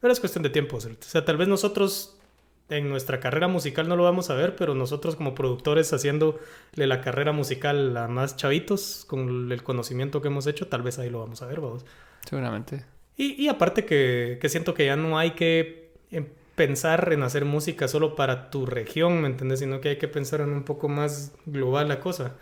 Pero 0.00 0.12
es 0.12 0.20
cuestión 0.20 0.44
de 0.44 0.50
tiempo. 0.50 0.76
O 0.76 0.80
sea, 0.80 1.24
tal 1.24 1.38
vez 1.38 1.48
nosotros 1.48 2.20
en 2.68 2.88
nuestra 2.88 3.18
carrera 3.18 3.48
musical 3.48 3.88
no 3.88 3.96
lo 3.96 4.04
vamos 4.04 4.30
a 4.30 4.36
ver, 4.36 4.54
pero 4.54 4.76
nosotros 4.76 5.16
como 5.16 5.34
productores 5.34 5.92
haciéndole 5.92 6.38
la 6.76 7.00
carrera 7.00 7.32
musical 7.32 7.96
a 7.96 8.06
más 8.06 8.36
chavitos, 8.36 9.04
con 9.08 9.50
el 9.50 9.64
conocimiento 9.64 10.22
que 10.22 10.28
hemos 10.28 10.46
hecho, 10.46 10.68
tal 10.68 10.82
vez 10.82 11.00
ahí 11.00 11.10
lo 11.10 11.18
vamos 11.18 11.42
a 11.42 11.46
ver, 11.46 11.60
vamos. 11.60 11.84
Seguramente. 12.28 12.84
Y, 13.16 13.48
aparte 13.48 13.84
que, 13.84 14.38
que, 14.40 14.48
siento 14.48 14.72
que 14.72 14.86
ya 14.86 14.94
no 14.94 15.18
hay 15.18 15.32
que 15.32 15.94
em, 16.12 16.26
pensar 16.60 17.10
en 17.14 17.22
hacer 17.22 17.46
música 17.46 17.88
solo 17.88 18.14
para 18.14 18.50
tu 18.50 18.66
región, 18.66 19.22
¿me 19.22 19.28
entiendes? 19.28 19.60
Sino 19.60 19.80
que 19.80 19.88
hay 19.88 19.96
que 19.96 20.08
pensar 20.08 20.42
en 20.42 20.50
un 20.50 20.62
poco 20.62 20.90
más 20.90 21.32
global 21.46 21.88
la 21.88 22.00
cosa. 22.00 22.34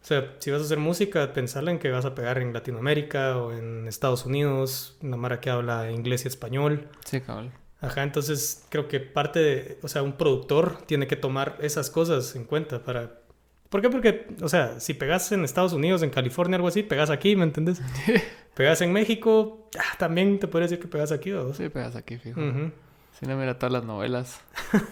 O 0.00 0.06
sea, 0.06 0.36
si 0.38 0.52
vas 0.52 0.60
a 0.60 0.64
hacer 0.64 0.78
música, 0.78 1.32
pensarla 1.32 1.72
en 1.72 1.80
que 1.80 1.90
vas 1.90 2.04
a 2.04 2.14
pegar 2.14 2.38
en 2.38 2.52
Latinoamérica 2.52 3.36
o 3.36 3.52
en 3.52 3.88
Estados 3.88 4.26
Unidos, 4.26 4.96
una 5.02 5.16
mara 5.16 5.40
que 5.40 5.50
habla 5.50 5.90
inglés 5.90 6.24
y 6.24 6.28
español. 6.28 6.86
Sí, 7.04 7.20
cabrón. 7.20 7.50
Ajá, 7.80 8.04
entonces 8.04 8.64
creo 8.68 8.86
que 8.86 9.00
parte 9.00 9.40
de, 9.40 9.78
o 9.82 9.88
sea, 9.88 10.04
un 10.04 10.12
productor 10.12 10.78
tiene 10.86 11.08
que 11.08 11.16
tomar 11.16 11.58
esas 11.60 11.90
cosas 11.90 12.36
en 12.36 12.44
cuenta 12.44 12.84
para... 12.84 13.22
¿Por 13.70 13.82
qué? 13.82 13.90
Porque, 13.90 14.28
o 14.40 14.48
sea, 14.48 14.78
si 14.78 14.94
pegas 14.94 15.32
en 15.32 15.44
Estados 15.44 15.72
Unidos, 15.72 16.04
en 16.04 16.10
California, 16.10 16.54
algo 16.54 16.68
así, 16.68 16.84
pegas 16.84 17.10
aquí, 17.10 17.34
¿me 17.34 17.42
entiendes? 17.42 17.82
pegas 18.54 18.80
en 18.82 18.92
México, 18.92 19.68
ah, 19.76 19.96
también 19.98 20.38
te 20.38 20.46
podría 20.46 20.66
decir 20.66 20.78
que 20.78 20.86
pegas 20.86 21.10
aquí, 21.10 21.32
¿o? 21.32 21.52
Sí, 21.52 21.68
pegas 21.68 21.96
aquí, 21.96 22.18
fijo. 22.18 22.40
Si 23.18 23.26
no, 23.26 23.36
mira 23.36 23.58
todas 23.58 23.72
las 23.72 23.84
novelas. 23.84 24.40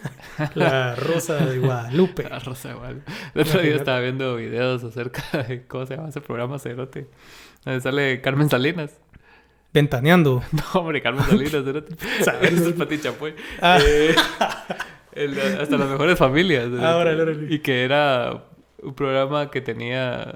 la 0.55 0.95
Rosa 0.95 1.45
de 1.45 1.59
Guadalupe. 1.59 2.23
La 2.23 2.39
Rosa 2.39 2.69
de 2.69 2.75
Guadalupe. 2.75 3.11
El 3.33 3.41
otro 3.41 3.61
día 3.61 3.75
estaba 3.75 4.01
viendo 4.01 4.35
videos 4.35 4.83
acerca 4.83 5.43
de 5.43 5.65
cómo 5.65 5.85
se 5.85 5.95
llama 5.95 6.09
ese 6.09 6.19
programa 6.19 6.59
Cerote. 6.59 7.07
Donde 7.63 7.79
sale 7.79 8.19
Carmen 8.19 8.49
Salinas. 8.49 8.99
Ventaneando. 9.73 10.43
No, 10.51 10.81
hombre, 10.81 11.01
Carmen 11.01 11.23
Salinas, 11.23 11.63
Cerote. 11.63 11.95
Es 12.41 12.61
el 12.61 12.73
Pati 12.73 12.99
Chapoy. 12.99 13.33
Ah. 13.61 13.79
Eh, 13.81 14.13
hasta 15.61 15.77
las 15.77 15.89
mejores 15.89 16.19
familias. 16.19 16.67
Ahora, 16.81 17.15
Y 17.49 17.59
que 17.59 17.85
era 17.85 18.43
un 18.83 18.93
programa 18.93 19.49
que 19.49 19.61
tenía 19.61 20.33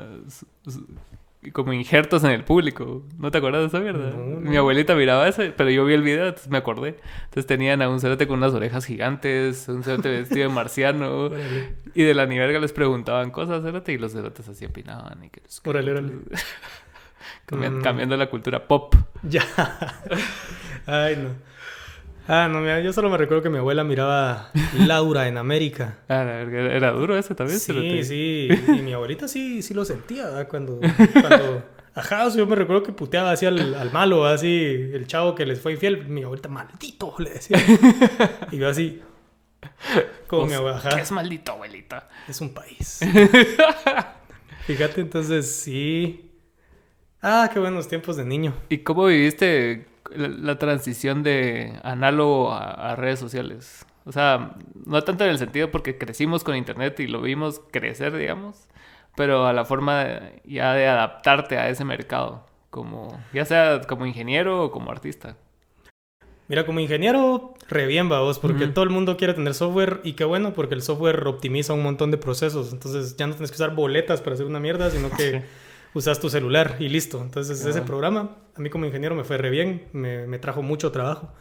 como 1.54 1.73
injertos 1.73 2.23
en 2.23 2.32
el 2.32 2.43
público. 2.43 3.04
¿No 3.17 3.32
te 3.32 3.39
acuerdas 3.39 3.62
de 3.62 3.67
esa 3.67 3.80
mierda? 3.80 4.12
Mi 4.15 4.56
abuelita 4.58 4.93
miraba 4.93 5.27
eso, 5.27 5.41
pero 5.58 5.69
yo 5.71 5.84
vi 5.86 5.95
el 5.95 6.04
video, 6.04 6.27
entonces 6.27 6.49
me 6.49 6.60
acordé. 6.60 6.97
Entonces 7.23 7.47
tenían 7.47 7.82
a 7.82 7.89
un 7.89 7.99
cerote 7.99 8.27
con 8.27 8.38
unas 8.38 8.54
orejas 8.54 8.86
gigantes, 8.86 9.67
un 9.67 9.84
cerote 9.84 10.10
vestido 10.21 10.47
de 10.49 10.54
marciano. 10.54 11.32
y 11.95 12.04
de 12.04 12.13
la 12.13 12.27
niverga 12.27 12.60
les 12.60 12.73
preguntaban 12.73 13.32
cosas, 13.32 13.63
cerote, 13.63 13.91
y 13.93 13.97
los 13.97 14.13
cerotes 14.13 14.47
así 14.47 14.65
opinaban. 14.65 15.23
Y 15.23 15.30
que 15.30 15.41
órale, 15.65 15.91
órale. 15.91 16.13
Mm. 17.51 17.82
Cambiando 17.82 18.15
la 18.15 18.30
cultura 18.30 18.65
pop. 18.65 18.95
Ya. 19.23 19.43
Ay, 20.86 21.17
no. 21.17 21.51
Ah, 22.34 22.48
no, 22.48 22.62
mira, 22.62 22.80
yo 22.80 22.94
solo 22.94 23.10
me 23.10 23.17
recuerdo 23.17 23.44
que 23.44 23.50
mi 23.50 23.58
abuela 23.58 23.84
miraba 23.84 24.52
Laura 24.78 25.28
en 25.28 25.38
América. 25.38 25.98
Ah, 26.08 26.44
era 26.44 26.91
duro 26.91 27.17
ese 27.17 27.36
también. 27.36 27.60
Sí, 27.60 28.04
sí. 28.06 28.48
Y 28.67 28.82
mi 28.82 28.94
abuelita 28.94 29.28
sí, 29.28 29.62
sí 29.62 29.74
lo 29.74 29.84
sentía 29.84 30.48
cuando, 30.48 30.80
cuando... 31.22 31.65
Ajá, 31.94 32.30
yo 32.30 32.48
me 32.48 32.56
recuerdo 32.56 32.84
que 32.84 32.94
puteaba 32.94 33.32
así 33.32 33.46
al, 33.46 33.91
malo, 33.91 34.26
así, 34.26 34.48
el 34.94 35.08
chavo 35.08 35.36
que 35.36 35.46
les 35.46 35.60
fue 35.60 35.74
infiel. 35.74 36.06
Mi 36.08 36.24
abuelita, 36.24 36.48
maldito, 36.48 37.13
le 37.20 37.32
decía. 37.32 37.58
Y 38.52 38.58
yo 38.58 38.70
así, 38.70 39.02
como 40.28 40.46
mi 40.46 40.54
abuela. 40.54 40.82
¿Qué 40.96 41.02
es 41.02 41.12
maldito, 41.12 41.52
abuelita? 41.52 42.08
Es 42.30 42.39
un 42.39 42.54
país. 42.54 43.02
Fíjate, 44.67 45.02
entonces 45.02 45.54
sí. 45.54 46.32
Ah, 47.22 47.50
qué 47.52 47.60
buenos 47.60 47.89
tiempos 47.89 48.15
de 48.15 48.24
niño. 48.24 48.54
¿Y 48.70 48.78
cómo 48.80 49.06
viviste 49.08 49.90
la, 50.15 50.58
transición 50.58 51.24
de 51.24 51.80
análogo 51.84 52.54
a, 52.54 52.95
redes 52.95 53.19
sociales. 53.19 53.86
O 54.06 54.12
sea, 54.12 54.56
no 54.86 55.04
tanto 55.04 55.24
en 55.24 55.32
el 55.32 55.38
sentido 55.38 55.71
porque 55.71 55.97
crecimos 55.97 56.43
con 56.43 56.56
internet 56.56 57.00
y 57.00 57.08
lo 57.08 57.21
vimos 57.21 57.62
crecer, 57.71 58.15
digamos, 58.15 58.67
pero 59.15 59.45
a 59.45 59.54
la 59.54 59.65
forma 59.65 60.06
ya 60.43 60.74
de 60.74 60.88
adaptarte 60.88 61.58
a 61.58 61.69
ese 61.69 61.86
mercado, 61.86 62.45
como 62.69 63.19
ya 63.34 63.45
sea 63.45 63.82
como 63.82 64.06
ingeniero 64.06 64.65
o 64.65 64.71
como 64.71 64.92
artista. 64.92 65.38
Mira, 66.52 66.65
como 66.65 66.81
ingeniero, 66.81 67.54
re 67.69 67.86
bien, 67.86 68.10
vos, 68.10 68.38
porque 68.38 68.67
todo 68.67 68.83
el 68.83 68.90
mundo 68.90 69.15
quiere 69.15 69.33
tener 69.33 69.54
software 69.54 70.02
y 70.04 70.13
qué 70.13 70.25
bueno, 70.25 70.52
porque 70.54 70.75
el 70.75 70.81
software 70.81 71.25
optimiza 71.25 71.71
un 71.71 71.81
montón 71.81 72.12
de 72.12 72.17
procesos. 72.17 72.73
Entonces 72.73 73.15
ya 73.15 73.25
no 73.25 73.33
tienes 73.36 73.52
que 73.52 73.56
usar 73.56 73.73
boletas 73.73 74.19
para 74.19 74.33
hacer 74.33 74.46
una 74.46 74.60
mierda, 74.60 74.90
sino 74.90 75.10
que 75.12 75.44
usas 75.94 76.19
tu 76.19 76.29
celular 76.29 76.77
y 76.79 76.89
listo. 76.89 77.21
Entonces 77.21 77.65
ese 77.65 77.81
programa, 77.81 78.37
a 78.56 78.62
mí 78.62 78.69
como 78.69 78.85
ingeniero 78.85 79.15
me 79.15 79.23
fue 79.23 79.37
re 79.37 79.50
bien, 79.50 79.87
me, 79.94 80.27
me, 80.27 80.39
trajo 80.39 80.62
mucho 80.62 80.92
trabajo. 80.92 81.33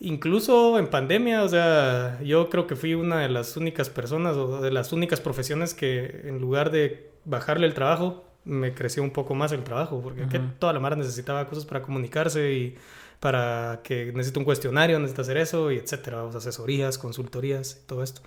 Incluso 0.00 0.78
en 0.78 0.88
pandemia, 0.88 1.42
o 1.42 1.48
sea, 1.48 2.20
yo 2.22 2.50
creo 2.50 2.66
que 2.66 2.76
fui 2.76 2.94
una 2.94 3.20
de 3.20 3.28
las 3.28 3.56
únicas 3.56 3.90
personas 3.90 4.36
o 4.36 4.60
de 4.60 4.70
las 4.70 4.92
únicas 4.92 5.20
profesiones 5.20 5.74
que 5.74 6.22
en 6.24 6.40
lugar 6.40 6.70
de 6.70 7.10
bajarle 7.24 7.66
el 7.66 7.74
trabajo, 7.74 8.24
me 8.44 8.74
creció 8.74 9.02
un 9.02 9.10
poco 9.10 9.34
más 9.34 9.52
el 9.52 9.64
trabajo, 9.64 10.00
porque 10.02 10.26
toda 10.58 10.72
la 10.72 10.80
mara 10.80 10.96
necesitaba 10.96 11.46
cosas 11.46 11.64
para 11.64 11.82
comunicarse 11.82 12.52
y 12.52 12.76
para 13.20 13.80
que 13.82 14.12
necesito 14.12 14.40
un 14.40 14.44
cuestionario, 14.44 14.98
necesito 14.98 15.22
hacer 15.22 15.38
eso, 15.38 15.72
y 15.72 15.78
etcétera, 15.78 16.28
asesorías, 16.28 16.98
consultorías, 16.98 17.80
todo 17.86 18.02
esto. 18.02 18.20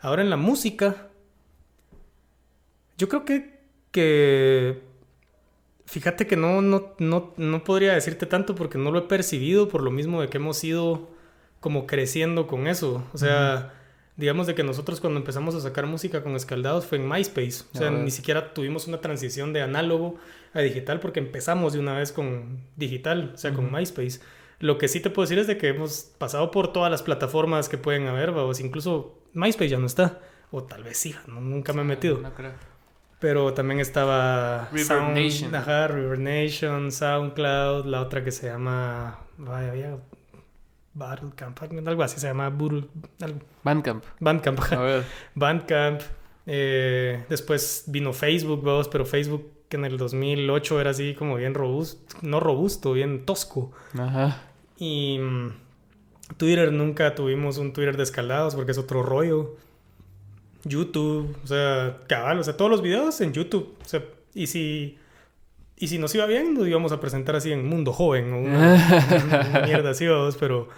Ahora 0.00 0.22
en 0.22 0.30
la 0.30 0.38
música, 0.38 1.08
yo 2.96 3.08
creo 3.08 3.24
que, 3.24 3.61
que 3.92 4.82
fíjate 5.86 6.26
que 6.26 6.36
no, 6.36 6.62
no, 6.62 6.94
no, 6.98 7.34
no 7.36 7.64
podría 7.64 7.92
decirte 7.92 8.26
tanto 8.26 8.54
porque 8.54 8.78
no 8.78 8.90
lo 8.90 8.98
he 9.00 9.02
percibido 9.02 9.68
por 9.68 9.82
lo 9.82 9.90
mismo 9.90 10.20
de 10.20 10.28
que 10.28 10.38
hemos 10.38 10.64
ido 10.64 11.10
como 11.60 11.86
creciendo 11.86 12.46
con 12.46 12.66
eso. 12.66 13.04
O 13.12 13.18
sea, 13.18 13.74
digamos 14.16 14.46
de 14.46 14.54
que 14.54 14.64
nosotros 14.64 15.00
cuando 15.00 15.20
empezamos 15.20 15.54
a 15.54 15.60
sacar 15.60 15.86
música 15.86 16.22
con 16.22 16.34
Escaldados 16.34 16.86
fue 16.86 16.98
en 16.98 17.08
MySpace. 17.08 17.64
O 17.74 17.78
sea, 17.78 17.90
ni 17.90 18.10
siquiera 18.10 18.54
tuvimos 18.54 18.88
una 18.88 19.00
transición 19.00 19.52
de 19.52 19.62
análogo 19.62 20.16
a 20.54 20.60
digital 20.60 20.98
porque 20.98 21.20
empezamos 21.20 21.74
de 21.74 21.78
una 21.78 21.94
vez 21.94 22.10
con 22.10 22.60
digital, 22.76 23.32
o 23.34 23.38
sea, 23.38 23.52
con 23.52 23.70
MySpace. 23.70 24.20
Lo 24.60 24.78
que 24.78 24.88
sí 24.88 25.00
te 25.00 25.10
puedo 25.10 25.24
decir 25.24 25.38
es 25.38 25.46
de 25.46 25.58
que 25.58 25.68
hemos 25.68 26.12
pasado 26.18 26.50
por 26.50 26.72
todas 26.72 26.90
las 26.90 27.02
plataformas 27.02 27.68
que 27.68 27.78
pueden 27.78 28.06
haber, 28.06 28.32
vamos, 28.32 28.60
incluso 28.60 29.18
MySpace 29.34 29.68
ya 29.68 29.78
no 29.78 29.86
está. 29.86 30.20
O 30.50 30.62
tal 30.64 30.84
vez 30.84 30.98
sí, 30.98 31.14
nunca 31.26 31.72
me 31.72 31.82
he 31.82 31.84
metido. 31.84 32.18
No 32.18 32.32
creo. 32.34 32.71
Pero 33.22 33.54
también 33.54 33.80
estaba 33.80 34.68
River 34.72 35.02
Nation. 35.14 35.54
Ajá, 35.54 35.86
River 35.86 36.18
Nation, 36.18 36.90
SoundCloud, 36.90 37.86
la 37.86 38.02
otra 38.02 38.22
que 38.22 38.32
se 38.32 38.48
llama. 38.48 39.20
Vaya, 39.38 39.70
había 39.70 39.96
Camp, 41.36 41.58
algo 41.86 42.02
así 42.02 42.20
se 42.20 42.26
llama. 42.26 42.52
Bandcamp. 43.62 44.04
Bandcamp. 44.20 44.60
Bandcamp. 45.34 46.00
Eh, 46.46 47.24
después 47.28 47.84
vino 47.86 48.12
Facebook, 48.12 48.62
vos, 48.62 48.88
pero 48.88 49.06
Facebook 49.06 49.50
en 49.70 49.84
el 49.84 49.96
2008 49.96 50.80
era 50.80 50.90
así 50.90 51.14
como 51.14 51.36
bien 51.36 51.54
robusto, 51.54 52.16
no 52.22 52.40
robusto, 52.40 52.92
bien 52.92 53.24
tosco. 53.24 53.72
Ajá. 53.98 54.42
Y 54.76 55.18
mm, 55.18 55.52
Twitter 56.36 56.72
nunca 56.72 57.14
tuvimos 57.14 57.58
un 57.58 57.72
Twitter 57.72 57.96
de 57.96 58.02
escaldados 58.02 58.54
porque 58.54 58.72
es 58.72 58.78
otro 58.78 59.02
rollo. 59.02 59.56
YouTube, 60.64 61.36
o 61.42 61.46
sea, 61.46 61.98
cabal, 62.08 62.38
o 62.38 62.44
sea, 62.44 62.56
todos 62.56 62.70
los 62.70 62.82
videos 62.82 63.20
en 63.20 63.32
YouTube. 63.32 63.76
O 63.84 63.88
sea, 63.88 64.02
y 64.34 64.46
si 64.46 64.98
y 65.82 65.88
si 65.88 65.98
nos 65.98 66.14
iba 66.14 66.26
bien, 66.26 66.54
nos 66.54 66.68
íbamos 66.68 66.92
a 66.92 67.00
presentar 67.00 67.34
así 67.34 67.50
en 67.50 67.66
Mundo 67.66 67.92
Joven 67.92 68.32
o 68.32 68.38
una, 68.38 69.62
mierda 69.66 69.90
así, 69.90 70.06
vamos, 70.06 70.36
pero, 70.36 70.68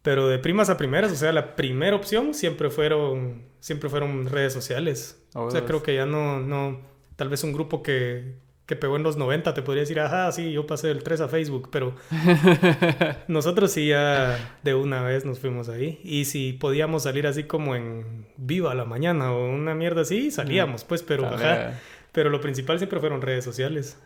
pero 0.00 0.28
de 0.28 0.38
primas 0.38 0.70
a 0.70 0.78
primeras, 0.78 1.12
o 1.12 1.14
sea, 1.14 1.30
la 1.30 1.56
primera 1.56 1.94
opción 1.94 2.32
siempre 2.32 2.70
fueron, 2.70 3.42
siempre 3.60 3.90
fueron 3.90 4.30
redes 4.30 4.54
sociales. 4.54 5.22
o 5.34 5.50
sea, 5.50 5.66
creo 5.66 5.82
que 5.82 5.94
ya 5.94 6.06
no, 6.06 6.40
no, 6.40 6.80
tal 7.16 7.28
vez 7.28 7.44
un 7.44 7.52
grupo 7.52 7.82
que, 7.82 8.32
que 8.70 8.76
pegó 8.76 8.94
en 8.94 9.02
los 9.02 9.16
90 9.16 9.52
te 9.52 9.62
podría 9.62 9.80
decir, 9.80 9.98
ajá, 9.98 10.30
sí, 10.30 10.52
yo 10.52 10.64
pasé 10.64 10.86
del 10.86 11.02
3 11.02 11.22
a 11.22 11.28
Facebook, 11.28 11.70
pero 11.72 11.92
nosotros 13.26 13.72
sí 13.72 13.88
ya 13.88 14.58
de 14.62 14.74
una 14.76 15.02
vez 15.02 15.24
nos 15.24 15.40
fuimos 15.40 15.68
ahí. 15.68 16.00
Y 16.04 16.26
si 16.26 16.52
podíamos 16.52 17.02
salir 17.02 17.26
así 17.26 17.42
como 17.42 17.74
en 17.74 18.28
viva 18.36 18.70
a 18.70 18.76
la 18.76 18.84
mañana 18.84 19.32
o 19.32 19.50
una 19.50 19.74
mierda 19.74 20.02
así, 20.02 20.30
salíamos, 20.30 20.84
pues, 20.84 21.02
pero 21.02 21.26
ajá. 21.26 21.80
Pero 22.12 22.30
lo 22.30 22.40
principal 22.40 22.78
siempre 22.78 23.00
fueron 23.00 23.22
redes 23.22 23.44
sociales. 23.44 23.98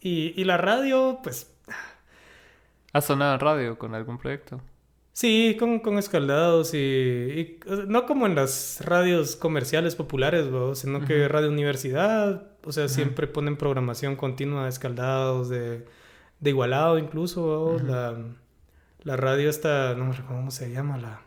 Y, 0.00 0.44
la 0.44 0.56
radio, 0.56 1.18
pues... 1.24 1.52
¿Has 2.92 3.06
sonado 3.06 3.34
en 3.34 3.40
radio 3.40 3.76
con 3.76 3.96
algún 3.96 4.18
proyecto? 4.18 4.60
Sí, 5.14 5.56
con, 5.58 5.80
con 5.80 5.98
escaldados 5.98 6.74
y, 6.74 7.58
no 7.88 8.06
como 8.06 8.26
en 8.26 8.36
las 8.36 8.84
radios 8.84 9.34
comerciales 9.34 9.96
populares, 9.96 10.46
sino 10.74 11.04
que 11.04 11.26
Radio 11.26 11.48
Universidad, 11.48 12.49
o 12.64 12.72
sea, 12.72 12.88
siempre 12.88 13.26
ponen 13.26 13.56
programación 13.56 14.16
continua 14.16 14.64
de 14.64 14.68
escaldados, 14.68 15.48
de, 15.48 15.86
de 16.40 16.50
igualado 16.50 16.98
incluso, 16.98 17.78
la, 17.82 18.18
la, 19.02 19.16
radio 19.16 19.48
está, 19.48 19.94
no 19.94 20.06
me 20.06 20.12
recuerdo 20.12 20.36
cómo 20.36 20.50
se 20.50 20.70
llama, 20.70 20.98
la... 20.98 21.22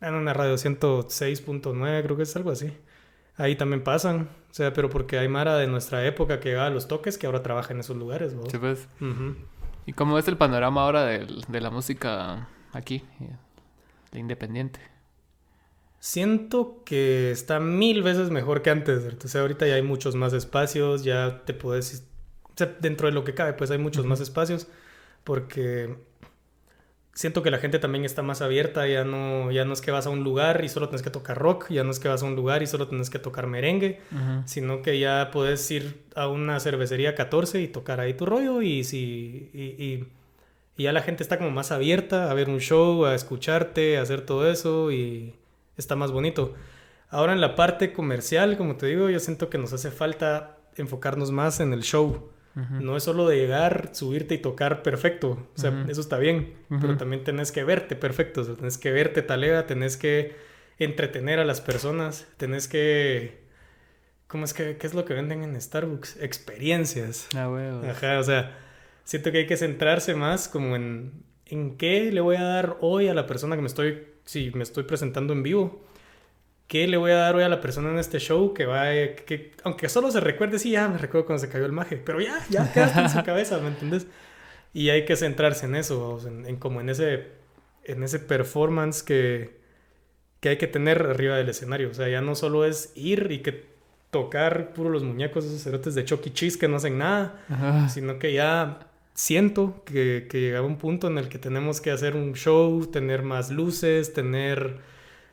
En 0.00 0.14
una 0.14 0.32
radio 0.32 0.54
106.9, 0.54 2.02
creo 2.02 2.16
que 2.16 2.22
es 2.22 2.34
algo 2.34 2.50
así. 2.50 2.72
Ahí 3.36 3.56
también 3.56 3.84
pasan. 3.84 4.30
O 4.50 4.54
sea, 4.54 4.72
pero 4.72 4.88
porque 4.88 5.18
hay 5.18 5.28
Mara 5.28 5.56
de 5.56 5.66
nuestra 5.66 6.06
época 6.06 6.40
que 6.40 6.54
va 6.54 6.66
a 6.66 6.70
los 6.70 6.88
toques 6.88 7.18
que 7.18 7.26
ahora 7.26 7.42
trabaja 7.42 7.74
en 7.74 7.80
esos 7.80 7.96
lugares, 7.96 8.32
¿no? 8.32 8.42
Sí, 8.48 8.56
pues. 8.56 8.88
¿Y 9.84 9.92
cómo 9.92 10.18
es 10.18 10.26
el 10.26 10.36
panorama 10.38 10.82
ahora 10.82 11.04
de, 11.04 11.26
de 11.46 11.60
la 11.60 11.70
música 11.70 12.48
aquí, 12.72 13.04
de 14.10 14.18
independiente? 14.18 14.80
Siento 16.00 16.82
que 16.84 17.30
está 17.30 17.60
mil 17.60 18.02
veces 18.02 18.30
mejor 18.30 18.62
que 18.62 18.70
antes, 18.70 19.04
¿verdad? 19.04 19.20
O 19.24 19.28
sea, 19.28 19.42
ahorita 19.42 19.66
ya 19.66 19.74
hay 19.74 19.82
muchos 19.82 20.16
más 20.16 20.32
espacios, 20.32 21.04
ya 21.04 21.42
te 21.44 21.54
puedes... 21.54 22.06
O 22.44 22.52
sea, 22.56 22.74
dentro 22.80 23.06
de 23.06 23.12
lo 23.12 23.22
que 23.22 23.34
cabe, 23.34 23.52
pues 23.52 23.70
hay 23.70 23.78
muchos 23.78 24.06
más 24.06 24.20
espacios, 24.20 24.66
porque 25.24 25.94
siento 27.12 27.42
que 27.42 27.50
la 27.50 27.58
gente 27.58 27.78
también 27.78 28.06
está 28.06 28.22
más 28.22 28.40
abierta, 28.40 28.86
ya 28.86 29.04
no, 29.04 29.50
ya 29.50 29.66
no 29.66 29.74
es 29.74 29.82
que 29.82 29.90
vas 29.90 30.06
a 30.06 30.10
un 30.10 30.24
lugar 30.24 30.64
y 30.64 30.70
solo 30.70 30.88
tienes 30.88 31.02
que 31.02 31.10
tocar 31.10 31.36
rock, 31.36 31.68
ya 31.68 31.84
no 31.84 31.90
es 31.90 32.00
que 32.00 32.08
vas 32.08 32.22
a 32.22 32.26
un 32.26 32.34
lugar 32.34 32.62
y 32.62 32.66
solo 32.66 32.88
tienes 32.88 33.10
que 33.10 33.18
tocar 33.18 33.46
merengue, 33.46 34.00
sino 34.46 34.80
que 34.80 34.98
ya 34.98 35.30
puedes 35.30 35.70
ir 35.70 36.02
a 36.14 36.28
una 36.28 36.60
cervecería 36.60 37.14
14 37.14 37.60
y 37.60 37.68
tocar 37.68 38.00
ahí 38.00 38.14
tu 38.14 38.24
rollo 38.24 38.62
y, 38.62 38.84
si, 38.84 39.50
y, 39.52 40.04
ya 40.82 40.92
la 40.92 41.02
gente 41.02 41.22
está 41.22 41.36
como 41.36 41.50
más 41.50 41.72
abierta 41.72 42.30
a 42.30 42.34
ver 42.34 42.48
un 42.48 42.60
show, 42.60 43.04
a 43.04 43.14
escucharte, 43.14 43.98
a 43.98 44.02
hacer 44.02 44.22
todo 44.22 44.50
eso 44.50 44.90
y 44.90 45.34
está 45.80 45.96
más 45.96 46.12
bonito. 46.12 46.54
Ahora 47.08 47.32
en 47.32 47.40
la 47.40 47.56
parte 47.56 47.92
comercial, 47.92 48.56
como 48.56 48.76
te 48.76 48.86
digo, 48.86 49.10
yo 49.10 49.18
siento 49.18 49.50
que 49.50 49.58
nos 49.58 49.72
hace 49.72 49.90
falta 49.90 50.58
enfocarnos 50.76 51.32
más 51.32 51.60
en 51.60 51.72
el 51.72 51.82
show. 51.82 52.30
No 52.54 52.96
es 52.96 53.04
solo 53.04 53.26
de 53.26 53.36
llegar, 53.36 53.90
subirte 53.92 54.34
y 54.34 54.38
tocar 54.38 54.82
perfecto. 54.82 55.48
O 55.54 55.58
sea, 55.58 55.86
eso 55.88 56.00
está 56.00 56.18
bien. 56.18 56.54
Pero 56.68 56.96
también 56.96 57.24
tenés 57.24 57.52
que 57.52 57.64
verte 57.64 57.96
perfecto. 57.96 58.42
O 58.42 58.44
sea, 58.44 58.54
tenés 58.54 58.76
que 58.76 58.90
verte 58.90 59.22
talega, 59.22 59.66
tenés 59.66 59.96
que 59.96 60.36
entretener 60.78 61.38
a 61.38 61.44
las 61.44 61.60
personas, 61.60 62.28
tenés 62.36 62.68
que... 62.68 63.48
¿Cómo 64.26 64.44
es 64.44 64.52
que 64.52 64.76
qué 64.76 64.86
es 64.86 64.94
lo 64.94 65.04
que 65.04 65.14
venden 65.14 65.42
en 65.42 65.60
Starbucks? 65.60 66.20
Experiencias. 66.20 67.28
Ah. 67.34 67.48
Ajá, 67.90 68.18
o 68.18 68.22
sea, 68.22 68.58
siento 69.04 69.32
que 69.32 69.38
hay 69.38 69.46
que 69.46 69.56
centrarse 69.56 70.14
más 70.14 70.48
como 70.48 70.76
en 70.76 71.24
en 71.50 71.76
qué 71.76 72.10
le 72.12 72.20
voy 72.20 72.36
a 72.36 72.44
dar 72.44 72.76
hoy 72.80 73.08
a 73.08 73.14
la 73.14 73.26
persona 73.26 73.56
que 73.56 73.62
me 73.62 73.68
estoy 73.68 74.06
si 74.24 74.50
me 74.52 74.62
estoy 74.62 74.84
presentando 74.84 75.32
en 75.32 75.42
vivo 75.42 75.80
¿qué 76.70 76.86
le 76.86 76.96
voy 76.96 77.10
a 77.10 77.16
dar 77.16 77.34
hoy 77.34 77.42
a 77.42 77.48
la 77.48 77.60
persona 77.60 77.90
en 77.90 77.98
este 77.98 78.20
show 78.20 78.54
que 78.54 78.64
va, 78.64 78.84
que, 79.26 79.50
aunque 79.64 79.88
solo 79.88 80.08
se 80.12 80.20
recuerde, 80.20 80.60
sí, 80.60 80.70
ya 80.70 80.86
me 80.86 80.98
recuerdo 80.98 81.26
cuando 81.26 81.44
se 81.44 81.50
cayó 81.50 81.66
el 81.66 81.72
maje, 81.72 81.96
pero 81.96 82.20
ya, 82.20 82.38
ya 82.48 82.72
quedaste 82.72 83.00
en 83.00 83.10
su 83.10 83.22
cabeza, 83.24 83.58
¿me 83.58 83.68
entiendes? 83.68 84.06
Y 84.72 84.90
hay 84.90 85.04
que 85.04 85.16
centrarse 85.16 85.66
en 85.66 85.74
eso, 85.74 86.20
en, 86.24 86.56
como 86.58 86.80
en 86.80 86.88
ese, 86.88 87.26
en 87.82 88.04
ese 88.04 88.20
performance 88.20 89.02
que, 89.02 89.58
que 90.38 90.50
hay 90.50 90.58
que 90.58 90.68
tener 90.68 91.02
arriba 91.02 91.36
del 91.36 91.48
escenario. 91.48 91.90
O 91.90 91.94
sea, 91.94 92.08
ya 92.08 92.20
no 92.20 92.36
solo 92.36 92.64
es 92.64 92.92
ir 92.94 93.32
y 93.32 93.40
que 93.40 93.64
tocar 94.12 94.72
puro 94.72 94.90
los 94.90 95.02
muñecos, 95.02 95.44
esos 95.46 95.64
cerotes 95.64 95.96
de 95.96 96.04
Chucky 96.04 96.28
e. 96.28 96.32
Cheese 96.34 96.56
que 96.56 96.68
no 96.68 96.76
hacen 96.76 96.98
nada, 96.98 97.88
sino 97.88 98.20
que 98.20 98.32
ya 98.32 98.89
siento 99.20 99.82
que, 99.84 100.26
que 100.30 100.40
llegaba 100.40 100.66
un 100.66 100.78
punto 100.78 101.06
en 101.06 101.18
el 101.18 101.28
que 101.28 101.38
tenemos 101.38 101.82
que 101.82 101.90
hacer 101.90 102.16
un 102.16 102.32
show, 102.32 102.86
tener 102.86 103.22
más 103.22 103.50
luces, 103.50 104.14
tener 104.14 104.78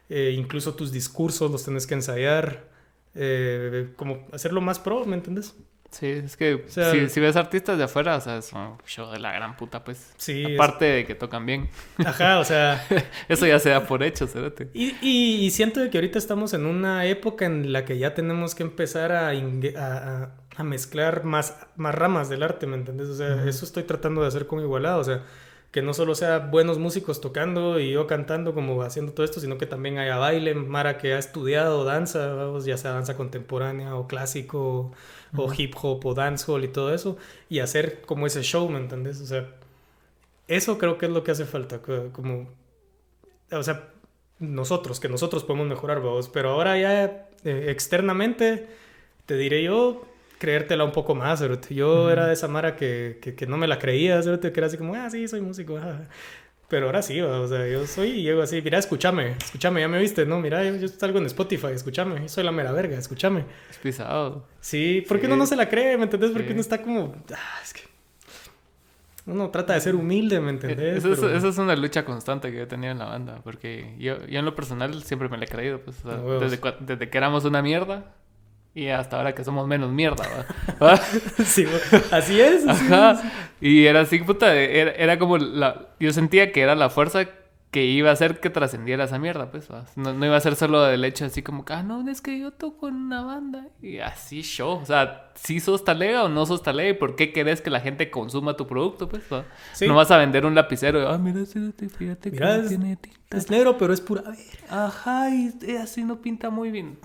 eh, 0.10 0.36
incluso 0.38 0.76
tus 0.76 0.92
discursos 0.92 1.50
los 1.50 1.64
tienes 1.64 1.88
que 1.88 1.94
ensayar, 1.94 2.68
eh, 3.16 3.90
como 3.96 4.28
hacerlo 4.34 4.60
más 4.60 4.80
pro, 4.80 5.06
¿me 5.06 5.16
entiendes? 5.16 5.56
Sí, 5.90 6.08
es 6.08 6.36
que 6.36 6.66
si, 6.68 7.20
ves 7.22 7.38
artistas 7.38 7.78
de 7.78 7.86
afuera, 7.86 8.18
o 8.18 8.22
sea, 8.22 8.40
es 8.40 8.52
un 8.52 8.78
show 8.86 9.10
de 9.10 9.20
la 9.20 9.32
gran 9.32 9.56
puta, 9.56 9.86
pues. 9.86 10.12
Sí. 10.18 10.56
Aparte 10.56 10.84
de 10.84 11.06
que 11.06 11.16
tocan 11.16 11.46
bien. 11.46 11.70
Ajá, 12.06 12.40
o 12.40 12.44
sea. 12.44 12.86
Eso 13.30 13.48
ya 13.48 13.58
se 13.58 13.70
da 13.70 13.88
por 13.88 14.04
hecho, 14.04 14.28
¿sabes? 14.28 14.52
Y, 14.74 14.96
y, 15.02 15.50
siento 15.52 15.90
que 15.90 15.98
ahorita 15.98 16.20
estamos 16.20 16.54
en 16.54 16.66
una 16.66 17.06
época 17.06 17.46
en 17.46 17.72
la 17.72 17.86
que 17.86 17.98
ya 17.98 18.14
tenemos 18.14 18.54
que 18.54 18.64
empezar 18.64 19.14
a, 19.14 19.30
a, 19.30 20.24
a 20.24 20.32
mezclar 20.64 21.24
más, 21.24 21.56
más 21.76 21.96
ramas 21.96 22.30
del 22.30 22.44
arte, 22.44 22.68
¿me 22.68 22.76
entiendes? 22.76 23.10
O 23.10 23.16
sea, 23.16 23.44
eso 23.46 23.66
estoy 23.66 23.84
tratando 23.84 24.22
de 24.22 24.28
hacer 24.28 24.48
con 24.48 24.60
Igualado, 24.60 25.00
o 25.00 25.04
sea 25.04 25.24
que 25.72 25.82
no 25.82 25.94
solo 25.94 26.16
sea 26.16 26.40
buenos 26.40 26.80
músicos 26.80 27.20
tocando 27.22 27.80
y 27.80 27.92
yo 27.92 28.08
cantando 28.08 28.54
como 28.54 28.82
haciendo 28.82 29.14
todo 29.14 29.26
esto, 29.26 29.40
sino 29.40 29.58
que 29.58 29.66
también 29.66 29.98
haya 29.98 30.18
baile, 30.18 30.56
Mara 30.56 30.98
que 30.98 31.14
ha 31.14 31.20
estudiado 31.20 31.84
danza, 31.84 32.36
ya 32.66 32.78
sea 32.78 32.94
danza 32.94 33.18
contemporánea 33.18 33.96
o 33.96 34.08
clásico 34.08 34.92
o 35.36 35.54
hip 35.54 35.76
hop 35.82 36.06
o 36.06 36.14
dancehall 36.14 36.64
y 36.64 36.70
todo 36.70 36.94
eso, 36.94 37.18
y 37.50 37.60
hacer 37.60 38.02
como 38.02 38.26
ese 38.26 38.44
show, 38.44 38.70
¿me 38.70 38.80
entendés? 38.80 39.22
O 39.22 39.26
sea, 39.26 39.50
eso 40.48 40.78
creo 40.78 40.98
que 40.98 41.08
es 41.08 41.12
lo 41.12 41.24
que 41.24 41.32
hace 41.32 41.46
falta, 41.46 41.82
como, 42.12 42.48
o 43.52 43.64
sea, 43.64 43.90
nosotros, 44.40 45.00
que 45.00 45.10
nosotros 45.10 45.44
podemos 45.44 45.68
mejorar, 45.68 46.02
vamos, 46.02 46.30
pero 46.30 46.52
ahora 46.52 46.78
ya 46.80 47.04
eh, 47.44 47.66
externamente, 47.70 48.68
te 49.26 49.36
diré 49.36 49.64
yo, 49.64 50.08
creértela 50.38 50.84
un 50.84 50.92
poco 50.92 51.16
más, 51.16 51.44
Yo 51.70 52.10
era 52.10 52.28
de 52.28 52.34
esa 52.34 52.48
Mara 52.48 52.76
que, 52.76 53.20
que, 53.36 53.48
no 53.48 53.58
me 53.58 53.68
la 53.68 53.80
creía, 53.80 54.22
que 54.22 54.54
era 54.56 54.68
así 54.68 54.78
como, 54.78 54.96
ah, 54.96 55.10
sí, 55.10 55.28
soy 55.28 55.42
músico. 55.42 55.80
Pero 56.70 56.88
ahora 56.88 57.02
sí, 57.02 57.22
o 57.22 57.48
sea, 57.48 57.66
yo 57.66 57.88
soy 57.88 58.10
y 58.10 58.24
llego 58.24 58.42
así, 58.42 58.62
mira, 58.62 58.78
escúchame, 58.78 59.36
escúchame, 59.42 59.80
ya 59.80 59.88
me 59.88 60.00
viste, 60.00 60.26
¿no? 60.26 60.42
Mira, 60.42 60.64
yo, 60.66 60.76
yo 60.76 60.88
salgo 60.90 61.18
en 61.20 61.26
Spotify, 61.28 61.68
escúchame, 61.68 62.24
yo 62.24 62.28
soy 62.28 62.44
la 62.44 62.52
mera 62.52 62.74
verga, 62.74 62.98
escúchame. 62.98 63.46
Es 63.70 63.78
pisado. 63.78 64.46
Sí, 64.60 65.04
¿por 65.08 65.20
qué 65.20 65.28
uno 65.28 65.38
no 65.38 65.46
se 65.46 65.56
la 65.56 65.70
cree? 65.70 65.98
¿Me 65.98 66.04
entendés? 66.04 66.32
Porque 66.32 66.52
uno 66.52 66.60
está 66.60 66.82
como, 66.82 67.16
ah, 67.34 67.60
es 67.64 67.74
que 67.74 67.84
uno 69.28 69.50
trata 69.50 69.74
de 69.74 69.82
ser 69.82 69.96
humilde, 69.96 70.42
¿me 70.42 70.52
entendés? 70.52 71.06
Esa, 71.06 71.48
es, 71.48 71.58
una 71.58 71.76
lucha 71.76 72.04
constante 72.04 72.52
que 72.52 72.64
he 72.64 72.66
tenido 72.66 72.92
en 72.92 73.00
la 73.00 73.06
banda, 73.06 73.40
porque 73.44 73.96
yo, 73.98 74.26
yo 74.26 74.40
en 74.40 74.46
lo 74.46 74.56
personal 74.56 75.04
siempre 75.04 75.30
me 75.30 75.38
la 75.38 75.46
he 75.46 75.48
creído, 75.48 75.80
pues, 75.80 75.98
desde, 76.04 76.60
desde 76.82 77.10
que 77.10 77.18
éramos 77.18 77.46
una 77.46 77.62
mierda, 77.62 78.14
y 78.78 78.90
hasta 78.90 79.18
ahora 79.18 79.34
que 79.34 79.44
somos 79.44 79.68
menos 79.68 79.92
mierda, 79.92 80.24
¿va? 80.80 80.98
sí, 81.44 81.66
así 82.12 82.40
es. 82.40 82.68
Ajá. 82.68 83.20
Y 83.60 83.88
era 83.88 84.02
así, 84.02 84.20
puta, 84.20 84.54
era, 84.54 84.92
era, 84.92 85.18
como 85.18 85.40
la... 85.40 85.88
Yo 86.00 86.14
sentía 86.14 86.52
que 86.52 86.62
era 86.62 86.76
la 86.76 86.92
fuerza 86.92 87.28
que 87.72 87.86
iba 87.86 88.12
a 88.12 88.14
hacer 88.14 88.40
que 88.40 88.52
trascendiera 88.52 89.06
esa 89.06 89.18
mierda, 89.18 89.50
pues, 89.50 89.68
No, 89.96 90.14
no, 90.14 90.24
iba 90.24 90.38
a 90.38 90.42
ser 90.42 90.56
solo 90.56 90.84
del 90.84 91.04
hecho 91.06 91.26
así 91.26 91.42
como, 91.42 91.66
ah, 91.70 91.82
no, 91.82 92.08
es 92.08 92.22
que 92.22 92.38
yo 92.38 92.52
toco 92.52 92.88
en 92.88 92.98
una 92.98 93.24
banda. 93.24 93.66
Y 93.82 93.98
así 93.98 94.44
show. 94.44 94.80
O 94.80 94.86
sea, 94.86 95.32
si 95.34 95.60
sos 95.60 95.84
talega 95.84 96.24
o 96.24 96.30
no 96.30 96.46
sos 96.46 96.62
talega 96.62 96.92
y 96.92 96.94
por 96.94 97.16
qué 97.16 97.34
querés 97.34 97.62
que 97.62 97.72
la 97.72 97.80
gente 97.80 98.12
consuma 98.12 98.58
tu 98.58 98.68
producto, 98.68 99.10
pues, 99.10 99.24
No 99.88 99.96
vas 99.96 100.12
a 100.12 100.18
vender 100.18 100.46
un 100.46 100.54
lapicero 100.54 101.10
ah, 101.10 101.18
mira, 101.18 101.44
fíjate 101.48 102.30
mira, 102.30 102.62
que 102.62 102.68
tiene 102.68 102.96
tinta. 102.96 103.38
Es 103.38 103.50
negro, 103.50 103.76
pero 103.80 103.92
es 103.92 104.02
pura... 104.02 104.22
Ajá, 104.70 105.32
y 105.32 105.76
así 105.82 106.04
no 106.04 106.22
pinta 106.22 106.52
muy 106.52 106.70
bien. 106.70 107.00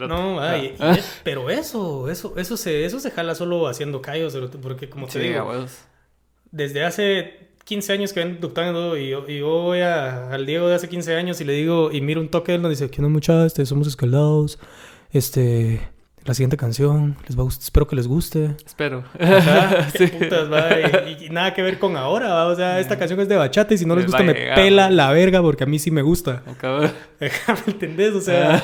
No, 0.00 0.40
ay, 0.40 0.74
pero 1.22 1.50
eso, 1.50 2.10
eso, 2.10 2.34
eso 2.36 2.56
se, 2.56 2.84
eso 2.84 2.98
se 2.98 3.10
jala 3.12 3.34
solo 3.34 3.68
haciendo 3.68 4.02
callos, 4.02 4.36
porque 4.60 4.90
como 4.90 5.06
te 5.06 5.20
digo, 5.20 5.66
desde 6.50 6.84
hace 6.84 7.48
15 7.64 7.92
años 7.92 8.12
que 8.12 8.20
ven 8.20 8.40
ductando 8.40 8.96
y 8.96 9.10
yo, 9.10 9.24
y 9.28 9.38
yo 9.38 9.46
voy 9.46 9.80
al 9.80 10.46
Diego 10.46 10.68
de 10.68 10.74
hace 10.74 10.88
15 10.88 11.14
años 11.14 11.40
y 11.40 11.44
le 11.44 11.52
digo, 11.52 11.90
y 11.92 12.00
miro 12.00 12.20
un 12.20 12.28
toque, 12.28 12.54
él 12.54 12.62
nos 12.62 12.70
dice, 12.70 12.90
que 12.90 13.00
no 13.02 13.08
muchachos, 13.08 13.46
este, 13.46 13.64
somos 13.66 13.86
escaldados, 13.86 14.58
este, 15.12 15.80
la 16.24 16.34
siguiente 16.34 16.56
canción, 16.56 17.16
les 17.28 17.38
va 17.38 17.44
a 17.44 17.48
espero 17.48 17.86
que 17.86 17.94
les 17.94 18.08
guste. 18.08 18.56
Espero. 18.66 19.04
putas, 19.12 20.52
va, 20.52 21.08
y, 21.08 21.28
nada 21.30 21.54
que 21.54 21.62
ver 21.62 21.78
con 21.78 21.96
ahora, 21.96 22.34
¿va? 22.34 22.46
o 22.46 22.56
sea, 22.56 22.80
esta 22.80 22.98
canción 22.98 23.20
es 23.20 23.28
de 23.28 23.36
bachata 23.36 23.74
y 23.74 23.78
si 23.78 23.86
no 23.86 23.94
les, 23.94 24.06
gusta 24.06 24.24
me 24.24 24.34
pela 24.34 24.90
la 24.90 25.12
verga 25.12 25.40
porque 25.40 25.64
a 25.64 25.66
mí 25.66 25.78
sí 25.78 25.92
me 25.92 26.02
gusta. 26.02 26.42
¿Me 27.20 27.72
entendés? 27.72 28.12
O 28.14 28.20
sea... 28.20 28.62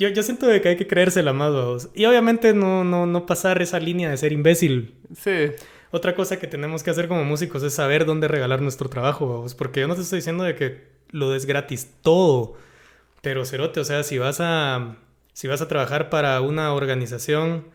Yo, 0.00 0.08
yo 0.08 0.22
siento 0.22 0.46
que 0.48 0.66
hay 0.66 0.76
que 0.76 0.86
creérsela 0.86 1.34
más, 1.34 1.52
vos. 1.52 1.90
Y 1.94 2.06
obviamente 2.06 2.54
no, 2.54 2.84
no, 2.84 3.04
no 3.04 3.26
pasar 3.26 3.60
esa 3.60 3.78
línea 3.78 4.08
de 4.08 4.16
ser 4.16 4.32
imbécil. 4.32 4.94
Sí. 5.14 5.52
Otra 5.90 6.14
cosa 6.14 6.38
que 6.38 6.46
tenemos 6.46 6.82
que 6.82 6.88
hacer 6.88 7.06
como 7.06 7.22
músicos 7.22 7.62
es 7.62 7.74
saber 7.74 8.06
dónde 8.06 8.26
regalar 8.26 8.62
nuestro 8.62 8.88
trabajo, 8.88 9.26
vos. 9.26 9.54
Porque 9.54 9.80
yo 9.80 9.88
no 9.88 9.94
te 9.94 10.00
estoy 10.00 10.20
diciendo 10.20 10.42
de 10.42 10.54
que 10.54 10.86
lo 11.10 11.30
des 11.30 11.44
gratis 11.44 11.90
todo. 12.00 12.54
Pero 13.20 13.44
cerote, 13.44 13.80
o 13.80 13.84
sea, 13.84 14.02
si 14.02 14.16
vas 14.16 14.38
a, 14.40 14.96
si 15.34 15.48
vas 15.48 15.60
a 15.60 15.68
trabajar 15.68 16.08
para 16.08 16.40
una 16.40 16.72
organización 16.72 17.66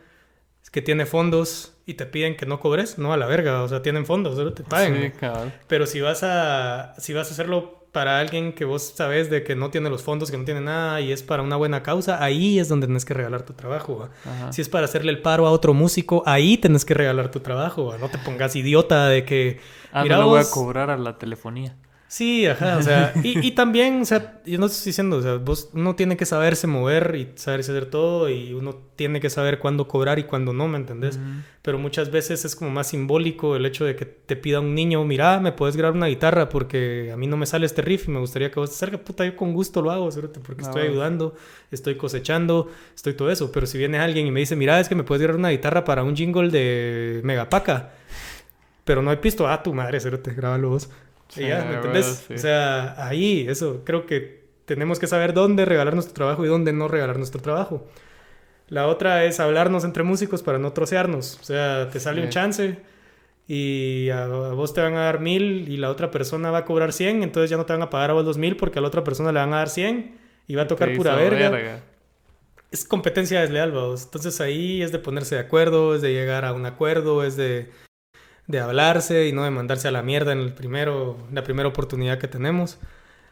que 0.76 0.82
tiene 0.82 1.06
fondos 1.06 1.72
y 1.86 1.94
te 1.94 2.06
piden 2.06 2.36
que 2.36 2.46
no 2.46 2.60
cobres, 2.60 2.98
no 2.98 3.14
a 3.14 3.18
la 3.18 3.28
verga, 3.28 3.64
o 3.64 3.68
sea, 3.70 3.82
tienen 3.82 4.06
fondos, 4.06 4.36
te 4.54 4.62
paguen. 4.62 5.14
Sí, 5.18 5.28
Pero 5.70 5.88
si 5.88 6.02
vas 6.02 6.22
a 6.22 6.96
si 6.98 7.14
vas 7.14 7.30
a 7.30 7.32
hacerlo 7.32 7.88
para 7.94 8.20
alguien 8.20 8.52
que 8.52 8.66
vos 8.66 8.84
sabes 8.94 9.30
de 9.30 9.46
que 9.46 9.56
no 9.56 9.70
tiene 9.70 9.90
los 9.90 10.04
fondos, 10.04 10.32
que 10.32 10.38
no 10.38 10.44
tiene 10.44 10.60
nada 10.60 11.00
y 11.00 11.14
es 11.14 11.24
para 11.24 11.44
una 11.44 11.56
buena 11.56 11.82
causa, 11.82 12.22
ahí 12.22 12.60
es 12.60 12.68
donde 12.68 12.88
tenés 12.88 13.06
que 13.06 13.14
regalar 13.14 13.44
tu 13.44 13.54
trabajo. 13.54 14.10
Si 14.50 14.62
es 14.62 14.68
para 14.68 14.84
hacerle 14.84 15.14
el 15.14 15.22
paro 15.22 15.48
a 15.48 15.52
otro 15.52 15.74
músico, 15.74 16.24
ahí 16.26 16.58
tenés 16.58 16.84
que 16.84 16.94
regalar 16.94 17.32
tu 17.32 17.40
trabajo. 17.40 17.96
No 17.98 18.10
te 18.10 18.18
pongas 18.18 18.54
idiota 18.58 19.08
de 19.08 19.24
que... 19.24 19.62
Ah, 19.94 20.04
mira, 20.04 20.18
no 20.18 20.28
voy 20.28 20.42
a 20.42 20.52
cobrar 20.52 20.90
a 20.90 20.98
la 20.98 21.18
telefonía. 21.18 21.78
Sí, 22.16 22.46
ajá, 22.46 22.78
o 22.78 22.82
sea, 22.82 23.12
y, 23.24 23.52
también, 23.56 24.04
o 24.04 24.06
sea, 24.06 24.40
yo 24.46 24.58
no 24.58 24.68
estoy 24.68 24.92
diciendo, 24.92 25.18
o 25.18 25.22
sea, 25.22 25.36
vos, 25.36 25.70
uno 25.74 25.96
tiene 25.98 26.16
que 26.16 26.26
saberse 26.26 26.66
mover 26.66 27.14
y 27.14 27.38
saberse 27.38 27.74
hacer 27.74 27.88
todo 27.88 28.30
y 28.30 28.54
uno 28.54 28.74
tiene 28.96 29.20
que 29.20 29.30
saber 29.30 29.60
cuándo 29.60 29.90
cobrar 29.90 30.18
y 30.18 30.24
cuándo 30.24 30.54
no, 30.54 30.70
¿me 30.70 30.78
entendés? 30.78 31.20
Pero 31.62 31.78
muchas 31.78 32.12
veces 32.12 32.46
es 32.46 32.56
como 32.56 32.72
más 32.72 32.88
simbólico 32.88 33.58
el 33.58 33.66
hecho 33.66 33.84
de 33.84 33.98
que 33.98 34.06
te 34.06 34.38
pida 34.38 34.62
un 34.62 34.74
niño, 34.74 35.04
mira, 35.04 35.42
me 35.42 35.52
puedes 35.52 35.76
grabar 35.76 35.98
una 35.98 36.08
guitarra 36.08 36.48
porque 36.48 37.12
a 37.14 37.18
mí 37.18 37.28
no 37.28 37.36
me 37.36 37.46
sale 37.46 37.66
este 37.66 37.82
riff 37.82 38.08
y 38.08 38.12
me 38.12 38.20
gustaría 38.22 38.50
que 38.50 38.62
vos 38.62 38.70
te 38.70 38.76
acerques, 38.78 39.02
puta, 39.02 39.26
yo 39.26 39.36
con 39.36 39.52
gusto 39.52 39.82
lo 39.82 39.92
hago, 39.92 40.08
porque 40.42 40.64
ah, 40.64 40.68
estoy 40.68 40.84
ayudando, 40.84 41.36
estoy 41.70 41.98
cosechando, 41.98 42.72
estoy 42.96 43.16
todo 43.16 43.30
eso, 43.30 43.52
pero 43.52 43.68
si 43.68 43.78
viene 43.78 44.00
alguien 44.00 44.26
y 44.26 44.32
me 44.32 44.40
dice, 44.40 44.56
mira, 44.56 44.80
es 44.80 44.88
que 44.88 44.96
me 44.96 45.04
puedes 45.04 45.22
grabar 45.22 45.38
una 45.38 45.50
guitarra 45.50 45.84
para 45.84 46.02
un 46.02 46.16
jingle 46.16 46.50
de 46.50 47.20
Megapaca, 47.26 47.92
pero 48.86 49.02
no 49.02 49.12
hay 49.12 49.18
pisto, 49.18 49.50
ah, 49.50 49.62
tu 49.62 49.74
madre, 49.74 50.00
te 50.00 50.34
grábalo 50.34 50.70
vos. 50.70 50.90
¿Me 51.38 51.76
entendés? 51.76 52.26
O 52.34 52.38
sea, 52.38 52.96
ahí, 53.08 53.46
eso, 53.48 53.82
creo 53.84 54.06
que 54.06 54.46
tenemos 54.66 55.00
que 55.00 55.08
saber 55.08 55.34
dónde 55.34 55.66
regalar 55.66 55.94
nuestro 55.94 56.14
trabajo 56.14 56.46
y 56.46 56.48
dónde 56.48 56.74
no 56.74 56.88
regalar 56.88 57.18
nuestro 57.18 57.42
trabajo. 57.42 57.88
La 58.68 58.88
otra 58.88 59.26
es 59.26 59.40
hablarnos 59.40 59.84
entre 59.84 60.04
músicos 60.04 60.42
para 60.42 60.58
no 60.58 60.74
trocearnos. 60.74 61.38
O 61.40 61.44
sea, 61.44 61.90
te 61.90 62.00
sale 62.00 62.24
un 62.24 62.30
chance 62.30 62.78
y 63.48 64.10
a, 64.10 64.26
vos 64.28 64.74
te 64.74 64.82
van 64.82 64.96
a 64.96 65.02
dar 65.02 65.20
mil 65.20 65.70
y 65.70 65.78
la 65.78 65.92
otra 65.92 66.10
persona 66.10 66.50
va 66.50 66.60
a 66.60 66.66
cobrar 66.66 66.94
cien, 66.94 67.22
entonces 67.22 67.50
ya 67.52 67.58
no 67.58 67.66
te 67.66 67.74
van 67.74 67.84
a 67.84 67.92
pagar 67.92 68.10
a 68.10 68.14
vos 68.14 68.26
los 68.26 68.38
mil 68.38 68.58
porque 68.58 68.80
a 68.80 68.82
la 68.82 68.88
otra 68.88 69.04
persona 69.04 69.32
le 69.32 69.40
van 69.40 69.54
a 69.54 69.58
dar 69.58 69.70
cien 69.70 70.18
y 70.48 70.56
va 70.56 70.64
a 70.64 70.68
tocar 70.68 70.96
pura 70.96 71.16
verga. 71.16 71.84
Es 72.72 72.86
competencia 72.86 73.40
desleal, 73.40 73.72
vos. 73.72 74.06
Entonces 74.06 74.42
ahí 74.42 74.82
es 74.82 74.92
de 74.92 75.00
ponerse 75.00 75.36
de 75.36 75.42
acuerdo, 75.42 75.96
es 75.96 76.02
de 76.02 76.12
llegar 76.12 76.44
a 76.44 76.54
un 76.54 76.66
acuerdo, 76.66 77.24
es 77.24 77.38
de 77.38 77.70
de 78.48 78.60
hablarse 78.60 79.28
y 79.28 79.32
no 79.32 79.44
de 79.44 79.52
mandarse 79.52 79.88
a 79.88 79.92
la 79.92 80.04
mierda 80.04 80.32
en 80.32 80.40
el 80.40 80.54
primero, 80.54 81.18
la 81.32 81.44
primera 81.44 81.68
oportunidad 81.68 82.20
que 82.20 82.28
tenemos. 82.28 82.78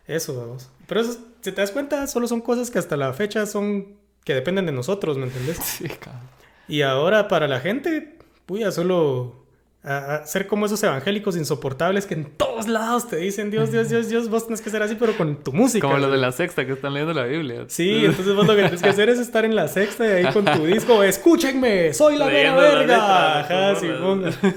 Eso, 0.07 0.35
vamos. 0.37 0.69
Pero 0.87 1.01
eso, 1.01 1.13
si 1.41 1.51
te 1.51 1.61
das 1.61 1.71
cuenta, 1.71 2.07
solo 2.07 2.27
son 2.27 2.41
cosas 2.41 2.71
que 2.71 2.79
hasta 2.79 2.97
la 2.97 3.13
fecha 3.13 3.45
son 3.45 3.95
que 4.23 4.33
dependen 4.33 4.65
de 4.65 4.71
nosotros, 4.71 5.17
¿me 5.17 5.25
entendés? 5.25 5.57
Sí, 5.63 5.87
cabrón. 5.87 6.29
Y 6.67 6.81
ahora 6.81 7.27
para 7.27 7.47
la 7.47 7.59
gente, 7.59 8.17
puya, 8.45 8.71
solo 8.71 9.42
a, 9.83 10.25
ser 10.25 10.47
como 10.47 10.65
esos 10.65 10.81
evangélicos 10.81 11.35
insoportables 11.35 12.05
que 12.05 12.13
en 12.13 12.25
todos 12.25 12.67
lados 12.67 13.09
te 13.09 13.17
dicen 13.17 13.51
Dios, 13.51 13.71
Dios, 13.71 13.89
Dios, 13.89 14.07
Dios, 14.07 14.29
vos 14.29 14.45
tienes 14.45 14.61
que 14.61 14.69
ser 14.69 14.81
así, 14.81 14.95
pero 14.95 15.15
con 15.17 15.43
tu 15.43 15.51
música. 15.51 15.85
Como 15.85 15.99
los 15.99 16.11
de 16.11 16.17
la 16.17 16.31
sexta 16.31 16.65
que 16.65 16.73
están 16.73 16.93
leyendo 16.93 17.13
la 17.13 17.25
Biblia. 17.25 17.65
Sí, 17.67 18.05
entonces 18.05 18.33
vos 18.33 18.47
lo 18.47 18.55
que 18.55 18.61
tienes 18.61 18.81
que 18.81 18.89
hacer 18.89 19.09
es 19.09 19.19
estar 19.19 19.43
en 19.43 19.55
la 19.55 19.67
sexta 19.67 20.07
y 20.07 20.25
ahí 20.25 20.33
con 20.33 20.45
tu 20.45 20.65
disco, 20.65 21.03
escúchenme, 21.03 21.93
soy 21.93 22.17
la 22.17 22.27
mera 22.27 22.55
verga. 22.55 23.39
Ajá, 23.41 23.75
sí, 23.75 23.87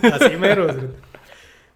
así 0.02 0.36
mero. 0.36 0.68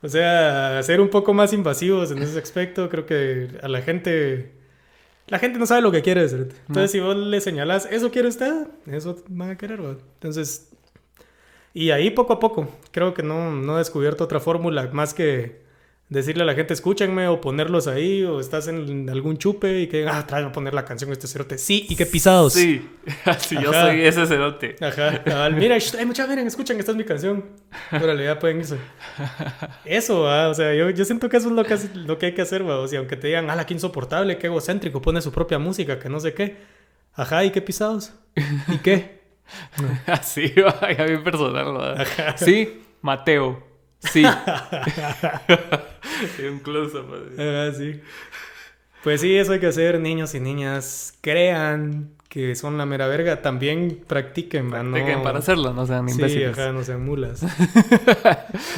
O 0.02 0.08
sea, 0.08 0.82
ser 0.82 1.00
un 1.00 1.08
poco 1.08 1.34
más 1.34 1.52
invasivos 1.52 2.10
en 2.10 2.18
ese 2.22 2.38
aspecto, 2.38 2.88
creo 2.88 3.06
que 3.06 3.48
a 3.62 3.68
la 3.68 3.82
gente... 3.82 4.52
La 5.26 5.38
gente 5.38 5.60
no 5.60 5.66
sabe 5.66 5.80
lo 5.80 5.92
que 5.92 6.02
quiere. 6.02 6.22
Entonces, 6.22 6.90
si 6.90 6.98
vos 6.98 7.16
le 7.16 7.40
señalas, 7.40 7.86
¿eso 7.88 8.10
quiere 8.10 8.26
usted? 8.26 8.66
Eso 8.86 9.22
van 9.28 9.50
a 9.50 9.56
querer. 9.56 9.78
Entonces, 9.78 10.69
y 11.72 11.90
ahí 11.90 12.10
poco 12.10 12.32
a 12.32 12.40
poco, 12.40 12.68
creo 12.90 13.14
que 13.14 13.22
no, 13.22 13.52
no 13.52 13.76
he 13.76 13.78
descubierto 13.78 14.24
otra 14.24 14.40
fórmula 14.40 14.88
más 14.92 15.14
que 15.14 15.60
decirle 16.10 16.42
a 16.42 16.46
la 16.46 16.54
gente, 16.54 16.74
escúchenme, 16.74 17.28
o 17.28 17.40
ponerlos 17.40 17.86
ahí, 17.86 18.24
o 18.24 18.40
estás 18.40 18.66
en 18.66 19.08
algún 19.08 19.38
chupe 19.38 19.82
y 19.82 19.86
que, 19.86 20.06
ah, 20.08 20.26
trae 20.26 20.44
a 20.44 20.50
poner 20.50 20.74
la 20.74 20.84
canción 20.84 21.10
este 21.12 21.28
cerote. 21.28 21.56
Sí, 21.56 21.86
y 21.88 21.94
qué 21.94 22.04
pisados. 22.04 22.52
Sí, 22.52 22.86
sí 23.38 23.56
yo 23.62 23.72
soy 23.72 24.02
ese 24.02 24.26
cerote. 24.26 24.74
Ajá, 24.80 25.22
mira, 25.50 25.76
hay 25.76 26.06
mucha 26.06 26.26
miren, 26.26 26.48
escuchen, 26.48 26.78
esta 26.80 26.90
es 26.90 26.98
mi 26.98 27.04
canción. 27.04 27.44
Órale, 27.92 28.24
ya 28.24 28.38
pueden 28.40 28.58
irse. 28.58 28.76
Eso, 29.84 30.22
o 30.22 30.54
sea, 30.54 30.74
yo, 30.74 30.90
yo 30.90 31.04
siento 31.04 31.28
que 31.28 31.36
eso 31.36 31.48
es 31.48 31.54
lo 31.54 31.64
que, 31.64 31.78
lo 31.94 32.18
que 32.18 32.26
hay 32.26 32.34
que 32.34 32.42
hacer, 32.42 32.68
¿va? 32.68 32.78
o 32.80 32.88
sea, 32.88 32.98
aunque 32.98 33.16
te 33.16 33.28
digan, 33.28 33.48
ah, 33.48 33.64
qué 33.64 33.74
insoportable, 33.74 34.36
qué 34.36 34.48
egocéntrico, 34.48 35.00
pone 35.00 35.22
su 35.22 35.30
propia 35.30 35.60
música, 35.60 36.00
que 36.00 36.08
no 36.08 36.18
sé 36.18 36.34
qué. 36.34 36.56
Ajá, 37.14 37.44
¿y 37.44 37.50
qué 37.50 37.62
pisados? 37.62 38.12
¿Y 38.68 38.78
qué? 38.78 39.19
Así, 40.06 40.52
a 40.80 41.04
bien 41.04 41.24
personal, 41.24 41.72
¿verdad? 41.72 42.06
Sí, 42.36 42.82
Mateo. 43.02 43.62
Sí. 44.00 44.24
un 46.50 46.58
close 46.60 46.98
sí. 47.76 48.00
Pues 49.02 49.20
sí, 49.20 49.36
eso 49.36 49.52
hay 49.52 49.60
que 49.60 49.66
hacer, 49.66 50.00
niños 50.00 50.34
y 50.34 50.40
niñas. 50.40 51.14
Crean 51.20 52.12
que 52.28 52.54
son 52.54 52.78
la 52.78 52.86
mera 52.86 53.08
verga. 53.08 53.42
También 53.42 54.02
practiquen, 54.06 54.70
Practiquen 54.70 55.22
para 55.22 55.40
hacerlo, 55.40 55.72
no 55.72 55.86
sean 55.86 56.08
imbéciles. 56.08 56.56
Sí, 56.56 56.62
no 56.72 56.84
sean 56.84 57.04
mulas. 57.04 57.44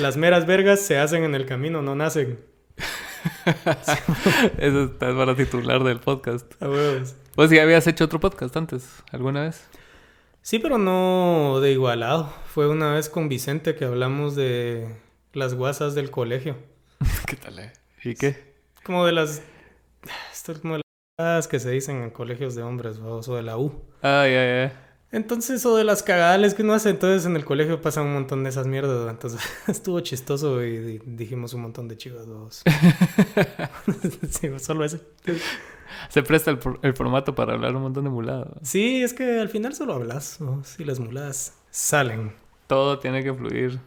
Las 0.00 0.16
meras 0.16 0.46
vergas 0.46 0.80
se 0.80 0.98
hacen 0.98 1.24
en 1.24 1.34
el 1.34 1.46
camino, 1.46 1.82
no 1.82 1.94
nacen. 1.94 2.38
Eso 4.58 4.84
está 4.84 5.16
para 5.16 5.36
titular 5.36 5.84
del 5.84 6.00
podcast. 6.00 6.50
A 6.62 6.68
huevos. 6.68 7.14
Pues 7.34 7.50
si 7.50 7.58
habías 7.58 7.86
hecho 7.86 8.04
otro 8.04 8.20
podcast 8.20 8.56
antes, 8.56 9.02
alguna 9.10 9.42
vez. 9.42 9.66
Sí, 10.42 10.58
pero 10.58 10.76
no 10.76 11.60
de 11.60 11.70
igualado. 11.70 12.32
Fue 12.46 12.68
una 12.68 12.92
vez 12.92 13.08
con 13.08 13.28
Vicente 13.28 13.76
que 13.76 13.84
hablamos 13.84 14.34
de 14.34 14.88
las 15.32 15.54
guasas 15.54 15.94
del 15.94 16.10
colegio. 16.10 16.56
¿Qué 17.26 17.36
tal? 17.36 17.60
Eh? 17.60 17.72
¿Y 18.02 18.14
qué? 18.16 18.54
Como 18.84 19.06
de 19.06 19.12
las... 19.12 19.40
Esto 20.32 20.50
es 20.50 20.58
como 20.58 20.74
de 20.74 20.82
las 21.18 21.46
que 21.46 21.60
se 21.60 21.70
dicen 21.70 22.02
en 22.02 22.10
colegios 22.10 22.56
de 22.56 22.64
hombres, 22.64 22.98
o 22.98 23.36
de 23.36 23.42
la 23.42 23.56
U. 23.56 23.84
Ah, 24.02 24.26
ya, 24.26 24.44
ya. 24.44 24.92
Entonces, 25.12 25.64
o 25.64 25.76
de 25.76 25.84
las 25.84 26.02
cagadales 26.02 26.54
que 26.54 26.62
uno 26.62 26.72
hace, 26.72 26.90
entonces 26.90 27.26
en 27.26 27.36
el 27.36 27.44
colegio 27.44 27.80
pasa 27.80 28.00
un 28.00 28.14
montón 28.14 28.42
de 28.42 28.50
esas 28.50 28.66
mierdas, 28.66 29.08
entonces 29.10 29.40
estuvo 29.68 30.00
chistoso 30.00 30.64
y, 30.64 30.98
dijimos 31.04 31.52
un 31.54 31.62
montón 31.62 31.86
de 31.86 31.98
chivas 31.98 32.26
sí, 34.30 34.48
solo 34.58 34.84
ese. 34.84 35.00
Se 36.08 36.22
presta 36.22 36.50
el, 36.50 36.94
formato 36.94 37.34
para 37.34 37.54
hablar 37.54 37.74
un 37.76 37.82
montón 37.82 38.04
de 38.04 38.10
muladas. 38.10 38.48
Sí, 38.62 39.02
es 39.02 39.14
que 39.14 39.40
al 39.40 39.48
final 39.48 39.74
solo 39.74 39.94
hablas, 39.94 40.40
¿no? 40.40 40.62
Si 40.64 40.84
las 40.84 41.00
muladas 41.00 41.54
salen. 41.70 42.32
Todo 42.66 42.98
tiene 42.98 43.22
que 43.22 43.32
fluir. 43.32 43.80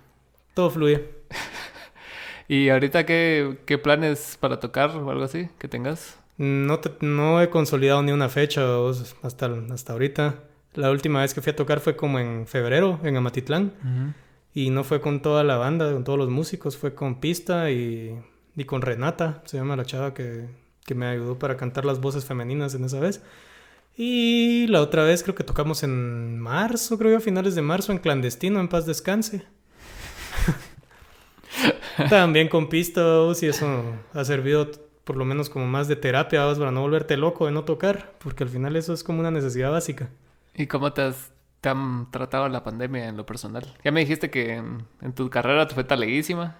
Todo 0.53 0.69
fluye. 0.69 1.09
¿Y 2.47 2.69
ahorita 2.69 3.05
qué, 3.05 3.59
qué 3.65 3.77
planes 3.77 4.37
para 4.39 4.59
tocar 4.59 4.91
o 4.91 5.09
algo 5.09 5.23
así 5.23 5.49
que 5.57 5.67
tengas? 5.67 6.19
No, 6.37 6.79
no 7.01 7.41
he 7.41 7.49
consolidado 7.49 8.03
ni 8.03 8.11
una 8.11 8.29
fecha 8.29 8.63
hasta, 9.23 9.51
hasta 9.71 9.93
ahorita. 9.93 10.35
La 10.73 10.91
última 10.91 11.21
vez 11.21 11.33
que 11.33 11.41
fui 11.41 11.51
a 11.51 11.55
tocar 11.55 11.79
fue 11.79 11.95
como 11.95 12.19
en 12.19 12.45
febrero, 12.47 12.99
en 13.03 13.15
Amatitlán. 13.15 14.15
Y 14.53 14.69
no 14.69 14.83
fue 14.83 15.01
con 15.01 15.21
toda 15.21 15.43
la 15.43 15.57
banda, 15.57 15.91
con 15.91 16.03
todos 16.03 16.19
los 16.19 16.29
músicos, 16.29 16.77
fue 16.77 16.93
con 16.93 17.19
Pista 17.19 17.71
y, 17.71 18.17
y 18.55 18.63
con 18.65 18.81
Renata, 18.81 19.41
se 19.45 19.57
llama 19.57 19.75
la 19.75 19.85
chava 19.85 20.13
que, 20.13 20.47
que 20.85 20.95
me 20.95 21.07
ayudó 21.07 21.37
para 21.37 21.57
cantar 21.57 21.83
las 21.83 21.99
voces 21.99 22.25
femeninas 22.25 22.75
en 22.75 22.85
esa 22.85 22.99
vez. 22.99 23.21
Y 23.97 24.67
la 24.67 24.81
otra 24.81 25.03
vez 25.03 25.23
creo 25.23 25.35
que 25.35 25.43
tocamos 25.43 25.83
en 25.83 26.39
marzo, 26.39 26.97
creo 26.97 27.11
que 27.11 27.17
a 27.17 27.21
finales 27.21 27.55
de 27.55 27.61
marzo, 27.61 27.91
en 27.91 27.97
clandestino, 27.97 28.59
en 28.59 28.67
paz 28.67 28.85
descanse. 28.85 29.45
También 32.09 32.49
con 32.49 32.67
pistas 32.67 33.41
y 33.41 33.47
eso 33.47 33.83
ha 34.13 34.25
servido 34.25 34.69
por 35.05 35.15
lo 35.15 35.23
menos 35.23 35.49
como 35.49 35.67
más 35.67 35.87
de 35.87 35.95
terapia 35.95 36.45
para 36.57 36.71
no 36.71 36.81
volverte 36.81 37.15
loco 37.15 37.45
de 37.45 37.51
no 37.51 37.63
tocar, 37.63 38.13
porque 38.19 38.43
al 38.43 38.49
final 38.49 38.75
eso 38.75 38.91
es 38.91 39.03
como 39.03 39.19
una 39.19 39.31
necesidad 39.31 39.71
básica. 39.71 40.09
¿Y 40.53 40.67
cómo 40.67 40.91
te, 40.93 41.03
has, 41.03 41.31
han 41.63 42.09
tratado 42.11 42.49
la 42.49 42.63
pandemia 42.63 43.07
en 43.07 43.15
lo 43.15 43.25
personal? 43.25 43.65
Ya 43.83 43.91
me 43.91 44.01
dijiste 44.01 44.29
que 44.29 44.55
en, 44.55 45.13
tu 45.13 45.29
carrera 45.29 45.67
te 45.67 45.75
fue 45.75 45.83
taleguísima. 45.83 46.57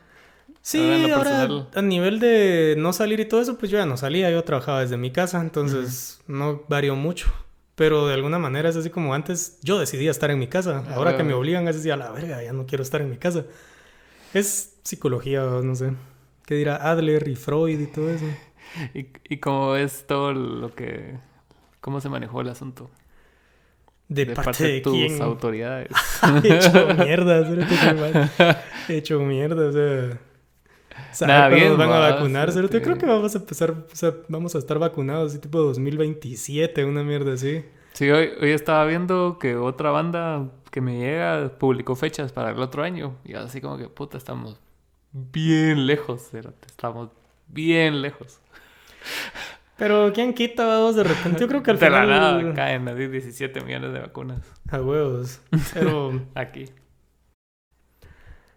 Sí, 0.66 1.12
ahora, 1.12 1.68
a 1.76 1.82
nivel 1.84 2.20
de 2.20 2.74
no 2.76 2.92
salir 2.92 3.20
y 3.20 3.26
todo 3.26 3.40
eso, 3.40 3.56
pues 3.56 3.72
yo 3.72 3.78
ya 3.78 3.86
no 3.86 3.98
salía, 3.98 4.32
yo 4.32 4.44
trabajaba 4.44 4.82
desde 4.82 4.98
mi 4.98 5.12
casa, 5.12 5.40
entonces 5.40 6.20
no 6.26 6.64
varió 6.68 6.96
mucho. 6.96 7.32
Pero 7.76 8.08
de 8.08 8.16
alguna 8.16 8.40
manera 8.40 8.68
es 8.68 8.76
así 8.76 8.90
como 8.90 9.14
antes 9.14 9.60
yo 9.62 9.78
decidía 9.78 10.10
estar 10.10 10.32
en 10.32 10.40
mi 10.40 10.48
casa. 10.48 10.84
Ahora 10.96 11.16
que 11.16 11.24
me 11.24 11.36
obligan 11.36 11.68
es 11.68 11.76
decir, 11.76 11.92
a 11.92 11.98
la 11.98 12.10
verga, 12.10 12.42
ya 12.42 12.52
no 12.52 12.66
quiero 12.66 12.82
estar 12.82 13.00
en 13.02 13.12
mi 13.12 13.18
casa. 13.18 13.46
Es 14.34 14.80
psicología, 14.82 15.44
no 15.44 15.76
sé. 15.76 15.94
¿Qué 16.48 16.56
dirá 16.56 16.78
Adler 16.78 17.28
y 17.28 17.36
Freud 17.36 17.80
y 17.80 17.86
todo 17.86 18.10
eso? 18.10 18.26
¿Y, 18.96 19.10
y 19.30 19.38
cómo 19.38 19.76
es 19.76 20.08
todo 20.08 20.34
lo 20.34 20.74
que... 20.74 21.20
¿Cómo 21.80 22.02
se 22.02 22.10
manejó 22.10 22.42
el 22.42 22.50
asunto? 22.50 22.90
¿De, 24.08 24.26
parte, 24.26 24.64
de, 24.64 24.82
tus 24.82 24.94
quién? 24.94 25.22
autoridades. 25.22 25.90
He 26.44 26.56
hecho 26.56 26.88
mierda, 26.98 28.58
He 28.90 28.98
hecho 28.98 29.20
mierda, 29.20 29.68
o 29.68 29.72
sea... 29.72 30.20
Nada 31.28 31.50
bien, 31.50 31.78
van 31.78 31.92
a 31.92 32.00
vacunarse. 32.00 32.62
Yo 32.62 32.70
creo 32.70 32.98
que 32.98 33.06
vamos 33.06 33.36
a 33.36 33.38
empezar, 33.38 33.72
o 33.72 33.96
sea, 33.96 34.14
vamos 34.28 34.56
a 34.56 34.58
estar 34.58 34.80
vacunados, 34.80 35.32
así 35.32 35.40
tipo 35.40 35.60
2027, 35.60 36.86
una 36.86 37.04
mierda 37.04 37.34
así. 37.34 37.64
Sí, 37.94 38.10
hoy, 38.10 38.30
hoy 38.42 38.52
estaba 38.52 38.86
viendo 38.86 39.38
que 39.40 39.56
otra 39.56 39.92
banda 39.92 40.50
que 40.72 40.82
me 40.82 40.98
llega 40.98 41.58
publicó 41.58 41.96
fechas 41.96 42.34
para 42.34 42.52
el 42.52 42.60
otro 42.60 42.84
año. 42.84 43.16
Y 43.24 43.36
así 43.36 43.62
como 43.62 43.78
que, 43.78 43.88
puta, 43.88 44.18
estamos 44.18 44.60
bien 45.12 45.88
lejos, 45.88 46.34
estamos 46.66 47.10
bien 47.48 48.02
lejos. 48.02 48.42
Pero 49.78 50.12
¿quién 50.14 50.34
quita, 50.34 50.66
vamos, 50.66 50.96
de 50.96 51.04
repente? 51.04 51.40
Yo 51.40 51.48
creo 51.48 51.64
que 51.64 51.72
al 51.72 51.80
de 51.80 51.86
final... 51.86 52.10
la 52.10 52.20
nada 52.42 52.54
caen 52.54 52.86
17 52.86 53.62
millones 53.62 53.94
de 53.94 54.00
vacunas. 54.00 54.42
A 54.70 54.82
huevos. 54.82 55.42
Pero... 55.74 56.22
Aquí. 56.36 56.66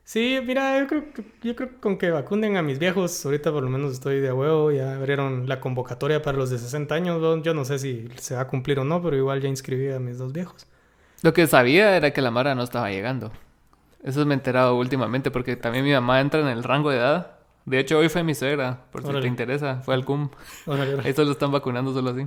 Sí, 0.09 0.41
mira, 0.43 0.81
yo 0.81 0.87
creo, 0.87 1.13
que, 1.13 1.23
yo 1.43 1.55
creo 1.55 1.69
que 1.69 1.77
con 1.77 1.99
que 1.99 2.11
vacunen 2.11 2.57
a 2.57 2.63
mis 2.63 2.79
viejos, 2.79 3.27
ahorita 3.27 3.53
por 3.53 3.63
lo 3.63 3.69
menos 3.69 3.93
estoy 3.93 4.21
de 4.21 4.33
huevo, 4.33 4.73
ya 4.73 4.95
abrieron 4.95 5.47
la 5.47 5.61
convocatoria 5.61 6.23
para 6.23 6.39
los 6.39 6.49
de 6.49 6.57
60 6.57 6.95
años, 6.95 7.43
yo 7.43 7.53
no 7.53 7.67
sé 7.67 7.79
si 7.79 8.09
se 8.17 8.35
va 8.35 8.41
a 8.41 8.47
cumplir 8.47 8.79
o 8.79 8.85
no, 8.85 9.03
pero 9.03 9.19
igual 9.19 9.43
ya 9.43 9.51
inscribí 9.51 9.93
a 9.93 9.99
mis 9.99 10.17
dos 10.17 10.33
viejos. 10.33 10.67
Lo 11.21 11.35
que 11.35 11.47
sabía 11.47 11.95
era 11.95 12.11
que 12.15 12.23
la 12.23 12.31
Mara 12.31 12.55
no 12.55 12.63
estaba 12.63 12.91
llegando. 12.91 13.33
Eso 14.03 14.25
me 14.25 14.33
he 14.33 14.39
enterado 14.39 14.77
últimamente 14.77 15.31
porque 15.31 15.57
también 15.57 15.85
mi 15.85 15.93
mamá 15.93 16.23
entra 16.23 16.41
en 16.41 16.49
el 16.49 16.65
rango 16.65 16.89
de 16.89 16.97
edad. 16.97 17.33
De 17.67 17.79
hecho, 17.79 17.99
hoy 17.99 18.09
fue 18.09 18.23
mi 18.25 18.35
suegra, 18.35 18.85
por 18.91 19.03
si 19.03 19.13
te 19.13 19.27
interesa. 19.27 19.83
Fue 19.83 19.95
al 19.95 20.07
CUM. 20.07 20.31
Ahí 21.05 21.13
solo 21.15 21.33
están 21.33 21.53
vacunando 21.53 21.93
solo 21.93 22.13
así. 22.13 22.27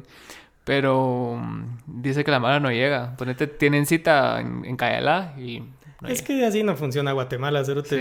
Pero 0.65 1.35
mm, 1.35 2.01
dice 2.03 2.23
que 2.23 2.29
la 2.29 2.39
Mara 2.39 2.59
no 2.59 2.69
llega. 2.69 3.17
Ponete, 3.17 3.47
tienen 3.47 3.87
cita 3.87 4.39
en, 4.39 4.65
en 4.65 4.77
Cayalá 4.77 5.33
y 5.39 5.63
es 6.07 6.21
que 6.21 6.45
así 6.45 6.63
no 6.63 6.75
funciona 6.75 7.11
Guatemala, 7.11 7.63
¿cierto? 7.63 7.95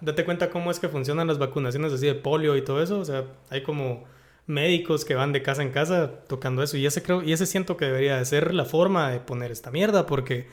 date 0.00 0.24
cuenta 0.24 0.50
cómo 0.50 0.70
es 0.70 0.80
que 0.80 0.88
funcionan 0.88 1.26
las 1.26 1.38
vacunaciones 1.38 1.92
así 1.92 2.06
de 2.06 2.14
polio 2.14 2.56
y 2.56 2.62
todo 2.62 2.82
eso. 2.82 2.98
O 2.98 3.04
sea, 3.04 3.24
hay 3.50 3.62
como 3.62 4.04
médicos 4.46 5.04
que 5.04 5.14
van 5.14 5.32
de 5.32 5.42
casa 5.42 5.62
en 5.62 5.70
casa 5.70 6.10
tocando 6.26 6.62
eso. 6.62 6.76
Y 6.76 6.86
ese 6.86 7.02
creo, 7.02 7.22
y 7.22 7.32
ese 7.32 7.46
siento 7.46 7.76
que 7.76 7.86
debería 7.86 8.16
de 8.16 8.24
ser 8.24 8.54
la 8.54 8.64
forma 8.64 9.10
de 9.10 9.20
poner 9.20 9.52
esta 9.52 9.70
mierda, 9.70 10.06
porque 10.06 10.48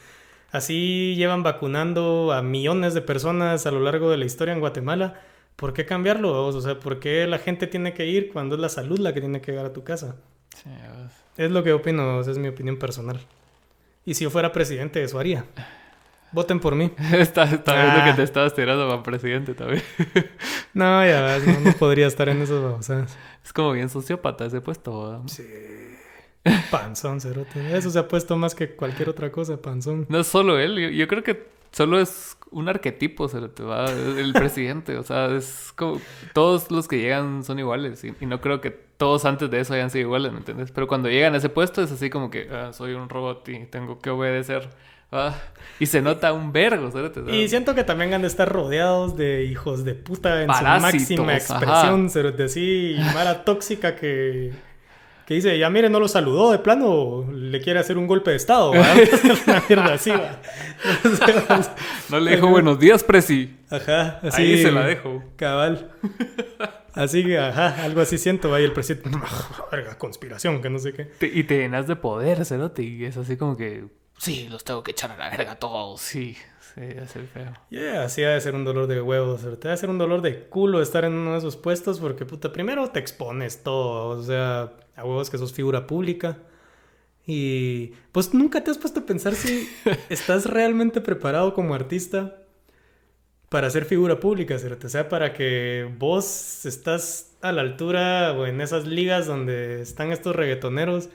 así 0.51 1.15
llevan 1.15 1.43
vacunando 1.43 2.32
a 2.32 2.41
millones 2.41 2.93
de 2.93 3.01
personas 3.01 3.65
a 3.65 3.72
lo 3.72 3.80
largo 3.80 4.11
de 4.11 4.17
la 4.17 4.26
historia 4.26 4.53
en 4.53 4.59
Guatemala. 4.59 5.22
¿Por 5.55 5.74
qué 5.74 5.86
cambiarlo? 5.86 6.45
O 6.45 6.61
sea, 6.61 6.80
¿por 6.80 6.99
qué 6.99 7.28
la 7.28 7.39
gente 7.39 7.67
tiene 7.67 7.93
que 7.93 8.05
ir 8.05 8.32
cuando 8.32 8.55
es 8.55 8.61
la 8.61 8.70
salud 8.70 8.99
la 8.99 9.13
que 9.13 9.20
tiene 9.20 9.41
que 9.41 9.51
llegar 9.51 9.65
a 9.65 9.74
tu 9.74 9.84
casa? 9.84 10.15
es 11.38 11.51
lo 11.51 11.63
que 11.63 11.74
opino, 11.74 12.22
es 12.22 12.38
mi 12.38 12.47
opinión 12.47 12.78
personal. 12.78 13.20
Y 14.05 14.13
si 14.13 14.24
yo 14.24 14.30
fuera 14.30 14.51
presidente, 14.51 15.03
eso 15.03 15.20
haría. 15.20 15.45
Voten 16.32 16.60
por 16.60 16.76
mí. 16.76 16.92
Está, 17.14 17.44
está 17.44 17.74
viendo 17.74 18.04
que 18.04 18.10
ah. 18.12 18.16
te 18.16 18.24
estabas 18.24 18.54
tirando 18.54 18.88
para 18.88 19.02
presidente 19.04 19.54
también. 19.54 19.82
no, 20.74 21.06
ya 21.06 21.22
ves, 21.22 21.62
no, 21.64 21.72
podría 21.74 22.08
estar 22.08 22.30
en 22.30 22.46
sea. 22.84 23.06
Es 23.44 23.54
como 23.54 23.72
bien 23.72 23.90
sociópata 23.90 24.46
ese 24.46 24.62
puesto. 24.62 25.24
Sí. 25.28 25.44
Panzón, 26.72 27.20
cerote. 27.20 27.76
Eso 27.76 27.90
se 27.90 28.00
ha 28.00 28.08
puesto 28.08 28.38
más 28.38 28.56
que 28.56 28.76
cualquier 28.76 29.10
otra 29.10 29.32
cosa, 29.32 29.58
panzón. 29.58 30.06
No 30.10 30.20
es 30.20 30.28
solo 30.28 30.60
él. 30.60 30.96
Yo, 30.96 31.08
creo 31.08 31.24
que 31.24 31.48
solo 31.72 32.00
es 32.00 32.38
un 32.52 32.70
arquetipo, 32.70 33.28
cerote, 33.28 33.64
va. 33.64 33.90
El 33.92 34.34
presidente. 34.34 34.98
o 34.98 35.04
sea, 35.04 35.36
es 35.36 35.74
como... 35.76 36.00
Todos 36.34 36.72
los 36.72 36.88
que 36.88 37.00
llegan 37.00 37.44
son 37.44 37.60
iguales. 37.60 38.04
Y, 38.04 38.14
no 38.26 38.40
creo 38.40 38.62
que 38.62 38.72
todos 38.72 39.26
antes 39.26 39.50
de 39.50 39.60
eso 39.62 39.74
hayan 39.74 39.90
sido 39.90 40.04
iguales, 40.04 40.32
¿me 40.32 40.40
entiendes? 40.40 40.72
Pero 40.72 40.88
cuando 40.88 41.10
llegan 41.10 41.34
a 41.34 41.38
ese 41.38 41.50
puesto 41.50 41.82
es 41.82 41.92
así 41.92 42.10
como 42.10 42.30
que... 42.30 42.50
Ah, 42.52 42.72
soy 42.74 42.94
un 42.94 43.10
robot 43.10 43.48
y 43.50 43.66
tengo 43.66 44.00
que 44.00 44.10
obedecer 44.10 44.70
Ah, 45.12 45.36
y 45.80 45.86
se 45.86 46.01
nota 46.01 46.34
un 46.34 46.51
vergo, 46.51 46.91
¿sabes? 46.91 47.12
Y 47.32 47.47
siento 47.47 47.74
que 47.74 47.84
también 47.84 48.14
han 48.14 48.22
de 48.22 48.28
estar 48.28 48.51
rodeados 48.51 49.18
de 49.18 49.45
hijos 49.45 49.84
de 49.84 49.95
puta 49.95 50.43
en 50.43 50.53
su 50.53 50.64
máxima 50.64 51.36
expresión, 51.36 52.10
¿sabes? 52.10 52.39
Así, 52.39 52.95
mala 53.14 53.43
tóxica 53.43 53.95
que, 53.95 54.51
que 55.26 55.34
dice, 55.34 55.57
ya 55.57 55.70
mire, 55.70 55.89
no 55.89 55.99
lo 55.99 56.07
saludó 56.07 56.51
de 56.51 56.60
plano, 56.60 57.26
le 57.32 57.60
quiere 57.62 57.80
hacer 57.80 57.97
un 57.97 58.07
golpe 58.07 58.32
de 58.32 58.38
estado, 58.38 58.72
Una 59.47 59.64
mierda 59.68 59.93
así, 59.93 60.12
¿va? 60.12 60.39
No 62.10 62.20
le 62.20 62.36
dijo 62.36 62.47
buenos 62.47 62.80
días, 62.80 63.03
Presi. 63.03 63.57
Ajá, 63.70 64.20
así. 64.22 64.41
Ahí 64.41 64.62
se 64.62 64.72
la 64.72 64.86
dejo. 64.86 65.24
Cabal. 65.38 65.91
Así 66.93 67.24
que, 67.24 67.39
ajá, 67.39 67.84
algo 67.84 68.01
así 68.01 68.18
siento, 68.18 68.53
ahí 68.53 68.64
el 68.64 68.74
presidente, 68.74 69.10
verga, 69.72 69.97
conspiración, 69.97 70.62
que 70.62 70.70
no 70.70 70.80
sé 70.80 70.93
qué. 70.93 71.10
y 71.34 71.43
te 71.43 71.57
llenas 71.57 71.88
de 71.88 71.95
poder, 71.95 72.43
Cerote, 72.45 72.84
y 72.84 73.05
es 73.05 73.16
así 73.18 73.38
como 73.38 73.55
que 73.55 73.86
sí, 74.20 74.47
los 74.49 74.63
tengo 74.63 74.84
que 74.84 74.91
echar 74.91 75.11
a 75.11 75.17
la 75.17 75.30
verga 75.30 75.55
todos, 75.55 75.99
sí. 76.01 76.38
Sí, 76.76 76.82
es 76.82 77.15
el 77.15 77.28
feo. 77.28 77.53
Yeah, 77.72 78.03
así 78.03 78.24
ha 78.24 78.30
de 78.30 78.41
ser 78.41 78.53
un 78.53 78.63
dolor 78.63 78.86
de 78.86 79.01
huevos. 79.01 79.41
Te 79.59 79.67
va 79.67 79.74
a 79.74 79.78
ser 79.78 79.89
un 79.89 79.97
dolor 79.97 80.22
de 80.22 80.47
culo 80.47 80.82
estar 80.82 81.03
en 81.03 81.13
uno 81.13 81.32
de 81.32 81.39
esos 81.39 81.57
puestos 81.57 81.99
porque, 81.99 82.26
puta, 82.26 82.51
primero 82.51 82.88
te 82.91 82.99
expones 82.99 83.63
todo. 83.63 84.20
O 84.20 84.22
sea, 84.22 84.74
a 84.95 85.03
huevos 85.03 85.30
que 85.32 85.39
sos 85.39 85.51
figura 85.51 85.88
pública. 85.88 86.38
Y 87.26 87.93
pues 88.11 88.34
nunca 88.34 88.63
te 88.63 88.72
has 88.72 88.78
puesto 88.78 89.01
a 89.01 89.05
pensar 89.05 89.34
si 89.36 89.67
estás 90.09 90.45
realmente 90.45 91.01
preparado 91.01 91.53
como 91.53 91.74
artista 91.74 92.36
para 93.49 93.70
ser 93.70 93.86
figura 93.86 94.20
pública, 94.20 94.57
¿cierto? 94.59 94.88
O 94.88 94.89
sea, 94.89 95.09
para 95.09 95.34
que 95.34 95.91
vos 95.97 96.65
estás 96.65 97.36
a 97.41 97.51
la 97.51 97.61
altura 97.61 98.34
o 98.34 98.45
en 98.45 98.61
esas 98.61 98.86
ligas 98.86 99.26
donde 99.26 99.82
están 99.82 100.11
estos 100.11 100.36
reggaetoneros 100.36 101.09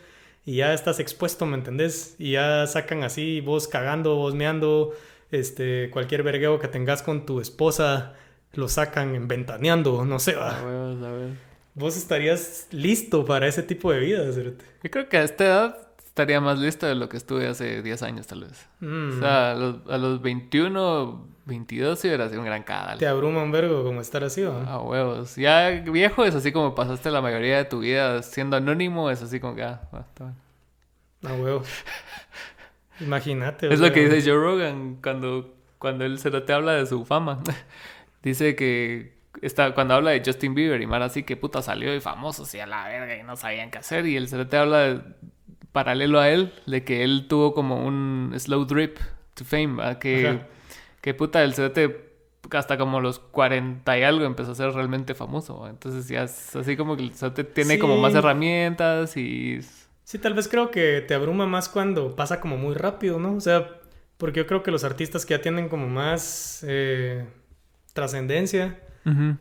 y 0.47 0.57
ya 0.57 0.74
estás 0.74 1.01
expuesto, 1.01 1.47
¿me 1.47 1.57
entendés? 1.57 2.16
Y 2.18 2.32
ya 2.32 2.66
sacan 2.66 3.03
así, 3.03 3.40
vos 3.40 3.68
cagando, 3.68 4.16
vos 4.16 4.34
meando, 4.34 4.95
este, 5.30 5.90
cualquier 5.90 6.22
vergueo 6.22 6.59
que 6.59 6.68
tengas 6.68 7.03
con 7.03 7.24
tu 7.26 7.40
esposa, 7.40 8.14
lo 8.53 8.68
sacan 8.68 9.26
ventaneando, 9.26 10.05
no 10.05 10.18
sé, 10.18 10.34
va. 10.34 10.61
Vos 11.74 11.97
estarías 11.97 12.68
listo 12.70 13.24
para 13.24 13.49
ese 13.49 13.62
tipo 13.62 13.90
de 13.90 13.99
vida, 14.01 14.32
¿cierto? 14.32 14.64
Yo 14.82 14.90
creo 14.90 15.09
que 15.09 15.16
a 15.16 15.24
esta 15.24 15.45
edad 15.45 15.84
estaría 16.15 16.41
más 16.41 16.61
listo 16.61 16.87
de 16.87 16.95
lo 16.95 17.09
que 17.09 17.17
estuve 17.17 17.49
hace 17.49 17.83
10 17.83 18.03
años, 18.05 18.29
tal 18.29 18.43
vez. 18.43 18.69
Mm. 18.79 19.17
O 19.17 19.21
sea, 19.21 19.51
a 19.51 19.55
los, 19.57 19.77
a 19.91 19.99
los 19.99 20.23
21, 20.23 21.27
22 21.45 21.99
sí 21.99 22.07
hubiera 22.07 22.29
sido 22.29 22.39
un 22.39 22.47
gran 22.47 22.62
cadáver. 22.62 22.99
Te 22.99 23.09
abruma 23.09 23.43
un 23.43 23.51
vergo 23.51 23.83
como 23.83 24.01
estar 24.01 24.23
así, 24.23 24.43
¿no? 24.43 24.53
A 24.61 24.81
huevos. 24.81 25.35
Ya 25.35 25.71
viejo 25.71 26.25
es 26.25 26.37
así 26.37 26.53
como 26.53 26.73
pasaste 26.77 27.11
la 27.11 27.21
mayoría 27.21 27.57
de 27.57 27.65
tu 27.65 27.81
vida 27.81 28.23
siendo 28.23 28.57
anónimo, 28.57 29.11
es 29.11 29.23
así 29.23 29.41
como 29.41 29.57
que, 29.57 29.65
ah, 29.65 29.81
A 31.25 31.33
huevos. 31.33 31.67
Imagínate. 33.01 33.75
Es 33.75 33.81
lo 33.81 33.93
que 33.93 34.09
dice 34.09 34.31
Joe 34.31 34.39
Rogan 34.39 34.99
cuando, 35.03 35.53
cuando 35.79 36.05
él 36.05 36.21
se 36.21 36.31
te 36.31 36.53
habla 36.53 36.75
de 36.75 36.87
su 36.87 37.05
fama. 37.05 37.43
dice 38.23 38.55
que 38.55 39.15
está, 39.43 39.75
cuando 39.75 39.95
habla 39.95 40.12
de 40.12 40.23
Justin 40.25 40.55
Bieber 40.55 40.81
y 40.81 40.87
más 40.87 41.03
así 41.03 41.25
que 41.25 41.37
puta 41.37 41.61
salió 41.61 41.93
y 41.93 42.01
famoso, 42.01 42.47
y 42.57 42.61
a 42.61 42.69
la 42.69 42.87
verga 42.87 43.17
y 43.17 43.25
no 43.25 43.35
sabían 43.35 43.73
qué 43.73 43.79
hacer. 43.79 44.07
Y 44.07 44.17
él 44.17 44.29
se 44.29 44.45
te 44.45 44.57
habla 44.57 44.79
de, 44.79 45.01
paralelo 45.75 46.20
a 46.20 46.31
él, 46.31 46.53
de 46.66 46.85
que 46.85 47.03
él 47.03 47.27
tuvo 47.29 47.53
como 47.53 47.85
un 47.85 48.33
slow 48.39 48.64
drip 48.64 48.97
to 49.35 49.45
fame, 49.45 49.99
que, 49.99 50.39
que 51.01 51.14
puta, 51.14 51.43
el 51.43 51.53
CDT 51.53 52.05
hasta 52.53 52.79
como 52.79 53.01
los 53.01 53.18
40 53.18 53.99
y 53.99 54.03
algo 54.05 54.25
empezó 54.25 54.53
a 54.53 54.55
ser 54.55 54.70
realmente 54.70 55.14
famoso. 55.14 55.66
Entonces 55.68 56.07
ya 56.09 56.22
es 56.22 56.55
así 56.55 56.77
como 56.77 56.97
que 56.97 57.03
el 57.03 57.12
tiene 57.53 57.81
como 57.81 57.97
más 57.99 58.14
herramientas 58.14 59.16
y... 59.16 59.61
Sí, 60.05 60.18
tal 60.18 60.35
vez 60.35 60.47
creo 60.47 60.70
que 60.70 61.01
te 61.01 61.14
abruma 61.14 61.47
más 61.47 61.68
cuando 61.68 62.14
pasa 62.14 62.41
como 62.41 62.57
muy 62.57 62.75
rápido, 62.75 63.18
¿no? 63.18 63.35
O 63.35 63.41
sea, 63.41 63.81
porque 64.16 64.41
yo 64.41 64.47
creo 64.47 64.62
que 64.62 64.70
los 64.70 64.85
artistas 64.85 65.27
que 65.27 65.35
ya 65.35 65.43
tienen 65.43 65.68
como 65.68 65.89
más 65.89 66.64
eh, 66.68 67.27
trascendencia 67.95 68.79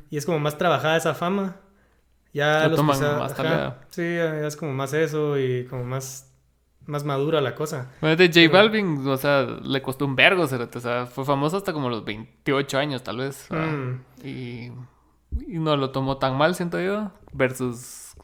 y 0.09 0.17
es 0.17 0.25
como 0.25 0.39
más 0.39 0.57
trabajada 0.57 0.97
esa 0.97 1.13
fama, 1.13 1.57
ya 2.33 2.67
los 2.67 2.77
toman 2.77 2.99
más 2.99 3.33
Sí, 3.89 4.01
ya 4.01 4.45
es 4.45 4.55
como 4.55 4.73
más 4.73 4.93
eso 4.93 5.37
y 5.37 5.65
como 5.65 5.83
más 5.83 6.33
más 6.85 7.03
madura 7.03 7.41
la 7.41 7.55
cosa. 7.55 7.91
Bueno, 8.01 8.15
de 8.15 8.27
J 8.27 8.51
Balvin, 8.51 9.07
o 9.07 9.17
sea, 9.17 9.43
le 9.43 9.81
costó 9.81 10.05
un 10.05 10.15
vergo, 10.15 10.43
o 10.43 10.47
sea, 10.47 11.05
fue 11.05 11.25
famoso 11.25 11.57
hasta 11.57 11.73
como 11.73 11.89
los 11.89 12.03
28 12.03 12.77
años, 12.77 13.03
tal 13.03 13.17
vez. 13.17 13.47
Mm. 13.49 14.25
Y, 14.27 14.71
y, 15.47 15.59
no 15.59 15.77
lo 15.77 15.91
tomó 15.91 16.17
tan 16.17 16.37
mal, 16.37 16.55
siento 16.55 16.81
yo, 16.81 17.11
versus 17.31 18.15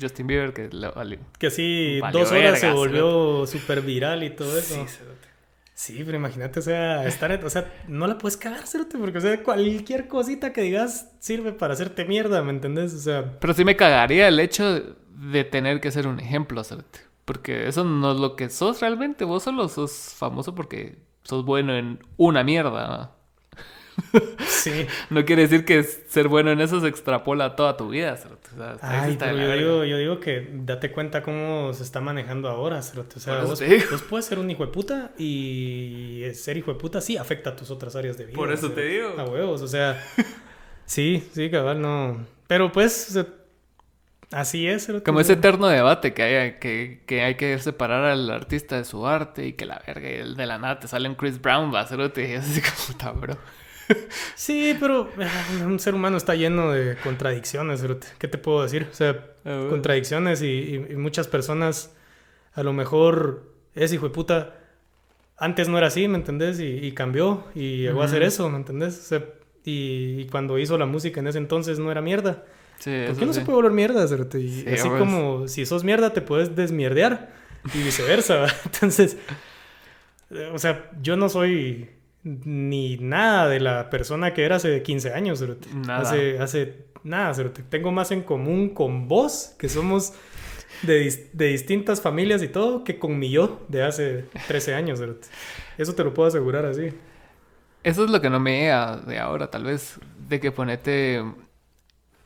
Justin 0.00 0.26
Bieber, 0.26 0.52
que 0.52 0.68
le 0.68 0.88
valió. 0.90 1.18
Que 1.38 1.48
así, 1.48 2.00
dos 2.12 2.30
horas 2.30 2.60
se 2.60 2.70
volvió 2.70 3.46
súper 3.46 3.82
viral 3.82 4.22
y 4.22 4.30
todo 4.30 4.56
eso. 4.58 4.74
Sí, 4.86 4.98
sí, 5.74 6.02
pero 6.04 6.16
imagínate, 6.16 6.60
o 6.60 6.62
sea, 6.62 7.06
estar, 7.06 7.44
o 7.44 7.50
sea, 7.50 7.72
no 7.88 8.06
la 8.06 8.16
puedes 8.16 8.36
cagar, 8.36 8.66
cerote, 8.66 8.96
porque, 8.96 9.18
o 9.18 9.20
sea, 9.20 9.42
cualquier 9.42 10.08
cosita 10.08 10.52
que 10.52 10.62
digas 10.62 11.12
sirve 11.18 11.52
para 11.52 11.74
hacerte 11.74 12.04
mierda, 12.04 12.42
¿me 12.42 12.50
entendés? 12.50 12.94
O 12.94 12.98
sea... 12.98 13.38
Pero 13.40 13.52
sí 13.52 13.64
me 13.64 13.76
cagaría 13.76 14.28
el 14.28 14.40
hecho 14.40 14.96
de 15.10 15.44
tener 15.44 15.80
que 15.80 15.90
ser 15.90 16.06
un 16.06 16.20
ejemplo, 16.20 16.64
cerote. 16.64 17.00
Porque 17.24 17.68
eso 17.68 17.84
no 17.84 18.12
es 18.12 18.18
lo 18.18 18.36
que 18.36 18.50
sos 18.50 18.80
realmente. 18.80 19.24
Vos 19.24 19.44
solo 19.44 19.68
sos 19.68 20.14
famoso 20.16 20.54
porque 20.54 20.98
sos 21.22 21.44
bueno 21.44 21.74
en 21.74 21.98
una 22.16 22.44
mierda. 22.44 23.16
Sí. 24.46 24.86
no 25.10 25.24
quiere 25.24 25.42
decir 25.42 25.64
que 25.64 25.82
ser 25.82 26.28
bueno 26.28 26.50
en 26.50 26.60
eso 26.60 26.80
se 26.80 26.88
extrapola 26.88 27.56
toda 27.56 27.76
tu 27.76 27.88
vida. 27.88 28.18
Ay, 28.80 29.16
yo, 29.18 29.82
digo, 29.82 30.20
que 30.20 30.48
date 30.52 30.90
cuenta 30.92 31.22
cómo 31.22 31.72
se 31.72 31.82
está 31.82 32.00
manejando 32.00 32.48
ahora. 32.48 32.78
O 32.78 33.20
sea, 33.20 33.44
vos, 33.44 33.62
puedes 34.08 34.26
ser 34.26 34.38
un 34.38 34.50
hijo 34.50 34.64
de 34.66 34.72
puta 34.72 35.12
y 35.18 36.22
ser 36.34 36.56
hijo 36.56 36.72
de 36.72 36.78
puta 36.78 37.00
sí 37.00 37.16
afecta 37.16 37.50
a 37.50 37.56
tus 37.56 37.70
otras 37.70 37.96
áreas 37.96 38.16
de 38.16 38.26
vida. 38.26 38.36
Por 38.36 38.52
eso 38.52 38.70
te 38.70 38.84
digo. 38.84 39.14
A 39.18 39.24
huevos, 39.24 39.62
o 39.62 39.68
sea. 39.68 40.02
sí, 40.86 41.26
sí, 41.32 41.50
cabal, 41.50 41.80
no. 41.80 42.26
Pero 42.46 42.70
pues, 42.72 43.16
Así 44.30 44.66
es. 44.66 44.90
Como 45.04 45.20
ese 45.20 45.34
eterno 45.34 45.68
debate 45.68 46.12
que 46.12 46.22
hay 46.22 46.52
que, 46.58 47.02
que 47.06 47.22
hay 47.22 47.36
que 47.36 47.56
separar 47.60 48.04
al 48.04 48.28
artista 48.30 48.76
de 48.76 48.84
su 48.84 49.06
arte 49.06 49.46
y 49.46 49.52
que 49.52 49.64
la 49.64 49.80
verga 49.86 50.10
y 50.10 50.14
el 50.14 50.34
de 50.34 50.46
la 50.46 50.58
nada 50.58 50.80
te 50.80 50.88
sale 50.88 51.08
un 51.08 51.14
Chris 51.14 51.40
Brown, 51.40 51.72
va 51.72 51.80
a 51.80 51.86
ser 51.86 52.00
así 52.00 52.60
como 52.60 52.90
está, 52.90 53.12
bro. 53.12 53.36
Sí, 54.34 54.76
pero 54.78 55.08
ah, 55.20 55.64
un 55.64 55.78
ser 55.78 55.94
humano 55.94 56.16
está 56.16 56.34
lleno 56.34 56.72
de 56.72 56.96
contradicciones, 56.96 57.84
¿qué 58.18 58.28
te 58.28 58.38
puedo 58.38 58.62
decir? 58.62 58.88
O 58.90 58.94
sea, 58.94 59.26
contradicciones 59.42 60.42
y, 60.42 60.86
muchas 60.96 61.28
personas 61.28 61.94
a 62.54 62.62
lo 62.62 62.72
mejor 62.72 63.52
es 63.74 63.92
hijo 63.92 64.08
de 64.08 64.14
puta. 64.14 64.54
Antes 65.36 65.68
no 65.68 65.78
era 65.78 65.88
así, 65.88 66.06
¿me 66.08 66.16
entendés? 66.16 66.60
Y, 66.60 66.92
cambió 66.92 67.44
y 67.54 67.78
llegó 67.78 68.02
a 68.02 68.06
hacer 68.06 68.22
eso, 68.22 68.48
¿me 68.48 68.56
entendés? 68.56 68.98
O 68.98 69.02
sea, 69.02 69.24
y, 69.64 70.26
cuando 70.26 70.58
hizo 70.58 70.78
la 70.78 70.86
música 70.86 71.20
en 71.20 71.26
ese 71.26 71.38
entonces 71.38 71.78
no 71.78 71.90
era 71.90 72.00
mierda. 72.00 72.44
¿Por 72.76 73.16
qué 73.16 73.26
no 73.26 73.32
se 73.32 73.42
puede 73.42 73.56
volver 73.56 73.72
mierda? 73.72 74.04
así 74.04 74.88
como 74.98 75.48
si 75.48 75.64
sos 75.64 75.84
mierda 75.84 76.12
te 76.12 76.20
puedes 76.20 76.54
desmierdear 76.54 77.32
y 77.72 77.82
viceversa. 77.82 78.46
Entonces, 78.64 79.16
o 80.52 80.58
sea, 80.58 80.90
yo 81.00 81.16
no 81.16 81.28
soy 81.28 81.88
ni 82.24 82.96
nada 82.96 83.48
de 83.48 83.60
la 83.60 83.90
persona 83.90 84.34
que 84.34 84.44
era 84.44 84.56
hace 84.56 84.82
15 84.82 85.12
años. 85.12 85.44
Nada. 85.74 86.00
Hace, 86.00 86.38
hace 86.38 86.86
nada. 87.02 87.34
Tengo 87.68 87.92
más 87.92 88.10
en 88.10 88.22
común 88.22 88.70
con 88.70 89.06
vos, 89.06 89.54
que 89.58 89.68
somos 89.68 90.14
de, 90.82 91.28
de, 91.32 91.46
distintas 91.48 92.00
familias 92.00 92.42
y 92.42 92.48
todo, 92.48 92.82
que 92.82 92.98
con 92.98 93.18
mi 93.18 93.30
yo 93.30 93.64
de 93.68 93.84
hace 93.84 94.24
13 94.48 94.74
años. 94.74 95.00
Eso 95.78 95.94
te 95.94 96.02
lo 96.02 96.12
puedo 96.14 96.28
asegurar 96.28 96.64
así. 96.64 96.92
Eso 97.84 98.04
es 98.04 98.10
lo 98.10 98.20
que 98.20 98.30
no 98.30 98.40
me 98.40 98.60
llega 98.60 98.96
de 98.96 99.18
ahora, 99.18 99.50
tal 99.50 99.64
vez, 99.64 99.98
de 100.28 100.40
que 100.40 100.50
ponete 100.50 101.22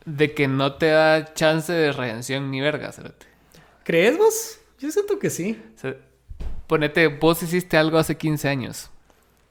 de 0.05 0.33
que 0.33 0.47
no 0.47 0.75
te 0.75 0.87
da 0.87 1.33
chance 1.33 1.71
de 1.71 1.91
redención 1.91 2.49
ni 2.49 2.61
verga, 2.61 2.91
¿Crees 3.83 4.17
vos? 4.17 4.59
Yo 4.79 4.89
siento 4.91 5.19
que 5.19 5.29
sí. 5.29 5.61
ponete, 6.67 7.07
vos 7.07 7.43
hiciste 7.43 7.77
algo 7.77 7.97
hace 7.97 8.15
15 8.15 8.47
años. 8.47 8.89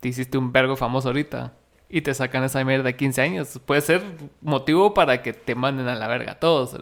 Te 0.00 0.08
hiciste 0.08 0.38
un 0.38 0.52
vergo 0.52 0.76
famoso 0.76 1.08
ahorita. 1.08 1.54
Y 1.88 2.02
te 2.02 2.12
sacan 2.12 2.44
esa 2.44 2.62
mierda 2.64 2.84
de 2.84 2.96
15 2.96 3.20
años. 3.20 3.60
Puede 3.64 3.80
ser 3.80 4.02
motivo 4.40 4.94
para 4.94 5.22
que 5.22 5.32
te 5.32 5.54
manden 5.54 5.88
a 5.88 5.94
la 5.94 6.06
verga 6.06 6.38
todos, 6.38 6.76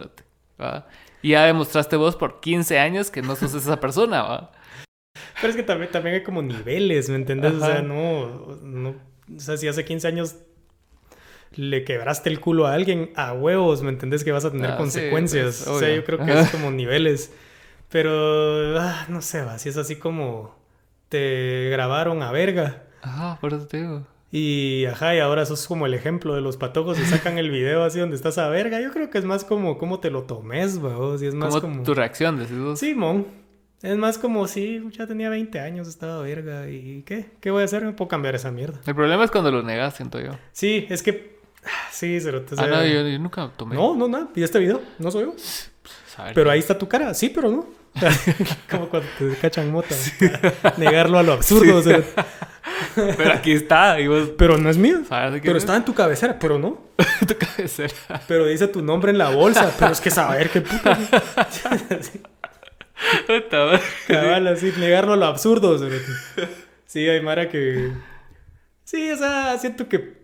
Y 1.21 1.29
ya 1.29 1.45
demostraste 1.45 1.95
vos 1.95 2.15
por 2.15 2.39
15 2.41 2.79
años 2.79 3.09
que 3.09 3.21
no 3.21 3.35
sos 3.35 3.53
esa 3.53 3.79
persona, 3.79 4.23
¿va? 4.23 4.51
Pero 5.41 5.49
es 5.49 5.55
que 5.55 5.63
también, 5.63 5.91
también 5.91 6.15
hay 6.15 6.23
como 6.23 6.41
niveles, 6.41 7.09
¿me 7.09 7.15
entiendes? 7.15 7.53
O 7.53 7.59
sea, 7.59 7.81
no, 7.81 8.57
no... 8.63 8.95
O 9.35 9.39
sea, 9.39 9.57
si 9.57 9.67
hace 9.67 9.83
15 9.85 10.07
años 10.07 10.35
le 11.55 11.83
quebraste 11.83 12.29
el 12.29 12.39
culo 12.39 12.67
a 12.67 12.73
alguien, 12.73 13.11
a 13.15 13.33
huevos, 13.33 13.81
¿me 13.81 13.89
entendés? 13.89 14.23
Que 14.23 14.31
vas 14.31 14.45
a 14.45 14.51
tener 14.51 14.71
ah, 14.71 14.77
consecuencias. 14.77 15.63
Pues, 15.65 15.67
o 15.67 15.79
sea, 15.79 15.93
yo 15.93 16.03
creo 16.03 16.23
que 16.23 16.39
es 16.39 16.49
como 16.49 16.71
niveles. 16.71 17.31
Pero, 17.89 18.79
ah, 18.79 19.05
no 19.09 19.21
sé, 19.21 19.43
va, 19.43 19.57
si 19.57 19.69
es 19.69 19.77
así 19.77 19.95
como 19.95 20.55
te 21.09 21.69
grabaron 21.71 22.21
a 22.21 22.31
verga. 22.31 22.83
Ajá, 23.01 23.37
por 23.39 23.53
eso 23.53 23.67
te 23.67 23.77
digo. 23.77 24.05
Y, 24.31 24.85
ajá, 24.85 25.15
y 25.15 25.19
ahora 25.19 25.45
sos 25.45 25.67
como 25.67 25.85
el 25.85 25.93
ejemplo 25.93 26.35
de 26.35 26.41
los 26.41 26.57
patojos 26.57 26.99
y 26.99 27.05
sacan 27.05 27.37
el 27.37 27.49
video 27.49 27.83
así 27.83 27.99
donde 27.99 28.15
estás 28.15 28.37
a 28.37 28.49
verga. 28.49 28.81
Yo 28.81 28.91
creo 28.91 29.09
que 29.09 29.17
es 29.17 29.25
más 29.25 29.45
como 29.45 29.77
cómo 29.77 29.99
te 29.99 30.11
lo 30.11 30.23
tomes, 30.23 30.83
va, 30.83 31.17
si 31.17 31.27
es 31.27 31.33
más 31.33 31.55
como... 31.55 31.83
tu 31.83 31.93
reacción, 31.93 32.37
decís 32.37 32.57
vos. 32.57 32.79
Sí, 32.79 32.93
mon. 32.93 33.25
Es 33.81 33.95
más 33.95 34.17
como 34.17 34.47
si 34.47 34.83
ya 34.91 35.05
tenía 35.07 35.29
20 35.29 35.59
años, 35.59 35.87
estaba 35.87 36.21
verga. 36.21 36.67
¿Y 36.69 37.03
qué? 37.03 37.29
¿Qué 37.39 37.51
voy 37.51 37.61
a 37.61 37.65
hacer? 37.65 37.83
No 37.83 37.95
puedo 37.95 38.09
cambiar 38.09 38.35
esa 38.35 38.51
mierda. 38.51 38.79
El 38.85 38.95
problema 38.95 39.23
es 39.23 39.31
cuando 39.31 39.51
lo 39.51 39.61
negas, 39.61 39.95
siento 39.95 40.19
yo. 40.19 40.31
Sí, 40.51 40.87
es 40.89 41.03
que 41.03 41.37
Sí, 41.91 42.19
pero 42.23 42.41
te 42.41 42.55
Ah, 42.57 42.67
no, 42.67 42.85
yo, 42.85 43.19
nunca 43.19 43.51
tomé. 43.55 43.75
No, 43.75 43.95
no, 43.95 44.07
nada. 44.07 44.29
¿Y 44.35 44.43
este 44.43 44.59
video? 44.59 44.81
No 44.99 45.11
soy 45.11 45.25
yo. 45.25 45.35
Pero 46.33 46.49
ahí 46.49 46.59
está 46.59 46.77
tu 46.77 46.87
cara. 46.87 47.13
Sí, 47.13 47.29
pero 47.29 47.51
no. 47.51 47.67
Como 48.69 48.89
cuando 48.89 49.07
te 49.17 49.35
cachan 49.35 49.71
mota. 49.71 49.95
Negarlo 50.77 51.17
a 51.17 51.23
lo 51.23 51.33
absurdo. 51.33 51.81
pero 52.95 53.33
aquí 53.33 53.51
está. 53.51 53.97
Pero 54.37 54.57
no 54.57 54.69
es 54.69 54.77
mío. 54.77 55.01
Pero 55.41 55.57
está 55.57 55.75
en 55.75 55.85
tu 55.85 55.93
cabecera, 55.93 56.37
pero 56.39 56.59
no. 56.59 56.81
tu 57.27 57.35
cabecera. 57.37 57.93
Pero 58.27 58.45
dice 58.45 58.67
tu 58.67 58.81
nombre 58.81 59.11
en 59.11 59.17
la 59.17 59.29
bolsa. 59.29 59.73
Pero 59.77 59.91
es 59.91 60.01
que 60.01 60.11
saber 60.11 60.49
qué 60.49 60.61
puta. 60.61 60.97
Cabal, 64.07 64.47
así, 64.47 64.73
negarlo 64.77 65.13
a 65.13 65.17
lo 65.17 65.25
absurdo. 65.25 65.77
Sí, 66.85 67.07
hay 67.07 67.21
Mara 67.21 67.49
que. 67.49 67.91
Sí, 68.83 69.11
o 69.11 69.17
sea, 69.17 69.57
siento 69.59 69.87
que 69.87 70.17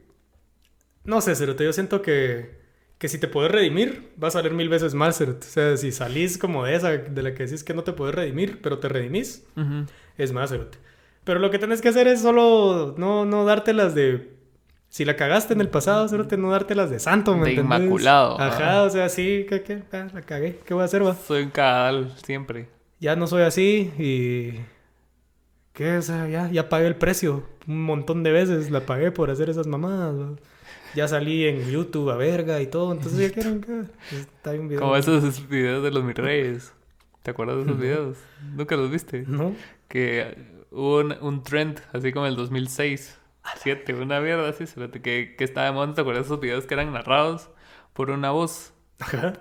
no 1.04 1.22
sé, 1.22 1.36
Cerote, 1.36 1.64
yo 1.66 1.74
siento 1.74 2.02
que, 2.02 2.62
que 2.98 3.10
si 3.10 3.20
te 3.20 3.28
puedes 3.28 3.52
redimir, 3.52 4.14
va 4.22 4.30
a 4.30 4.32
salir 4.32 4.54
mil 4.54 4.70
veces 4.70 4.94
más, 4.94 5.18
Cerote. 5.18 5.46
O 5.46 5.50
sea, 5.50 5.78
si 5.78 5.92
salís 5.92 6.38
como 6.38 6.66
de 6.66 6.76
esa, 6.76 6.92
de 6.92 7.24
la 7.24 7.34
que 7.34 7.44
decís 7.44 7.64
que 7.64 7.74
no 7.74 7.84
te 7.84 7.94
puedes 7.94 8.16
redimir, 8.16 8.62
pero 8.62 8.80
te 8.80 8.88
redimís, 8.88 9.46
es 10.18 10.32
más, 10.32 10.52
Cerote. 10.52 10.78
Pero 11.24 11.40
lo 11.40 11.52
que 11.52 11.60
tenés 11.60 11.82
que 11.82 11.90
hacer 11.90 12.08
es 12.08 12.22
solo 12.22 12.96
no, 12.98 13.26
no 13.26 13.46
dártelas 13.46 13.96
de... 13.96 14.34
Si 14.90 15.06
la 15.06 15.16
cagaste 15.16 15.54
en 15.54 15.62
el 15.62 15.70
pasado, 15.70 16.08
Cerote, 16.08 16.38
no 16.38 16.52
dártelas 16.52 16.92
de 16.92 17.00
santo, 17.00 17.36
¿me 17.36 17.48
De 17.48 17.54
inmaculado. 17.54 18.40
Ajá, 18.40 18.84
o 18.84 18.90
sea, 18.92 19.10
sí, 19.10 19.46
¿qué, 19.50 19.64
qué? 19.64 19.82
Ah, 19.92 20.08
la 20.14 20.22
cagué. 20.22 20.60
¿Qué 20.66 20.74
voy 20.76 20.82
a 20.82 20.86
hacer, 20.86 21.04
va? 21.04 21.16
Soy 21.16 21.44
un 21.44 21.50
cadal, 21.50 22.14
siempre. 22.24 22.70
Ya 23.00 23.16
no 23.16 23.26
soy 23.26 23.42
así 23.42 23.92
y... 23.98 24.60
¿Qué? 25.74 25.98
O 25.98 26.02
sea, 26.04 26.28
ya, 26.28 26.52
ya 26.52 26.70
pagué 26.70 26.86
el 26.86 26.96
precio. 26.96 27.44
Un 27.68 27.84
montón 27.84 28.22
de 28.22 28.32
veces 28.32 28.70
la 28.70 28.82
pagué 28.82 29.12
por 29.12 29.32
hacer 29.32 29.50
esas 29.50 29.66
mamadas, 29.66 30.38
ya 30.94 31.08
salí 31.08 31.46
en 31.46 31.72
YouTube 31.72 32.12
a 32.12 32.16
verga 32.16 32.62
y 32.62 32.68
todo, 32.68 32.92
entonces 32.92 33.20
ya 33.20 33.34
quieren 33.34 33.62
que 33.62 33.82
está 34.16 34.52
un 34.52 34.68
video. 34.68 34.82
Como 34.82 34.96
esos 34.96 35.50
videos 35.50 35.84
de 35.84 35.90
los 35.90 36.04
mis 36.04 36.16
reyes. 36.16 36.72
¿Te 37.24 37.32
acuerdas 37.32 37.58
de 37.58 37.64
esos 37.64 37.80
videos? 37.80 38.18
¿Nunca 38.54 38.76
los 38.76 38.92
viste? 38.92 39.24
No. 39.26 39.56
Que 39.88 40.36
hubo 40.74 41.00
un, 41.00 41.44
trend, 41.44 41.80
así 41.94 42.12
como 42.12 42.26
el 42.26 42.36
2006, 42.36 43.20
7, 43.62 43.94
una 43.96 44.20
mierda 44.20 44.50
así, 44.50 44.66
que, 45.02 45.36
que 45.38 45.44
estaba 45.44 45.68
de 45.68 45.74
moda, 45.74 45.94
¿te 45.94 46.02
acuerdas 46.02 46.26
esos 46.26 46.40
videos 46.40 46.66
que 46.66 46.74
eran 46.74 46.92
narrados 46.92 47.50
por 47.94 48.10
una 48.10 48.32
voz? 48.32 48.74
Ajá. 49.00 49.34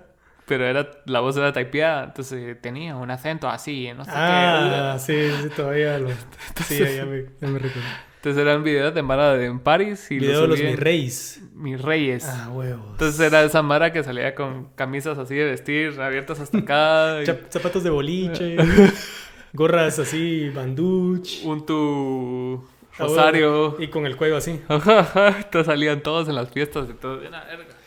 Pero 0.45 0.65
era, 0.65 0.91
la 1.05 1.21
voz 1.21 1.37
era 1.37 1.53
typeada, 1.53 2.03
entonces 2.03 2.61
tenía 2.61 2.95
un 2.97 3.09
acento 3.09 3.49
así, 3.49 3.89
no 3.95 4.03
sé 4.03 4.11
ah, 4.13 4.97
sí, 4.99 5.31
sí, 5.41 5.49
todavía 5.55 5.97
lo... 5.99 6.09
sí, 6.65 6.79
ya 6.79 7.05
me, 7.05 7.25
ya 7.41 7.47
me 7.47 7.59
recuerdo. 7.59 7.89
Entonces 8.23 8.41
eran 8.41 8.63
videos 8.63 8.93
de 8.93 9.01
Mara 9.01 9.33
de 9.33 9.47
en 9.47 9.59
París 9.59 10.09
y 10.09 10.17
Video 10.17 10.43
de 10.43 10.47
los 10.47 10.61
mis 10.61 10.79
reyes. 10.79 11.41
Mis 11.55 11.81
reyes. 11.81 12.25
Ah, 12.25 12.49
huevos. 12.49 12.91
Entonces 12.91 13.19
era 13.19 13.43
esa 13.43 13.61
Mara 13.61 13.91
que 13.91 14.01
salía 14.01 14.33
con 14.33 14.69
camisas 14.75 15.17
así 15.17 15.35
de 15.35 15.43
vestir, 15.43 15.99
abiertas 15.99 16.39
hasta 16.39 16.57
acá. 16.57 17.17
Zapatos 17.49 17.83
de 17.83 17.89
boliche. 17.89 18.55
gorras 19.53 19.99
así, 19.99 20.49
banduch. 20.49 21.43
Un 21.45 21.65
tu 21.65 22.63
rosario. 22.97 23.75
y 23.79 23.87
con 23.87 24.05
el 24.05 24.17
cuello 24.17 24.37
así. 24.37 24.59
Ajá, 24.67 25.35
Entonces 25.37 25.65
salían 25.65 26.01
todos 26.01 26.27
en 26.27 26.35
las 26.35 26.49
fiestas 26.49 26.89
y 26.89 26.93
todo. 26.93 27.21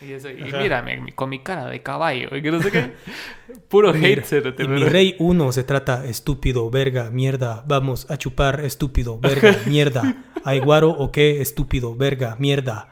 Y, 0.01 0.11
eso, 0.11 0.29
y 0.29 0.43
mírame, 0.43 1.13
con 1.13 1.29
mi 1.29 1.39
cara 1.39 1.67
de 1.67 1.81
caballo. 1.81 2.35
Y 2.35 2.41
que 2.41 2.51
no 2.51 2.61
sé 2.61 2.71
qué. 2.71 2.93
Puro 3.69 3.91
hate. 3.91 4.25
Y 4.59 4.67
mi 4.67 4.83
rey 4.83 5.15
uno 5.19 5.51
se 5.51 5.63
trata 5.63 6.05
estúpido, 6.05 6.69
verga, 6.69 7.09
mierda. 7.09 7.63
Vamos 7.67 8.09
a 8.09 8.17
chupar 8.17 8.61
estúpido, 8.61 9.19
verga, 9.19 9.57
mierda. 9.65 10.23
¿Aiguaro 10.43 10.89
o 10.89 11.11
qué? 11.11 11.41
Estúpido, 11.41 11.95
verga, 11.95 12.35
mierda. 12.39 12.89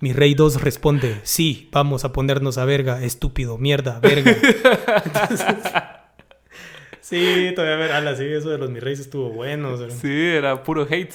Mi 0.00 0.12
rey 0.12 0.34
2 0.34 0.60
responde, 0.60 1.20
sí, 1.22 1.70
vamos 1.72 2.04
a 2.04 2.12
ponernos 2.12 2.58
a 2.58 2.66
verga, 2.66 3.02
estúpido, 3.02 3.56
mierda, 3.56 4.00
verga. 4.00 4.34
sí, 7.04 7.52
todavía 7.54 7.76
ver, 7.76 7.92
ala, 7.92 8.16
sí, 8.16 8.24
eso 8.24 8.48
de 8.50 8.58
los 8.58 8.70
mi 8.70 8.80
reyes 8.80 9.00
estuvo 9.00 9.30
bueno. 9.30 9.76
Sí, 9.90 10.10
era 10.10 10.62
puro 10.62 10.86
hate, 10.88 11.12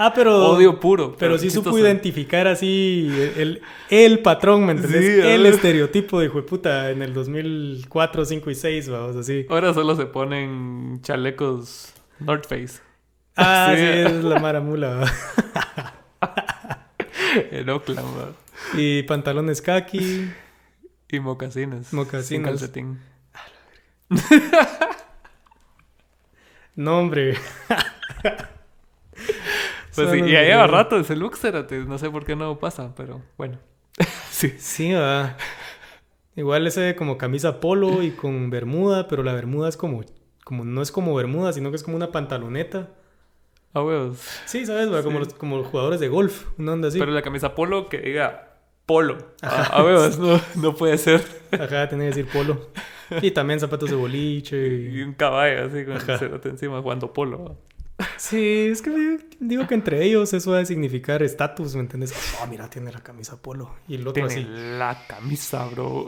Ah, 0.00 0.12
pero... 0.14 0.50
Odio 0.50 0.78
puro. 0.78 1.16
Pero, 1.18 1.38
sí 1.38 1.50
supo 1.50 1.76
identificar 1.76 2.46
así 2.46 3.10
el, 3.36 3.62
el 3.90 4.20
patrón, 4.20 4.64
¿me 4.64 4.72
entendés? 4.72 5.24
el 5.24 5.44
estereotipo 5.44 6.20
de 6.20 6.26
hijo 6.26 6.36
de 6.36 6.44
puta 6.44 6.90
en 6.90 7.02
el 7.02 7.12
2004, 7.12 8.24
5 8.24 8.50
y 8.50 8.54
6, 8.54 8.88
vamos, 8.90 9.16
así. 9.16 9.46
Ahora 9.48 9.74
solo 9.74 9.96
se 9.96 10.06
ponen 10.06 11.00
chalecos 11.02 11.92
North 12.20 12.46
Face. 12.46 12.80
Ah, 13.36 13.72
sí, 13.76 13.82
es 13.82 14.22
la 14.22 14.38
maramula. 14.38 15.04
en 17.50 17.68
Oakland, 17.68 18.34
Y 18.76 19.02
pantalones 19.02 19.62
khaki. 19.62 20.30
Y 21.10 21.20
mocasines. 21.20 21.92
Mocasines. 21.92 22.26
Sin 22.26 22.42
calcetín. 22.42 22.98
No, 26.76 26.98
hombre. 26.98 27.36
pues 29.94 30.10
sí, 30.10 30.20
y 30.20 30.36
ahí 30.36 30.46
lleva 30.46 30.66
rato 30.66 30.98
ese 30.98 31.16
look, 31.16 31.38
No 31.86 31.98
sé 31.98 32.10
por 32.10 32.24
qué 32.24 32.36
no 32.36 32.58
pasa, 32.58 32.94
pero 32.96 33.22
bueno. 33.36 33.58
sí. 34.30 34.54
Sí, 34.58 34.92
va. 34.92 35.36
Igual 36.36 36.66
ese 36.66 36.94
como 36.94 37.18
camisa 37.18 37.60
polo 37.60 38.02
y 38.02 38.12
con 38.12 38.50
bermuda, 38.50 39.08
pero 39.08 39.22
la 39.22 39.32
bermuda 39.32 39.68
es 39.68 39.76
como, 39.76 40.04
como 40.44 40.64
no 40.64 40.82
es 40.82 40.92
como 40.92 41.14
bermuda, 41.14 41.52
sino 41.52 41.70
que 41.70 41.76
es 41.76 41.82
como 41.82 41.96
una 41.96 42.12
pantaloneta. 42.12 42.90
A 43.74 43.82
huevos. 43.82 44.18
Sí, 44.46 44.64
¿sabes? 44.64 44.88
Como, 45.04 45.18
los, 45.18 45.34
como 45.34 45.58
los 45.58 45.66
jugadores 45.66 46.00
de 46.00 46.08
golf, 46.08 46.46
una 46.58 46.72
onda 46.72 46.88
así. 46.88 46.98
Pero 46.98 47.12
la 47.12 47.22
camisa 47.22 47.54
polo 47.54 47.88
que 47.88 47.98
diga 47.98 48.47
polo. 48.88 49.18
A, 49.42 49.84
huevos, 49.84 50.18
no, 50.18 50.40
no, 50.56 50.74
puede 50.74 50.96
ser. 50.96 51.22
Ajá, 51.52 51.88
tenía 51.88 52.10
que 52.10 52.16
decir 52.16 52.28
polo. 52.32 52.70
Y 53.22 53.30
también 53.32 53.60
zapatos 53.60 53.90
de 53.90 53.96
boliche. 53.96 54.56
Y, 54.56 55.02
un 55.02 55.12
caballo 55.12 55.66
así 55.66 55.84
con 55.84 55.94
el 55.94 56.18
cerote 56.18 56.48
encima 56.48 56.80
jugando 56.80 57.12
polo. 57.12 57.58
Sí, 58.16 58.68
es 58.70 58.80
que 58.80 59.18
digo 59.40 59.66
que 59.66 59.74
entre 59.74 60.04
ellos 60.04 60.32
eso 60.32 60.52
va 60.52 60.60
a 60.60 60.64
significar 60.64 61.22
estatus, 61.22 61.74
¿me 61.74 61.82
entiendes? 61.82 62.14
Oh, 62.42 62.46
mira, 62.46 62.70
tiene 62.70 62.90
la 62.90 63.00
camisa 63.00 63.40
polo. 63.40 63.74
Y 63.86 63.96
el 63.96 64.06
otro 64.06 64.26
tiene 64.26 64.78
la 64.78 65.04
camisa, 65.06 65.66
bro. 65.66 66.06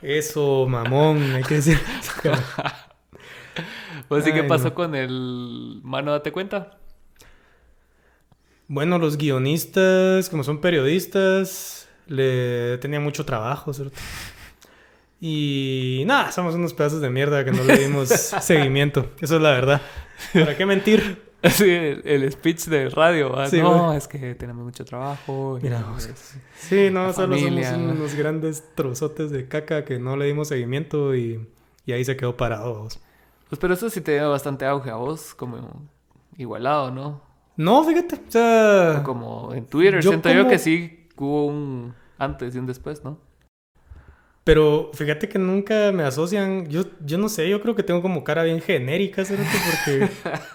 Eso, 0.00 0.66
mamón, 0.68 1.34
hay 1.34 1.42
que 1.42 1.56
decir. 1.56 1.78
Pues 4.08 4.24
sí, 4.24 4.32
¿qué 4.32 4.42
pasó 4.44 4.74
con 4.74 4.94
el 4.94 5.80
mano 5.82 6.12
date 6.12 6.32
cuenta? 6.32 6.78
Bueno, 8.72 8.98
los 8.98 9.18
guionistas, 9.18 10.30
como 10.30 10.44
son 10.44 10.58
periodistas, 10.58 11.90
le 12.06 12.78
tenían 12.78 13.02
mucho 13.02 13.22
trabajo, 13.26 13.72
¿cierto? 13.74 13.94
Y 15.20 16.02
nada, 16.06 16.32
somos 16.32 16.54
unos 16.54 16.72
pedazos 16.72 17.02
de 17.02 17.10
mierda 17.10 17.44
que 17.44 17.52
no 17.52 17.62
le 17.62 17.76
dimos 17.76 18.08
seguimiento. 18.40 19.10
Eso 19.20 19.36
es 19.36 19.42
la 19.42 19.50
verdad. 19.50 19.82
¿Para 20.32 20.56
qué 20.56 20.64
mentir? 20.64 21.30
Sí, 21.50 21.68
el, 21.68 22.30
speech 22.30 22.66
de 22.66 22.88
radio. 22.88 23.34
no, 23.60 23.92
es 23.92 24.06
que 24.06 24.36
tenemos 24.36 24.64
mucho 24.64 24.84
trabajo. 24.84 25.58
Mira, 25.60 25.84
sí, 26.54 26.88
no, 26.90 27.12
solo 27.12 27.36
somos 27.36 27.66
unos 27.72 28.14
grandes 28.14 28.64
trozotes 28.76 29.32
de 29.32 29.48
caca 29.48 29.84
que 29.84 29.98
no 29.98 30.16
le 30.16 30.26
dimos 30.26 30.48
seguimiento 30.48 31.16
y, 31.16 31.44
y 31.84 31.92
ahí 31.92 32.04
se 32.04 32.16
quedó 32.16 32.36
parado. 32.36 32.86
Pues 33.48 33.58
pero 33.60 33.74
eso 33.74 33.90
sí 33.90 34.00
te 34.00 34.12
dio 34.12 34.30
bastante 34.30 34.64
auge 34.66 34.90
a 34.90 34.94
vos, 34.94 35.34
como 35.34 35.88
igualado, 36.38 36.92
¿no? 36.92 37.31
No, 37.62 37.84
fíjate, 37.84 38.16
o 38.16 38.30
sea... 38.30 39.02
como 39.04 39.54
en 39.54 39.66
Twitter, 39.66 40.02
siento 40.02 40.30
yo 40.30 40.48
que 40.48 40.58
sí 40.58 41.02
hubo 41.22 41.46
un 41.46 41.94
antes 42.18 42.54
y 42.54 42.58
un 42.58 42.66
después, 42.66 43.04
¿no? 43.04 43.18
Pero 44.44 44.90
fíjate 44.92 45.28
que 45.28 45.38
nunca 45.38 45.92
me 45.92 46.02
asocian, 46.02 46.68
yo, 46.68 46.84
yo 47.04 47.16
no 47.16 47.28
sé, 47.28 47.48
yo 47.48 47.60
creo 47.60 47.76
que 47.76 47.84
tengo 47.84 48.02
como 48.02 48.24
cara 48.24 48.42
bien 48.42 48.60
genérica, 48.60 49.24
¿cierto? 49.24 49.44
Porque 49.70 50.10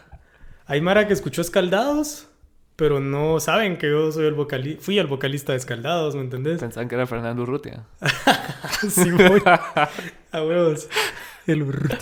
hay 0.66 0.82
Mara 0.82 1.08
que 1.08 1.14
escuchó 1.14 1.42
Escaldados, 1.42 2.28
pero 2.76 3.00
no 3.00 3.40
saben 3.40 3.78
que 3.78 3.90
yo 3.90 4.12
soy 4.12 4.26
el 4.26 4.34
vocalista, 4.34 4.84
fui 4.84 5.00
el 5.00 5.08
vocalista 5.08 5.54
de 5.54 5.60
Escaldados, 5.60 6.16
¿me 6.16 6.22
entendés? 6.22 6.60
Pensaban 6.60 6.90
que 6.90 6.96
era 6.96 7.08
Fernando 7.08 7.44
Urrutia. 7.44 7.86
sí, 8.90 9.10
voy. 9.12 9.42
A 10.32 10.44
huevos. 10.44 10.90
El 11.46 11.64
Urrutia. 11.64 12.00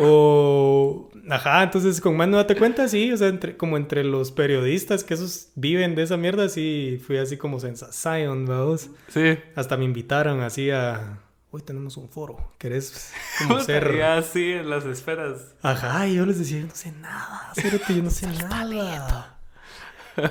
o, 0.00 1.10
ajá, 1.30 1.62
entonces 1.62 2.00
con 2.00 2.16
más 2.16 2.28
no 2.28 2.36
date 2.36 2.56
cuenta, 2.56 2.88
sí, 2.88 3.12
o 3.12 3.16
sea, 3.16 3.28
entre, 3.28 3.56
como 3.56 3.76
entre 3.76 4.04
los 4.04 4.32
periodistas 4.32 5.04
que 5.04 5.14
esos 5.14 5.48
viven 5.54 5.94
de 5.94 6.02
esa 6.02 6.16
mierda, 6.16 6.48
sí, 6.48 7.00
fui 7.06 7.18
así 7.18 7.36
como 7.36 7.60
sensación, 7.60 8.46
vamos. 8.46 8.90
Sí. 9.08 9.38
Hasta 9.54 9.76
me 9.76 9.84
invitaron 9.84 10.40
así 10.40 10.70
a, 10.70 11.20
hoy 11.50 11.62
tenemos 11.62 11.96
un 11.96 12.08
foro, 12.08 12.52
¿querés 12.58 13.12
como 13.38 13.60
ser? 13.60 14.02
así 14.02 14.52
en 14.52 14.70
las 14.70 14.84
esferas. 14.86 15.54
Ajá, 15.62 16.06
y 16.08 16.16
yo 16.16 16.26
les 16.26 16.38
decía, 16.38 16.60
yo 16.60 16.66
no 16.66 16.74
sé 16.74 16.92
nada, 16.92 17.52
yo 17.88 18.02
no 18.02 18.10
sé 18.10 18.26
nada. 18.48 19.33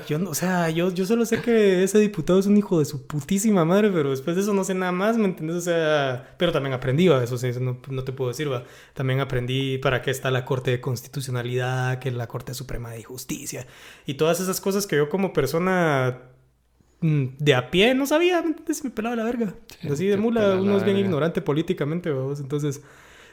Yo 0.08 0.18
no, 0.18 0.30
o 0.30 0.34
sea, 0.34 0.70
yo, 0.70 0.92
yo 0.92 1.04
solo 1.04 1.26
sé 1.26 1.40
que 1.42 1.82
ese 1.82 1.98
diputado 1.98 2.38
es 2.38 2.46
un 2.46 2.56
hijo 2.56 2.78
de 2.78 2.84
su 2.84 3.06
putísima 3.06 3.64
madre, 3.64 3.90
pero 3.90 4.10
después 4.10 4.36
de 4.36 4.42
eso 4.42 4.54
no 4.54 4.64
sé 4.64 4.74
nada 4.74 4.92
más, 4.92 5.18
¿me 5.18 5.26
entiendes? 5.26 5.56
O 5.56 5.60
sea, 5.60 6.34
pero 6.38 6.52
también 6.52 6.72
aprendí, 6.72 7.08
¿va? 7.08 7.22
eso 7.22 7.36
sí, 7.36 7.50
no, 7.60 7.78
no, 7.88 8.04
te 8.04 8.12
puedo 8.12 8.28
decir, 8.28 8.50
¿va? 8.50 8.64
También 8.94 9.20
aprendí 9.20 9.78
para 9.78 10.00
qué 10.00 10.10
está 10.10 10.30
la 10.30 10.44
Corte 10.44 10.70
de 10.70 10.80
Constitucionalidad, 10.80 11.98
que 11.98 12.08
es 12.08 12.14
la 12.14 12.26
Corte 12.26 12.54
Suprema 12.54 12.90
de 12.90 13.02
Justicia, 13.02 13.66
y 14.06 14.14
todas 14.14 14.40
esas 14.40 14.60
cosas 14.60 14.86
que 14.86 14.96
yo 14.96 15.08
como 15.08 15.32
persona 15.32 16.18
mm, 17.00 17.24
de 17.38 17.54
a 17.54 17.70
pie 17.70 17.94
no 17.94 18.06
sabía, 18.06 18.40
¿me 18.40 18.48
entiendes? 18.48 18.84
Me 18.84 18.90
pelaba 18.90 19.16
la 19.16 19.24
verga. 19.24 19.54
Así 19.90 20.06
de 20.06 20.16
mula, 20.16 20.56
uno 20.56 20.76
es 20.78 20.84
bien 20.84 20.96
ignorante 20.96 21.42
políticamente, 21.42 22.10
¿va? 22.10 22.34
Entonces, 22.38 22.82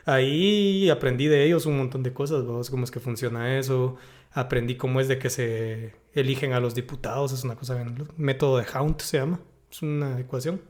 ahí 0.05 0.89
aprendí 0.89 1.27
de 1.27 1.45
ellos 1.45 1.65
un 1.65 1.77
montón 1.77 2.03
de 2.03 2.11
cosas, 2.13 2.43
¿va? 2.43 2.61
Cómo 2.69 2.83
es 2.83 2.91
que 2.91 2.99
funciona 2.99 3.57
eso 3.57 3.97
aprendí 4.33 4.75
cómo 4.75 4.99
es 4.99 5.07
de 5.07 5.19
que 5.19 5.29
se 5.29 5.93
eligen 6.13 6.53
a 6.53 6.59
los 6.59 6.75
diputados, 6.75 7.31
es 7.31 7.43
una 7.43 7.55
cosa, 7.55 7.81
el 7.81 8.05
método 8.17 8.57
de 8.57 8.65
Haunt 8.73 9.01
se 9.01 9.17
llama, 9.17 9.39
es 9.71 9.81
una 9.81 10.19
ecuación. 10.19 10.61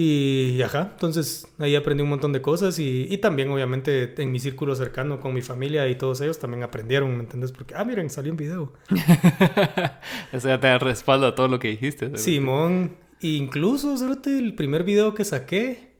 Y 0.00 0.62
ajá, 0.62 0.90
entonces 0.92 1.48
ahí 1.58 1.74
aprendí 1.74 2.04
un 2.04 2.10
montón 2.10 2.32
de 2.32 2.40
cosas 2.40 2.78
y, 2.78 3.08
y, 3.10 3.18
también 3.18 3.50
obviamente 3.50 4.14
en 4.22 4.30
mi 4.30 4.38
círculo 4.38 4.76
cercano 4.76 5.18
con 5.18 5.34
mi 5.34 5.42
familia 5.42 5.88
y 5.88 5.96
todos 5.96 6.20
ellos 6.20 6.38
también 6.38 6.62
aprendieron, 6.62 7.16
¿me 7.16 7.24
entiendes? 7.24 7.50
Porque, 7.50 7.74
ah, 7.74 7.84
miren, 7.84 8.08
salió 8.08 8.30
un 8.30 8.36
video. 8.36 8.72
o 10.32 10.38
sea, 10.38 10.60
te 10.60 10.68
da 10.68 10.78
respaldo 10.78 11.26
a 11.26 11.34
todo 11.34 11.48
lo 11.48 11.58
que 11.58 11.68
dijiste. 11.68 12.16
Simón, 12.16 12.96
incluso, 13.20 13.96
el 14.26 14.54
primer 14.54 14.84
video 14.84 15.14
que 15.14 15.24
saqué, 15.24 15.96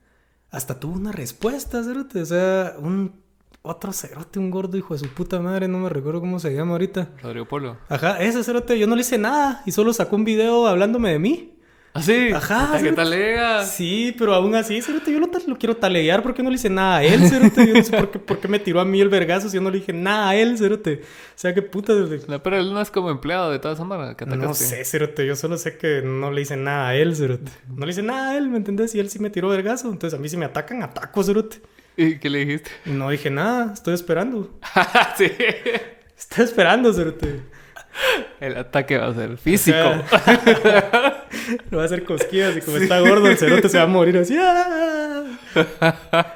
hasta 0.51 0.78
tuvo 0.78 0.95
una 0.95 1.11
respuesta, 1.11 1.80
o 1.80 2.24
sea, 2.24 2.76
un 2.78 3.20
otro 3.63 3.93
cerote, 3.93 4.39
un 4.39 4.51
gordo 4.51 4.77
hijo 4.77 4.95
de 4.95 5.01
su 5.01 5.09
puta 5.09 5.41
madre, 5.41 5.69
no 5.69 5.79
me 5.79 5.89
recuerdo 5.89 6.21
cómo 6.21 6.39
se 6.39 6.55
llama 6.55 6.73
ahorita. 6.73 7.11
Rodrigo 7.23 7.47
Polo. 7.47 7.77
Ajá, 7.89 8.21
ese 8.23 8.43
cerote, 8.45 8.79
yo 8.79 8.87
no 8.87 8.95
le 8.95 9.03
hice 9.03 9.19
nada 9.19 9.63
y 9.67 9.73
solo 9.73 9.93
sacó 9.93 10.17
un 10.17 10.25
video 10.25 10.67
hablándome 10.67 11.11
de 11.11 11.19
mí. 11.19 11.55
¿Ah, 11.95 12.03
sí? 12.03 12.31
Ajá. 12.33 12.79
¿Qué 12.81 12.93
talega? 12.93 13.65
Sí, 13.65 14.15
pero 14.17 14.35
aún 14.35 14.55
así, 14.55 14.81
cerote, 14.83 15.11
yo 15.11 15.19
lo, 15.19 15.29
lo, 15.47 15.57
quiero 15.57 15.77
talear 15.77 16.23
porque 16.23 16.43
no 16.43 16.51
le 16.51 16.57
hice 16.57 16.71
nada 16.71 16.99
a 16.99 17.05
él, 17.05 17.29
cerote. 17.29 17.67
Yo 17.67 17.75
no 17.75 17.83
sé 17.83 17.97
por 17.97 18.11
qué, 18.11 18.19
por 18.19 18.39
qué 18.39 18.47
me 18.47 18.59
tiró 18.59 18.81
a 18.81 18.85
mí 18.85 19.01
el 19.01 19.09
vergazo 19.09 19.49
si 19.49 19.57
yo 19.57 19.61
no 19.61 19.71
le 19.71 19.79
dije 19.79 19.93
nada 19.93 20.31
a 20.31 20.37
él, 20.37 20.59
cerote. 20.59 21.01
O 21.03 21.33
sea, 21.35 21.55
qué 21.55 21.63
puta. 21.63 21.95
No, 22.29 22.43
pero 22.43 22.59
él 22.59 22.73
no 22.73 22.81
es 22.81 22.91
como 22.91 23.11
empleado 23.11 23.51
de 23.51 23.59
toda 23.59 23.75
esa 23.75 23.85
mara 23.85 24.17
que 24.17 24.27
No 24.27 24.55
sé, 24.55 24.85
cerote, 24.85 25.27
yo 25.27 25.35
solo 25.35 25.59
sé 25.59 25.77
que 25.77 26.03
no 26.03 26.31
le 26.31 26.43
hice 26.43 26.57
nada 26.57 26.89
a 26.89 26.95
él, 26.95 27.17
cerote. 27.17 27.51
No 27.75 27.85
le 27.85 27.93
hice 27.93 28.03
nada 28.03 28.31
a 28.31 28.37
él, 28.37 28.49
¿me 28.49 28.59
entendés? 28.59 28.95
Y 28.95 29.01
él 29.01 29.11
sí 29.11 29.19
me 29.19 29.31
tiró 29.31 29.49
vergazo. 29.49 29.91
Entonces 29.91 30.17
a 30.17 30.23
mí 30.23 30.29
si 30.29 30.37
me 30.37 30.45
atacan, 30.45 30.83
ataco, 30.83 31.23
cerote. 31.25 31.61
¿Y 32.01 32.19
qué 32.21 32.31
le 32.31 32.45
dijiste? 32.47 32.71
No 32.85 33.11
dije 33.11 33.29
nada, 33.29 33.73
estoy 33.75 33.95
esperando. 33.95 34.57
sí. 35.19 35.33
Estoy 36.17 36.45
esperando, 36.45 36.93
Cerote. 36.93 37.41
El 38.39 38.57
ataque 38.57 38.97
va 38.97 39.09
a 39.09 39.15
ser 39.15 39.37
físico. 39.37 39.77
lo 41.71 41.79
va 41.79 41.83
a 41.83 41.87
hacer 41.87 42.05
cosquillas 42.05 42.57
y 42.57 42.61
como 42.61 42.77
está 42.77 43.01
gordo, 43.01 43.29
el 43.29 43.37
cerote 43.37 43.69
se 43.69 43.79
va 43.79 43.85
a 43.85 43.89
morir 43.89 44.17
así. 44.19 44.37
¡ah! 44.39 45.25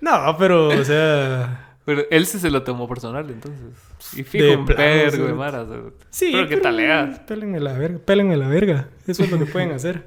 No, 0.00 0.34
pero, 0.38 0.68
o 0.68 0.84
sea. 0.84 1.76
Pero 1.84 2.04
él 2.10 2.24
sí 2.24 2.38
se 2.38 2.50
lo 2.50 2.62
tomó 2.62 2.88
personal, 2.88 3.28
entonces. 3.28 3.76
Y 4.16 4.22
fijo, 4.22 4.60
un 4.60 4.64
perro 4.64 5.26
de 5.26 5.34
maras. 5.34 5.68
Sí, 6.08 6.30
pero, 6.32 6.48
qué 6.48 6.56
talea. 6.56 7.22
Pélenme 7.26 7.60
la 7.60 7.74
verga, 7.74 7.98
pélenme 7.98 8.38
la 8.38 8.48
verga. 8.48 8.88
Eso 9.06 9.24
es 9.24 9.30
lo 9.30 9.38
que 9.38 9.44
pueden 9.44 9.72
hacer. 9.72 10.06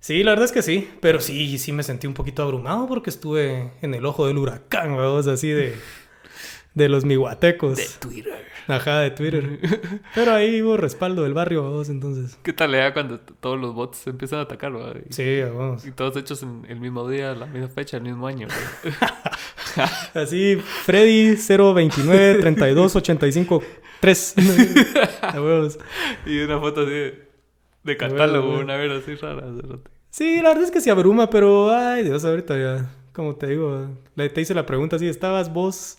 Sí, 0.00 0.22
la 0.24 0.32
verdad 0.32 0.46
es 0.46 0.52
que 0.52 0.62
sí. 0.62 0.88
Pero 1.00 1.20
sí, 1.20 1.58
sí 1.58 1.72
me 1.72 1.82
sentí 1.82 2.06
un 2.06 2.14
poquito 2.14 2.42
abrumado 2.42 2.88
porque 2.88 3.10
estuve 3.10 3.72
en 3.82 3.94
el 3.94 4.04
ojo 4.06 4.26
del 4.26 4.38
huracán, 4.38 4.96
vamos, 4.96 5.26
así 5.26 5.48
de. 5.48 5.74
De 6.72 6.88
los 6.88 7.04
miguatecos. 7.04 7.78
De 7.78 7.88
Twitter. 7.98 8.46
Ajá, 8.68 9.00
de 9.00 9.10
Twitter. 9.10 9.58
Pero 10.14 10.32
ahí 10.32 10.62
hubo 10.62 10.76
respaldo 10.76 11.24
del 11.24 11.34
barrio, 11.34 11.64
vamos, 11.64 11.88
entonces. 11.88 12.38
¿Qué 12.44 12.52
tal 12.52 12.70
le 12.70 12.92
cuando 12.92 13.18
todos 13.18 13.58
los 13.60 13.74
bots 13.74 13.98
se 13.98 14.10
empiezan 14.10 14.38
a 14.38 14.42
atacar, 14.42 14.72
¿verdad? 14.72 15.02
sí, 15.10 15.40
vamos. 15.42 15.84
Y 15.84 15.90
todos 15.90 16.16
hechos 16.16 16.44
en 16.44 16.64
el 16.68 16.78
mismo 16.78 17.08
día, 17.08 17.34
la 17.34 17.46
misma 17.46 17.68
fecha, 17.68 17.96
el 17.96 18.04
mismo 18.04 18.24
año. 18.28 18.46
Así, 20.14 20.56
Freddy 20.84 21.34
029 21.34 22.40
32 22.40 22.96
85 22.96 23.62
3. 24.00 24.34
y 26.26 26.38
una 26.40 26.58
foto 26.58 26.80
así 26.82 26.90
de, 26.90 27.29
catálogo, 27.96 28.58
una 28.58 28.76
vez 28.76 29.02
así 29.02 29.14
rara. 29.16 29.44
Sí, 30.10 30.40
la 30.42 30.50
verdad 30.50 30.64
es 30.64 30.70
que 30.70 30.80
se 30.80 30.90
abruma, 30.90 31.30
pero 31.30 31.70
ay 31.70 32.04
Dios, 32.04 32.24
ahorita 32.24 32.58
ya, 32.58 32.90
como 33.12 33.36
te 33.36 33.46
digo, 33.46 33.88
te 34.14 34.40
hice 34.40 34.54
la 34.54 34.66
pregunta 34.66 34.96
así, 34.96 35.08
¿estabas 35.08 35.52
vos 35.52 35.98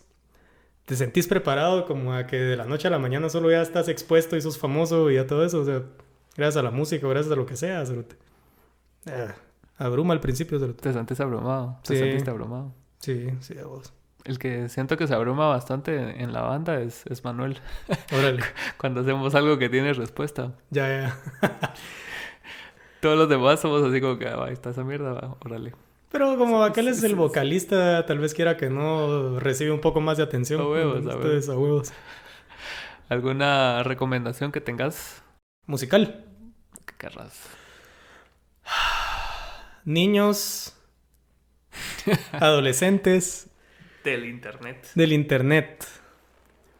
te 0.85 0.95
sentís 0.95 1.27
preparado 1.27 1.85
como 1.85 2.13
a 2.13 2.27
que 2.27 2.37
de 2.37 2.57
la 2.57 2.65
noche 2.65 2.87
a 2.87 2.91
la 2.91 2.99
mañana 2.99 3.29
solo 3.29 3.49
ya 3.49 3.61
estás 3.61 3.87
expuesto 3.87 4.35
y 4.35 4.41
sos 4.41 4.57
famoso 4.57 5.09
y 5.11 5.17
a 5.17 5.27
todo 5.27 5.45
eso, 5.45 5.61
o 5.61 5.65
sea, 5.65 5.83
gracias 6.35 6.57
a 6.57 6.63
la 6.63 6.71
música, 6.71 7.07
gracias 7.07 7.31
a 7.31 7.35
lo 7.35 7.45
que 7.45 7.55
sea, 7.55 7.83
eh, 9.05 9.27
abruma 9.77 10.13
al 10.13 10.19
principio, 10.19 10.59
Te 10.73 10.91
sentís 10.91 11.19
abrumado, 11.19 11.79
te 11.83 11.97
sentiste 11.97 12.29
abrumado. 12.29 12.73
Sí, 12.99 13.29
sí, 13.39 13.57
a 13.57 13.65
vos. 13.65 13.93
El 14.23 14.37
que 14.37 14.69
siento 14.69 14.97
que 14.97 15.07
se 15.07 15.15
abruma 15.15 15.47
bastante 15.47 16.21
en 16.21 16.31
la 16.31 16.41
banda 16.41 16.79
es, 16.79 17.05
es 17.07 17.23
Manuel. 17.23 17.59
Órale. 18.13 18.43
Cuando 18.77 19.01
hacemos 19.01 19.33
algo 19.35 19.57
que 19.57 19.69
tiene 19.69 19.93
respuesta. 19.93 20.53
Ya, 20.69 20.87
ya. 20.87 21.19
Todos 23.01 23.17
los 23.17 23.29
demás 23.29 23.59
somos 23.59 23.83
así 23.83 23.99
como 23.99 24.19
que, 24.19 24.27
ah, 24.27 24.43
ahí 24.45 24.53
está 24.53 24.69
esa 24.69 24.83
mierda, 24.83 25.35
órale. 25.39 25.73
Pero 26.11 26.37
como 26.37 26.63
aquel 26.63 26.87
es 26.87 27.01
el 27.03 27.15
vocalista, 27.15 28.05
tal 28.05 28.19
vez 28.19 28.35
quiera 28.35 28.57
que 28.57 28.69
no 28.69 29.39
recibe 29.39 29.71
un 29.71 29.81
poco 29.81 30.01
más 30.01 30.17
de 30.17 30.23
atención. 30.23 30.61
A 30.61 30.67
huevos, 30.67 31.07
a 31.07 31.17
huevos. 31.17 31.49
a 31.49 31.57
huevos. 31.57 31.93
¿Alguna 33.09 33.81
recomendación 33.83 34.51
que 34.51 34.61
tengas? 34.61 35.23
Musical. 35.65 36.25
¿Qué 36.85 36.95
querrás? 36.97 37.49
Niños, 39.83 40.75
adolescentes. 42.33 43.50
Del 44.03 44.25
internet. 44.25 44.87
Del 44.95 45.13
internet. 45.13 45.85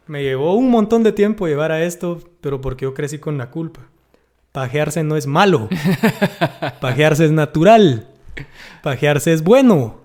Me 0.06 0.22
llevó 0.22 0.54
un 0.54 0.70
montón 0.70 1.02
de 1.02 1.12
tiempo 1.12 1.46
llevar 1.46 1.72
a 1.72 1.82
esto, 1.82 2.20
pero 2.40 2.60
porque 2.60 2.84
yo 2.84 2.94
crecí 2.94 3.18
con 3.18 3.38
la 3.38 3.50
culpa. 3.50 3.80
Pajearse 4.50 5.02
no 5.02 5.16
es 5.16 5.26
malo. 5.26 5.68
Pajearse 6.80 7.24
es 7.24 7.32
natural. 7.32 8.08
Pajearse 8.82 9.32
es 9.32 9.42
bueno. 9.42 10.00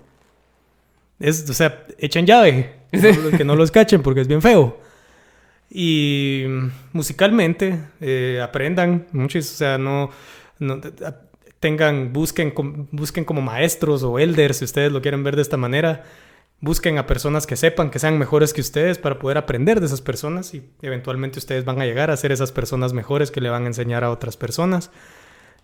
Es, 1.18 1.48
o 1.50 1.54
sea, 1.54 1.84
echen 1.98 2.26
llave. 2.26 2.78
Que 3.36 3.44
no 3.44 3.56
los 3.56 3.70
cachen 3.70 4.02
porque 4.02 4.22
es 4.22 4.28
bien 4.28 4.40
feo. 4.40 4.80
Y 5.70 6.44
musicalmente, 6.92 7.78
eh, 8.00 8.40
aprendan 8.42 9.06
muchos, 9.12 9.52
o 9.52 9.54
sea, 9.56 9.76
no, 9.76 10.10
tengan, 11.60 12.12
busquen, 12.12 12.54
busquen 12.90 13.24
como 13.24 13.42
maestros 13.42 14.02
o 14.02 14.18
elders, 14.18 14.58
si 14.58 14.64
ustedes 14.64 14.90
lo 14.92 15.02
quieren 15.02 15.22
ver 15.22 15.36
de 15.36 15.42
esta 15.42 15.58
manera. 15.58 16.04
Busquen 16.60 16.98
a 16.98 17.06
personas 17.06 17.46
que 17.46 17.54
sepan 17.54 17.90
que 17.90 18.00
sean 18.00 18.18
mejores 18.18 18.52
que 18.52 18.60
ustedes 18.60 18.98
para 18.98 19.20
poder 19.20 19.38
aprender 19.38 19.78
de 19.78 19.86
esas 19.86 20.00
personas 20.00 20.54
y 20.54 20.68
eventualmente 20.82 21.38
ustedes 21.38 21.64
van 21.64 21.80
a 21.80 21.86
llegar 21.86 22.10
a 22.10 22.16
ser 22.16 22.32
esas 22.32 22.50
personas 22.50 22.92
mejores 22.92 23.30
que 23.30 23.40
le 23.40 23.48
van 23.48 23.64
a 23.64 23.68
enseñar 23.68 24.02
a 24.02 24.10
otras 24.10 24.36
personas. 24.36 24.90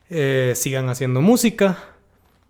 Eh, 0.08 0.52
sigan 0.54 0.88
haciendo 0.88 1.20
música, 1.20 1.78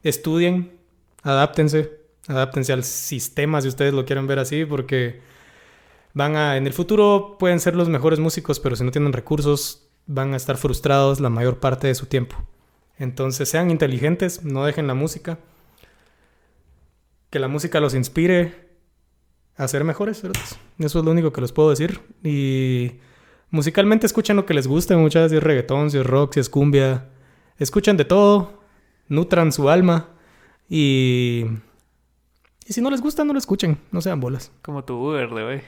estudien, 0.02 0.78
adáptense, 1.22 1.92
adáptense 2.28 2.74
al 2.74 2.84
sistema 2.84 3.62
si 3.62 3.68
ustedes 3.68 3.94
lo 3.94 4.04
quieren 4.04 4.26
ver 4.26 4.38
así, 4.38 4.66
porque 4.66 5.20
van 6.12 6.36
a, 6.36 6.58
en 6.58 6.66
el 6.66 6.74
futuro 6.74 7.36
pueden 7.38 7.60
ser 7.60 7.74
los 7.74 7.88
mejores 7.88 8.18
músicos, 8.18 8.60
pero 8.60 8.76
si 8.76 8.84
no 8.84 8.90
tienen 8.90 9.14
recursos, 9.14 9.88
van 10.06 10.34
a 10.34 10.36
estar 10.36 10.58
frustrados 10.58 11.18
la 11.20 11.30
mayor 11.30 11.60
parte 11.60 11.86
de 11.86 11.94
su 11.94 12.06
tiempo. 12.06 12.36
Entonces 12.98 13.48
sean 13.48 13.70
inteligentes, 13.70 14.44
no 14.44 14.64
dejen 14.64 14.86
la 14.86 14.94
música. 14.94 15.38
Que 17.34 17.40
la 17.40 17.48
música 17.48 17.80
los 17.80 17.96
inspire 17.96 18.54
a 19.56 19.66
ser 19.66 19.82
mejores. 19.82 20.22
Eso 20.78 20.98
es 21.00 21.04
lo 21.04 21.10
único 21.10 21.32
que 21.32 21.40
les 21.40 21.50
puedo 21.50 21.68
decir. 21.68 22.00
Y 22.22 22.92
musicalmente 23.50 24.06
escuchen 24.06 24.36
lo 24.36 24.46
que 24.46 24.54
les 24.54 24.68
guste, 24.68 24.94
muchas 24.94 25.22
veces 25.22 25.30
si 25.32 25.36
es 25.38 25.42
reggaetón, 25.42 25.90
si 25.90 25.98
es 25.98 26.06
rock, 26.06 26.34
si 26.34 26.38
es 26.38 26.48
cumbia. 26.48 27.08
Escuchen 27.58 27.96
de 27.96 28.04
todo 28.04 28.60
nutran 29.08 29.50
su 29.50 29.68
alma 29.68 30.10
y... 30.68 31.46
Y 32.66 32.72
si 32.72 32.80
no 32.80 32.88
les 32.88 33.00
gusta, 33.00 33.24
no 33.24 33.32
lo 33.32 33.40
escuchen, 33.40 33.78
no 33.90 34.00
sean 34.00 34.20
bolas. 34.20 34.52
Como 34.62 34.84
tu 34.84 34.94
Uber 34.94 35.28
de 35.30 35.42
hoy. 35.42 35.60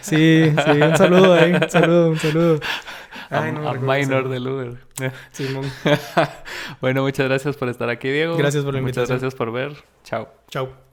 Sí, 0.00 0.52
sí, 0.52 0.82
un 0.82 0.96
saludo 0.96 1.34
ahí, 1.34 1.52
un 1.52 1.70
saludo, 1.70 2.10
un 2.10 2.18
saludo. 2.18 2.60
Ay, 3.30 3.54
a, 3.64 3.74
minor 3.74 4.28
del 4.28 4.48
Uber. 4.48 4.76
Simón. 5.30 5.70
bueno, 6.80 7.02
muchas 7.02 7.28
gracias 7.28 7.56
por 7.56 7.68
estar 7.68 7.88
aquí, 7.88 8.10
Diego. 8.10 8.36
Gracias 8.36 8.64
por 8.64 8.74
la 8.74 8.80
invitación. 8.80 9.04
Muchas 9.04 9.22
gracias 9.22 9.38
por 9.38 9.52
ver. 9.52 9.76
Chao. 10.02 10.28
Chao. 10.48 10.91